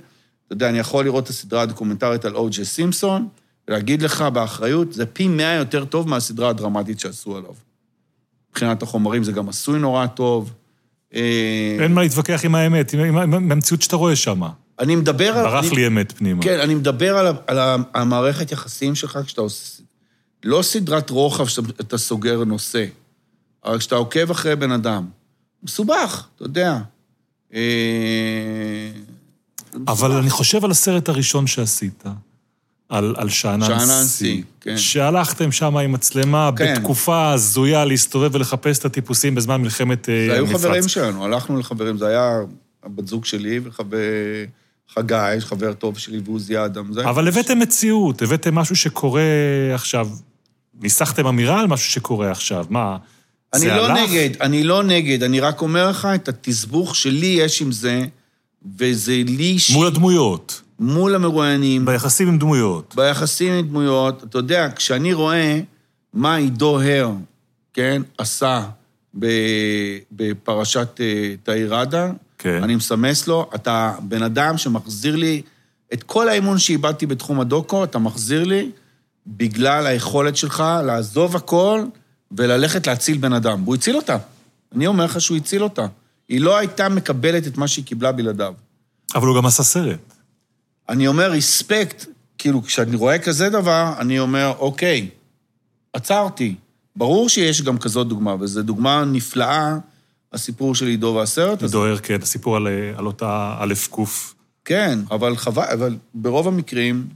אתה 0.47 0.53
יודע, 0.55 0.69
אני 0.69 0.79
יכול 0.79 1.05
לראות 1.05 1.25
את 1.25 1.29
הסדרה 1.29 1.63
הדוקומנטרית 1.63 2.25
על 2.25 2.37
או.ג'י 2.37 2.65
סימפסון, 2.65 3.29
ולהגיד 3.69 4.03
לך 4.03 4.23
באחריות, 4.23 4.93
זה 4.93 5.07
פי 5.07 5.29
מאה 5.29 5.55
יותר 5.55 5.85
טוב 5.85 6.09
מהסדרה 6.09 6.49
הדרמטית 6.49 7.01
שעשו 7.01 7.37
עליו. 7.37 7.66
מבחינת 8.57 8.83
החומרים 8.83 9.25
זה 9.25 9.33
גם 9.33 9.49
עשוי 9.49 9.79
נורא 9.79 10.07
טוב. 10.07 10.53
אה, 11.15 11.77
אין 11.81 11.95
מה 11.95 12.03
להתווכח 12.03 12.45
עם 12.45 12.55
האמת, 12.55 12.93
עם- 12.93 13.17
עם 13.33 13.53
המציאות 13.53 13.83
שאתה 13.83 13.97
רואה 13.97 14.17
שם. 14.17 14.43
אני 14.81 14.97
מדבר 14.97 15.37
על... 15.39 15.45
ברח 15.45 15.73
לי 15.73 15.87
אמת 15.87 16.13
פנימה. 16.13 16.43
כן, 16.43 16.61
אני 16.61 16.75
מדבר 16.75 17.17
על, 17.17 17.27
על 17.47 17.59
המערכת 17.95 18.53
יחסים 18.53 18.95
שלך 18.95 19.19
כשאתה 19.27 19.41
עושה... 19.41 19.83
לא 20.45 20.63
סדרת 20.63 21.11
רוחב 21.11 21.47
שאתה 21.47 21.99
סוגר 21.99 22.45
נושא, 22.45 22.85
אבל 23.65 23.79
כשאתה 23.79 23.95
עוקב 23.95 24.31
אחרי 24.31 24.57
בן 24.57 24.73
אדם. 24.73 25.07
מסובך, 25.63 26.27
אתה 26.37 26.45
יודע. 26.45 26.79
אה, 27.55 27.61
אבל 29.89 30.13
אני 30.13 30.31
חושב 30.31 30.65
על 30.65 30.71
הסרט 30.71 31.09
הראשון 31.09 31.47
שעשית, 31.47 32.05
על, 32.89 33.15
על 33.19 33.29
שאנן 33.29 33.67
שאנן 33.67 34.03
סי. 34.03 34.09
סי, 34.09 34.43
כן. 34.61 34.79
שהלכתם 34.79 35.53
שם 35.53 35.77
עם 35.77 35.93
מצלמה 35.93 36.51
כן. 36.57 36.75
בתקופה 36.75 37.33
הזויה 37.33 37.85
להסתובב 37.85 38.35
ולחפש 38.35 38.79
את 38.79 38.85
הטיפוסים 38.85 39.35
בזמן 39.35 39.63
מלחמת 39.63 40.09
אה, 40.09 40.27
זה 40.29 40.33
היו 40.33 40.45
המפרץ. 40.45 40.61
חברים 40.61 40.89
שלנו, 40.89 41.25
הלכנו 41.25 41.59
לחברים, 41.59 41.99
זה 41.99 42.09
היה 42.09 42.41
הבת 42.85 43.07
זוג 43.07 43.25
שלי 43.25 43.61
וחבר... 43.65 43.97
חגי, 44.95 45.41
חבר 45.41 45.73
טוב 45.73 45.99
שלי, 45.99 46.21
ועוזי 46.25 46.65
אדם. 46.65 46.99
אבל 46.99 47.29
הבאתם 47.29 47.59
מציאות, 47.59 48.23
הבאתם 48.23 48.55
משהו 48.55 48.77
שקורה 48.77 49.23
עכשיו. 49.75 50.09
ניסחתם 50.81 51.27
אמירה 51.27 51.61
על 51.61 51.67
משהו 51.67 51.93
שקורה 51.93 52.31
עכשיו, 52.31 52.67
מה? 52.71 52.97
אני 53.55 53.67
לא 53.67 53.87
הלך? 53.87 54.11
נגד, 54.11 54.31
אני 54.41 54.65
לא 54.65 54.83
נגד, 54.83 55.23
אני 55.23 55.41
רק 55.41 55.61
אומר 55.61 55.91
לך 55.91 56.09
את 56.15 56.29
התסבוך 56.29 56.97
שלי 56.97 57.27
יש 57.27 57.63
עם 57.63 57.73
זה, 57.73 58.05
וזה 58.79 59.23
לי 59.27 59.57
מול 59.73 59.87
הדמויות, 59.87 60.63
מול 60.81 61.15
המרואיינים, 61.15 61.85
ביחסים 61.85 62.29
עם 62.29 62.39
דמויות. 62.39 62.95
ביחסים 62.97 63.53
עם 63.53 63.69
דמויות, 63.69 64.25
אתה 64.25 64.39
יודע, 64.39 64.69
כשאני 64.77 65.13
רואה 65.13 65.61
מה 66.15 66.37
עידו 66.37 66.81
הר, 66.81 67.13
כן, 67.75 68.03
עשה 68.19 68.63
בפרשת 70.13 71.01
אה, 71.01 71.35
תאיר 71.43 71.75
ראדה, 71.75 72.11
כן. 72.39 72.63
אני 72.63 72.77
מסמס 72.77 73.27
לו, 73.27 73.51
אתה 73.55 73.93
בן 74.03 74.23
אדם 74.23 74.59
שמחזיר 74.59 75.17
לי 75.17 75.43
את 75.93 76.03
כל 76.03 76.29
האמון 76.29 76.59
שאיבדתי 76.59 77.07
בתחום 77.07 77.41
הדוקו, 77.41 77.85
אתה 77.85 77.99
מחזיר 77.99 78.45
לי 78.45 78.71
בגלל 79.27 79.87
היכולת 79.87 80.37
שלך 80.37 80.65
לעזוב 80.85 81.37
הכל 81.37 81.85
וללכת 82.33 82.87
להציל 82.87 83.19
בן 83.19 83.33
אדם. 83.33 83.63
והוא 83.65 83.75
הציל 83.75 83.97
אותה. 83.97 84.17
אני 84.75 84.87
אומר 84.87 85.05
לך 85.05 85.21
שהוא 85.21 85.37
הציל 85.37 85.63
אותה. 85.63 85.87
היא 86.29 86.41
לא 86.41 86.57
הייתה 86.57 86.89
מקבלת 86.89 87.47
את 87.47 87.59
מה 87.59 87.69
שהיא 87.69 87.85
קיבלה 87.85 88.13
בלעדיו. 88.13 88.55
אבל 89.15 89.27
הוא 89.27 89.37
גם 89.37 89.47
עשה 89.47 89.63
סרט. 89.63 90.16
אני 90.89 91.07
אומר, 91.07 91.31
ריספקט, 91.31 92.07
כאילו, 92.39 92.63
כשאני 92.63 92.97
רואה 92.97 93.19
כזה 93.19 93.51
דבר, 93.51 93.93
אני 93.99 94.19
אומר, 94.19 94.53
אוקיי, 94.59 95.09
עצרתי. 95.93 96.55
ברור 96.97 97.29
שיש 97.29 97.63
גם 97.63 97.79
כזאת 97.79 98.09
דוגמה, 98.09 98.37
וזו 98.41 98.63
דוגמה 98.63 99.05
נפלאה, 99.05 99.77
הסיפור 100.33 100.75
של 100.75 100.87
עידו 100.87 101.15
והסרט 101.17 101.63
הזה. 101.63 101.73
דוהר, 101.73 101.99
כן, 101.99 102.23
הסיפור 102.23 102.57
על, 102.57 102.67
על 102.97 103.07
אותה 103.07 103.57
א' 103.61 103.75
ק'. 103.91 103.99
כן, 104.65 104.99
אבל 105.11 105.37
חבל, 105.37 105.65
אבל 105.73 105.97
ברוב 106.15 106.49
המקרים 106.49 107.07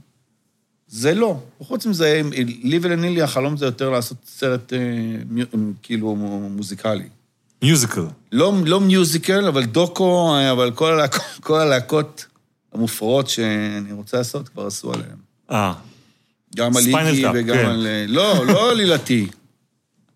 זה 0.87 1.13
לא. 1.13 1.39
חוץ 1.59 1.85
מזה, 1.85 2.21
לי 2.63 2.79
ולנילי 2.81 3.21
החלום 3.21 3.57
זה 3.57 3.65
יותר 3.65 3.89
לעשות 3.89 4.17
סרט 4.25 4.73
אה, 4.73 4.79
כאילו 5.83 6.15
מוזיקלי. 6.55 7.07
מיוזיקל. 7.61 8.05
לא, 8.31 8.53
לא 8.65 8.79
מיוזיקל, 8.79 9.47
אבל 9.47 9.65
דוקו, 9.65 10.35
אה, 10.35 10.51
אבל 10.51 10.71
כל 10.71 10.99
כל 11.41 11.59
הלהקות 11.59 12.25
המופרעות 12.73 13.29
שאני 13.29 13.91
רוצה 13.91 14.17
לעשות, 14.17 14.49
כבר 14.49 14.67
עשו 14.67 14.93
עליהן. 14.93 15.17
אה, 15.51 15.73
גם 16.55 16.77
על 16.77 16.83
טאפ, 16.91 17.31
וגם 17.35 17.55
כן. 17.55 17.65
על... 17.65 17.87
אה, 17.87 18.05
לא, 18.07 18.45
לא 18.47 18.71
עלילתי. 18.71 19.27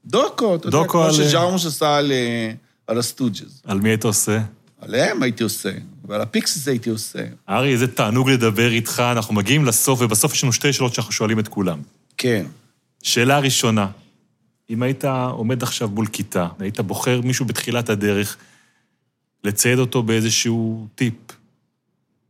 דוקו, 0.05 0.55
אתה 0.55 0.67
יודע, 0.67 0.77
דוקו 0.77 0.89
כמו 0.89 1.03
על- 1.03 1.13
שג'רמוש 1.13 1.65
עשה 1.65 1.97
על, 1.97 2.11
אה, 2.11 2.51
על 2.87 2.97
ה 2.99 3.06
Stooges. 3.06 3.61
על 3.65 3.79
מי 3.79 3.89
היית 3.89 4.03
עושה? 4.03 4.41
עליהם 4.81 5.23
הייתי 5.23 5.43
עושה, 5.43 5.71
ועל 6.07 6.21
ה 6.21 6.28
Pixies 6.28 6.67
הייתי 6.67 6.89
עושה. 6.89 7.19
ארי, 7.49 7.71
איזה 7.71 7.87
תענוג 7.87 8.29
לדבר 8.29 8.71
איתך, 8.71 9.03
אנחנו 9.11 9.33
מגיעים 9.33 9.65
לסוף, 9.65 10.01
ובסוף 10.01 10.33
יש 10.33 10.43
לנו 10.43 10.53
שתי 10.53 10.73
שאלות 10.73 10.93
שאנחנו 10.93 11.11
שואלים 11.11 11.39
את 11.39 11.47
כולם. 11.47 11.79
כן. 12.17 12.45
שאלה 13.03 13.39
ראשונה, 13.39 13.87
אם 14.69 14.83
היית 14.83 15.05
עומד 15.31 15.63
עכשיו 15.63 15.89
מול 15.89 16.07
כיתה, 16.07 16.47
והיית 16.59 16.79
בוחר 16.79 17.21
מישהו 17.21 17.45
בתחילת 17.45 17.89
הדרך, 17.89 18.37
לצייד 19.43 19.79
אותו 19.79 20.03
באיזשהו 20.03 20.87
טיפ, 20.95 21.13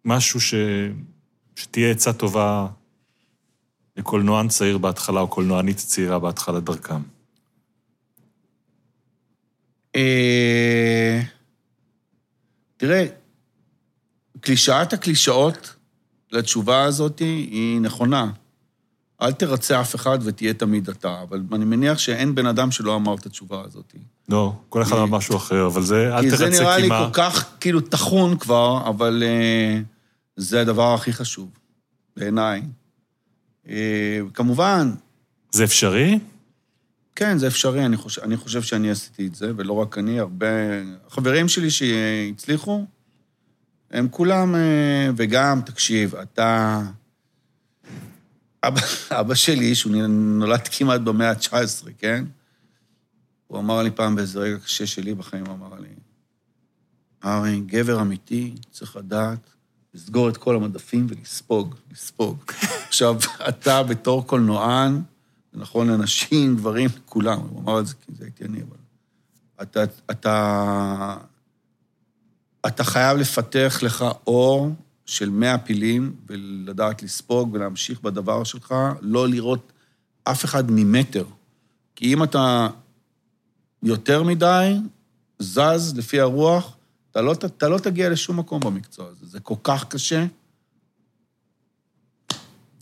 משהו 0.05 0.41
ש... 0.41 0.53
שתהיה 1.55 1.91
עצה 1.91 2.13
טובה 2.13 2.67
לקולנוען 3.97 4.47
צעיר 4.47 4.77
בהתחלה, 4.77 5.19
או 5.21 5.27
קולנוענית 5.27 5.77
צעירה 5.77 6.19
בהתחלת 6.19 6.63
דרכם. 6.63 7.01
אה, 9.95 11.21
תראה, 12.77 13.05
קלישאת 14.39 14.93
הקלישאות 14.93 15.75
לתשובה 16.31 16.83
הזאת 16.83 17.19
היא 17.19 17.81
נכונה. 17.81 18.31
אל 19.21 19.31
תרצה 19.31 19.81
אף 19.81 19.95
אחד 19.95 20.19
ותהיה 20.23 20.53
תמיד 20.53 20.89
אתה, 20.89 21.21
אבל 21.29 21.41
אני 21.53 21.65
מניח 21.65 21.97
שאין 21.97 22.35
בן 22.35 22.45
אדם 22.45 22.71
שלא 22.71 22.95
אמר 22.95 23.15
את 23.15 23.25
התשובה 23.25 23.61
הזאת. 23.65 23.95
לא, 24.29 24.53
כל 24.69 24.81
אחד 24.81 24.97
אמר 24.97 25.05
משהו 25.05 25.37
אחר, 25.37 25.67
אבל 25.67 25.81
זה, 25.81 26.17
אל 26.17 26.21
כי 26.21 26.29
תרצה 26.29 26.51
זה 26.51 26.63
נראה 26.63 26.77
לי 26.77 26.89
כי. 26.89 26.89
כל 26.89 27.13
כך 27.13 27.45
כאילו 27.59 27.81
טחון 27.81 28.37
כבר, 28.37 28.89
אבל 28.89 29.23
אה, 29.25 29.81
זה 30.35 30.61
הדבר 30.61 30.93
הכי 30.93 31.13
חשוב, 31.13 31.49
בעיניי. 32.17 32.61
אה, 33.67 34.19
כמובן, 34.33 34.91
זה 35.51 35.63
אפשרי? 35.63 36.19
כן, 37.15 37.37
זה 37.37 37.47
אפשרי, 37.47 37.85
אני 37.85 37.97
חושב, 37.97 38.21
אני 38.21 38.37
חושב 38.37 38.61
שאני 38.61 38.91
עשיתי 38.91 39.27
את 39.27 39.35
זה, 39.35 39.51
ולא 39.57 39.73
רק 39.73 39.97
אני, 39.97 40.19
הרבה... 40.19 40.47
החברים 41.07 41.47
שלי 41.47 41.71
שהצליחו, 41.71 42.85
הם 43.91 44.07
כולם, 44.11 44.55
אה, 44.55 45.09
וגם, 45.15 45.61
תקשיב, 45.65 46.15
אתה... 46.15 46.81
אבא, 48.63 48.81
אבא 49.19 49.35
שלי, 49.35 49.75
שהוא 49.75 49.93
נולד 50.07 50.67
כמעט 50.67 51.01
במאה 51.01 51.29
ה-19, 51.29 51.89
כן? 51.97 52.25
הוא 53.47 53.59
אמר 53.59 53.83
לי 53.83 53.91
פעם 53.91 54.15
באיזה 54.15 54.39
רגע 54.39 54.57
קשה 54.57 54.87
שלי 54.87 55.13
בחיים, 55.13 55.45
הוא 55.45 55.55
אמר 55.55 55.79
לי, 55.79 55.89
ארי, 57.25 57.61
גבר 57.65 58.01
אמיתי 58.01 58.55
צריך 58.71 58.95
לדעת 58.95 59.54
לסגור 59.95 60.29
את 60.29 60.37
כל 60.37 60.55
המדפים 60.55 61.07
ולספוג, 61.09 61.75
לספוג. 61.91 62.43
עכשיו, 62.87 63.15
אתה 63.49 63.83
בתור 63.83 64.27
קולנוען, 64.27 65.01
זה 65.53 65.59
נכון 65.59 65.89
לנשים, 65.89 66.55
גברים, 66.55 66.89
לכולם, 66.97 67.39
הוא 67.39 67.61
אמר 67.61 67.79
את 67.79 67.87
זה 67.87 67.93
כי 67.93 68.11
זה 68.17 68.23
הייתי 68.23 68.45
אני, 68.45 68.61
אבל... 68.61 68.77
אתה, 69.61 69.83
אתה, 70.11 71.17
אתה 72.67 72.83
חייב 72.83 73.17
לפתח 73.17 73.79
לך 73.81 74.05
אור 74.27 74.69
של 75.05 75.29
מאה 75.29 75.57
פילים 75.57 76.15
ולדעת 76.27 77.03
לספוג 77.03 77.53
ולהמשיך 77.53 78.01
בדבר 78.01 78.43
שלך, 78.43 78.75
לא 79.01 79.27
לראות 79.27 79.71
אף 80.23 80.45
אחד 80.45 80.63
ממטר. 80.71 81.25
כי 81.95 82.13
אם 82.13 82.23
אתה 82.23 82.67
יותר 83.83 84.23
מדי 84.23 84.77
זז 85.39 85.93
לפי 85.97 86.19
הרוח, 86.19 86.74
אתה 87.15 87.23
לא, 87.23 87.31
אתה 87.31 87.67
לא 87.69 87.77
תגיע 87.77 88.09
לשום 88.09 88.39
מקום 88.39 88.59
במקצוע 88.59 89.07
הזה. 89.07 89.25
זה 89.25 89.39
כל 89.39 89.55
כך 89.63 89.85
קשה. 89.89 90.25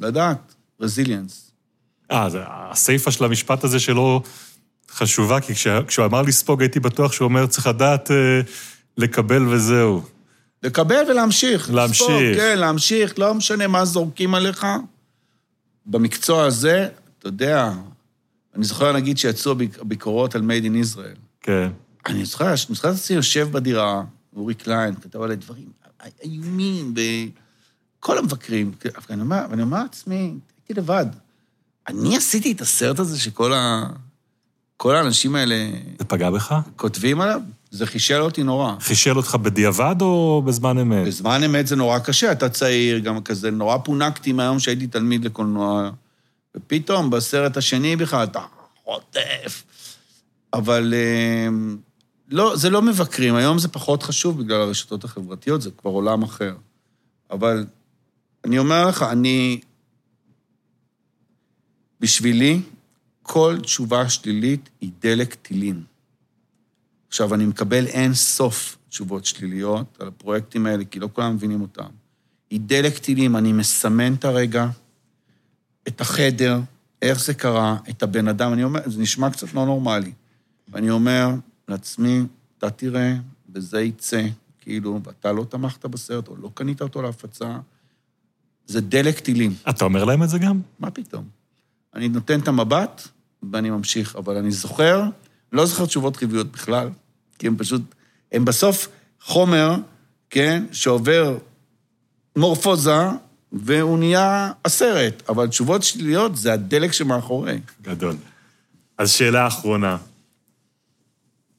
לדעת, 0.01 0.53
רזיליאנס. 0.79 1.51
אה, 2.11 2.27
הסיפה 2.71 3.11
של 3.11 3.23
המשפט 3.25 3.63
הזה 3.63 3.79
שלו 3.79 4.21
חשובה, 4.91 5.39
כי 5.41 5.53
כשה- 5.55 5.83
כשהוא 5.87 6.05
אמר 6.05 6.21
לספוג 6.21 6.61
הייתי 6.61 6.79
בטוח 6.79 7.11
שהוא 7.11 7.25
אומר, 7.25 7.45
צריך 7.47 7.67
לדעת 7.67 8.11
אה, 8.11 8.15
לקבל 8.97 9.47
וזהו. 9.47 10.01
לקבל 10.63 11.03
ולהמשיך. 11.09 11.69
להמשיך. 11.71 12.01
לספוג, 12.09 12.35
כן, 12.35 12.59
להמשיך, 12.59 13.19
לא 13.19 13.33
משנה 13.33 13.67
מה 13.67 13.85
זורקים 13.85 14.35
עליך. 14.35 14.65
במקצוע 15.85 16.45
הזה, 16.45 16.87
אתה 17.19 17.27
יודע, 17.27 17.71
אני 18.55 18.63
זוכר, 18.65 18.91
נגיד, 18.93 19.17
שיצאו 19.17 19.51
הביק- 19.51 19.79
הביקורות 19.81 20.35
על 20.35 20.41
Made 20.41 20.63
in 20.65 20.95
Israel. 20.95 21.19
כן. 21.41 21.69
אני 22.05 22.25
זוכר, 22.25 22.47
אני 22.47 22.75
זוכר 22.75 22.89
את 22.89 22.95
עצמי 22.95 23.15
יושב 23.15 23.47
בדירה, 23.51 24.03
אורי 24.35 24.53
קליין 24.53 24.95
כתב 24.95 25.21
עליי 25.21 25.35
דברים 25.35 25.71
איומים, 26.23 26.93
וכל 27.99 28.17
המבקרים, 28.17 28.71
ואני 29.09 29.21
אומר, 29.21 29.45
ואני 29.49 29.61
אומר 29.61 29.83
לעצמי, 29.83 30.33
הייתי 30.57 30.73
לבד. 30.81 31.05
אני 31.87 32.17
עשיתי 32.17 32.51
את 32.51 32.61
הסרט 32.61 32.99
הזה 32.99 33.19
שכל 33.19 33.53
ה... 33.53 33.89
כל 34.77 34.95
האנשים 34.95 35.35
האלה 35.35 35.55
זה 35.99 36.05
פגע 36.05 36.29
בך? 36.29 36.55
כותבים 36.75 37.21
עליו? 37.21 37.41
זה 37.71 37.85
חישל 37.85 38.21
אותי 38.21 38.43
נורא. 38.43 38.73
חישל 38.79 39.17
אותך 39.17 39.35
בדיעבד 39.35 39.95
או 40.01 40.41
בזמן 40.45 40.77
אמת? 40.77 41.07
בזמן 41.07 41.43
אמת 41.43 41.67
זה 41.67 41.75
נורא 41.75 41.99
קשה, 41.99 42.31
אתה 42.31 42.49
צעיר, 42.49 42.99
גם 42.99 43.21
כזה, 43.21 43.51
נורא 43.51 43.77
פונקתי 43.77 44.31
מהיום 44.31 44.59
שהייתי 44.59 44.87
תלמיד 44.87 45.25
לקולנוע, 45.25 45.89
ופתאום 46.55 47.09
בסרט 47.09 47.57
השני 47.57 47.95
בכלל 47.95 48.23
אתה 48.23 48.39
חוטף. 48.83 49.63
אבל 50.53 50.93
אה, 50.93 51.47
לא, 52.33 52.55
זה 52.55 52.69
לא 52.69 52.81
מבקרים, 52.81 53.35
היום 53.35 53.59
זה 53.59 53.67
פחות 53.67 54.03
חשוב 54.03 54.41
בגלל 54.41 54.61
הרשתות 54.61 55.03
החברתיות, 55.03 55.61
זה 55.61 55.71
כבר 55.71 55.91
עולם 55.91 56.23
אחר. 56.23 56.55
אבל 57.31 57.65
אני 58.45 58.59
אומר 58.59 58.87
לך, 58.87 59.03
אני... 59.03 59.61
בשבילי, 61.99 62.61
כל 63.21 63.57
תשובה 63.61 64.09
שלילית 64.09 64.69
היא 64.81 64.91
דלק 64.99 65.33
טילים. 65.33 65.83
עכשיו, 67.07 67.33
אני 67.33 67.45
מקבל 67.45 67.85
אין 67.85 68.13
סוף 68.13 68.77
תשובות 68.89 69.25
שליליות 69.25 69.97
על 69.99 70.07
הפרויקטים 70.07 70.65
האלה, 70.65 70.85
כי 70.85 70.99
לא 70.99 71.09
כולם 71.13 71.35
מבינים 71.35 71.61
אותם. 71.61 71.89
היא 72.49 72.59
דלק 72.63 72.97
טילים, 72.97 73.35
אני 73.35 73.53
מסמן 73.53 74.13
את 74.13 74.25
הרגע, 74.25 74.67
את 75.87 76.01
החדר, 76.01 76.59
איך 77.01 77.23
זה 77.23 77.33
קרה, 77.33 77.77
את 77.89 78.03
הבן 78.03 78.27
אדם, 78.27 78.53
אני 78.53 78.63
אומר, 78.63 78.79
זה 78.85 79.01
נשמע 79.01 79.29
קצת 79.29 79.53
לא 79.53 79.65
נורמלי. 79.65 80.11
ואני 80.67 80.89
אומר 80.89 81.29
לעצמי, 81.67 82.21
אתה 82.57 82.69
תראה, 82.69 83.13
וזה 83.53 83.81
יצא, 83.81 84.21
כאילו, 84.61 84.99
ואתה 85.03 85.31
לא 85.31 85.43
תמכת 85.49 85.85
בסרט, 85.85 86.27
או 86.27 86.35
לא 86.35 86.51
קנית 86.53 86.81
אותו 86.81 87.01
להפצה, 87.01 87.57
זה 88.67 88.81
דלק 88.81 89.19
טילים. 89.19 89.53
אתה 89.69 89.85
אומר 89.85 90.03
להם 90.03 90.23
את 90.23 90.29
זה 90.29 90.39
גם? 90.39 90.61
מה 90.79 90.91
פתאום? 90.91 91.27
אני 91.95 92.09
נותן 92.09 92.39
את 92.39 92.47
המבט 92.47 93.07
ואני 93.51 93.69
ממשיך, 93.69 94.15
אבל 94.15 94.37
אני 94.37 94.51
זוכר, 94.51 95.03
לא 95.51 95.65
זוכר 95.65 95.85
תשובות 95.85 96.15
חיוביות 96.15 96.51
בכלל, 96.51 96.89
כי 97.39 97.47
הם 97.47 97.57
פשוט, 97.57 97.81
הם 98.31 98.45
בסוף 98.45 98.87
חומר, 99.21 99.75
כן, 100.29 100.63
שעובר 100.71 101.37
מורפוזה, 102.35 102.97
והוא 103.51 103.99
נהיה 103.99 104.51
הסרט, 104.65 105.29
אבל 105.29 105.47
תשובות 105.47 105.83
שליליות 105.83 106.37
זה 106.37 106.53
הדלק 106.53 106.91
שמאחורי. 106.91 107.59
גדול. 107.81 108.15
אז 108.97 109.11
שאלה 109.11 109.47
אחרונה. 109.47 109.97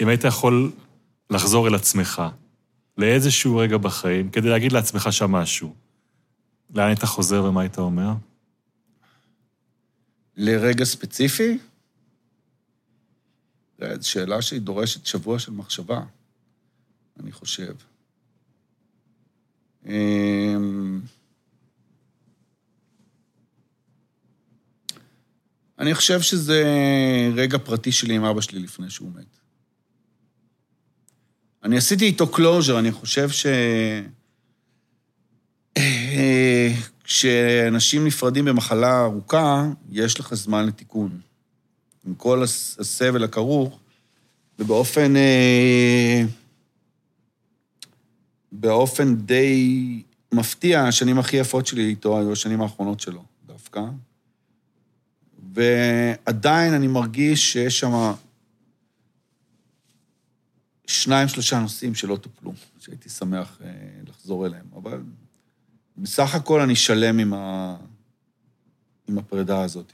אם 0.03 0.09
היית 0.09 0.25
יכול 0.25 0.73
לחזור 1.31 1.69
אל 1.69 1.75
עצמך, 1.75 2.23
לאיזשהו 2.99 3.57
רגע 3.57 3.77
בחיים, 3.77 4.31
כדי 4.31 4.49
להגיד 4.49 4.73
לעצמך 4.73 5.09
שם 5.12 5.33
משהו, 5.33 5.75
לאן 6.75 6.87
היית 6.87 7.05
חוזר 7.05 7.45
ומה 7.45 7.61
היית 7.61 7.79
אומר? 7.79 8.12
לרגע 10.37 10.85
ספציפי? 10.85 11.59
זו 13.79 14.09
שאלה 14.09 14.43
שהיא 14.43 14.61
דורשת 14.61 15.07
שבוע 15.07 15.39
של 15.39 15.53
מחשבה, 15.53 16.03
אני 17.21 17.33
חושב. 17.33 17.75
אמ, 19.87 21.01
אני 25.79 25.95
חושב 25.95 26.21
שזה 26.21 26.65
רגע 27.35 27.59
פרטי 27.59 27.93
שלי 27.93 28.15
עם 28.15 28.25
אבא 28.25 28.41
שלי 28.41 28.59
לפני 28.59 28.91
שהוא 28.91 29.12
מת. 29.15 29.44
אני 31.65 31.77
עשיתי 31.77 32.05
איתו 32.05 32.27
closure, 32.27 32.79
אני 32.78 32.93
חושב 32.93 33.28
ש... 33.31 33.47
כשאנשים 37.05 38.07
נפרדים 38.07 38.45
במחלה 38.45 39.03
ארוכה, 39.05 39.66
יש 39.91 40.20
לך 40.20 40.35
זמן 40.35 40.66
לתיקון. 40.66 41.20
עם 42.07 42.15
כל 42.15 42.43
הס- 42.43 42.77
הסבל 42.81 43.24
הכרוך, 43.24 43.78
ובאופן... 44.59 45.16
אה, 45.16 46.23
באופן 48.53 49.16
די 49.16 50.03
מפתיע, 50.32 50.85
השנים 50.85 51.19
הכי 51.19 51.36
יפות 51.36 51.66
שלי 51.66 51.89
איתו 51.89 52.19
היו 52.19 52.32
השנים 52.32 52.61
האחרונות 52.61 53.01
שלו, 53.01 53.24
דווקא. 53.47 53.81
ועדיין 55.55 56.74
אני 56.74 56.86
מרגיש 56.86 57.53
שיש 57.53 57.81
שם 57.81 58.12
שניים, 60.86 61.28
שלושה 61.28 61.61
נושאים 61.61 61.94
שלא 61.94 62.16
טופלו, 62.16 62.52
שהייתי 62.78 63.09
שמח 63.09 63.59
אה, 63.65 63.70
לחזור 64.09 64.47
אליהם. 64.47 64.66
אבל 64.77 65.02
בסך 65.97 66.35
הכל 66.35 66.61
אני 66.61 66.77
שלם 66.77 67.19
עם, 67.19 67.35
ה... 67.35 67.77
עם 69.09 69.19
הפרידה 69.19 69.62
הזאת. 69.62 69.93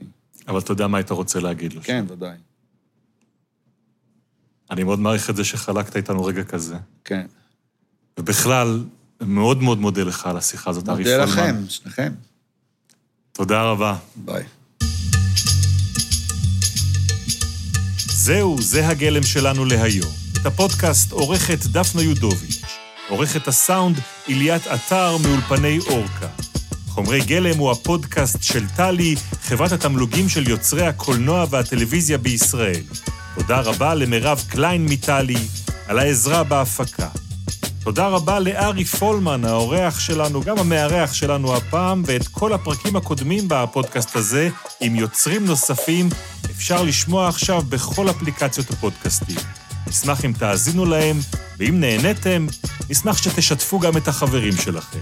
אבל 0.48 0.58
אתה 0.58 0.72
יודע 0.72 0.86
מה 0.86 0.98
היית 0.98 1.10
רוצה 1.10 1.40
להגיד 1.40 1.72
לו. 1.72 1.82
כן, 1.82 2.04
ודאי. 2.08 2.36
אני 4.70 4.84
מאוד 4.84 4.98
מעריך 4.98 5.30
את 5.30 5.36
זה 5.36 5.44
שחלקת 5.44 5.96
איתנו 5.96 6.24
רגע 6.24 6.44
כזה. 6.44 6.76
כן. 7.04 7.26
ובכלל, 8.18 8.84
מאוד 9.20 9.62
מאוד 9.62 9.78
מודה 9.78 10.02
לך 10.02 10.26
על 10.26 10.36
השיחה 10.36 10.70
הזאת, 10.70 10.88
ארי 10.88 11.02
מודה 11.02 11.26
פולמן. 11.26 11.32
לכם, 11.32 11.68
שניכם. 11.68 12.12
תודה 13.32 13.62
רבה. 13.62 13.96
ביי. 14.16 14.44
זהו, 18.06 18.62
זה 18.62 18.88
הגלם 18.88 19.22
שלנו 19.22 19.64
להיום. 19.64 20.19
את 20.40 20.46
הפודקאסט 20.46 21.12
עורכת 21.12 21.58
דפנה 21.66 22.02
יודוביץ'. 22.02 22.62
עורכת 23.08 23.48
הסאונד 23.48 24.00
אליית 24.28 24.66
עטר 24.66 25.16
מאולפני 25.16 25.78
אורקה. 25.78 26.26
חומרי 26.88 27.20
גלם 27.20 27.58
הוא 27.58 27.70
הפודקאסט 27.70 28.42
של 28.42 28.68
טלי, 28.76 29.14
חברת 29.42 29.72
התמלוגים 29.72 30.28
של 30.28 30.48
יוצרי 30.48 30.86
הקולנוע 30.86 31.46
והטלוויזיה 31.50 32.18
בישראל. 32.18 32.82
תודה 33.34 33.60
רבה 33.60 33.94
למירב 33.94 34.44
קליין 34.48 34.86
מטלי 34.90 35.36
על 35.86 35.98
העזרה 35.98 36.44
בהפקה. 36.44 37.08
תודה 37.84 38.08
רבה 38.08 38.38
לארי 38.38 38.84
פולמן, 38.84 39.44
האורח 39.44 40.00
שלנו, 40.00 40.40
גם 40.42 40.58
המארח 40.58 41.12
שלנו 41.12 41.56
הפעם, 41.56 42.02
ואת 42.06 42.28
כל 42.28 42.52
הפרקים 42.52 42.96
הקודמים 42.96 43.44
בפודקאסט 43.48 44.16
הזה, 44.16 44.48
עם 44.80 44.94
יוצרים 44.94 45.46
נוספים, 45.46 46.08
אפשר 46.50 46.82
לשמוע 46.82 47.28
עכשיו 47.28 47.62
בכל 47.62 48.10
אפליקציות 48.10 48.70
הפודקאסטים. 48.70 49.59
נשמח 49.90 50.24
אם 50.24 50.32
תאזינו 50.38 50.84
להם, 50.84 51.20
ואם 51.58 51.80
נהניתם, 51.80 52.46
נשמח 52.90 53.16
שתשתפו 53.16 53.78
גם 53.78 53.96
את 53.96 54.08
החברים 54.08 54.56
שלכם. 54.56 54.98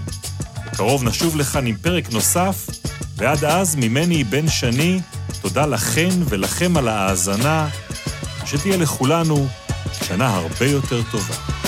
בקרוב 0.65 1.03
נשוב 1.03 1.35
לכאן 1.37 1.65
עם 1.65 1.75
פרק 1.81 2.11
נוסף, 2.11 2.69
ועד 3.15 3.45
אז, 3.45 3.75
ממני 3.75 4.23
בן 4.23 4.49
שני, 4.49 4.99
תודה 5.41 5.65
לכן 5.65 6.09
ולכם 6.25 6.77
על 6.77 6.87
ההאזנה, 6.87 7.69
שתהיה 8.45 8.77
לכולנו 8.77 9.47
שנה 10.07 10.27
הרבה 10.27 10.65
יותר 10.65 11.01
טובה. 11.11 11.58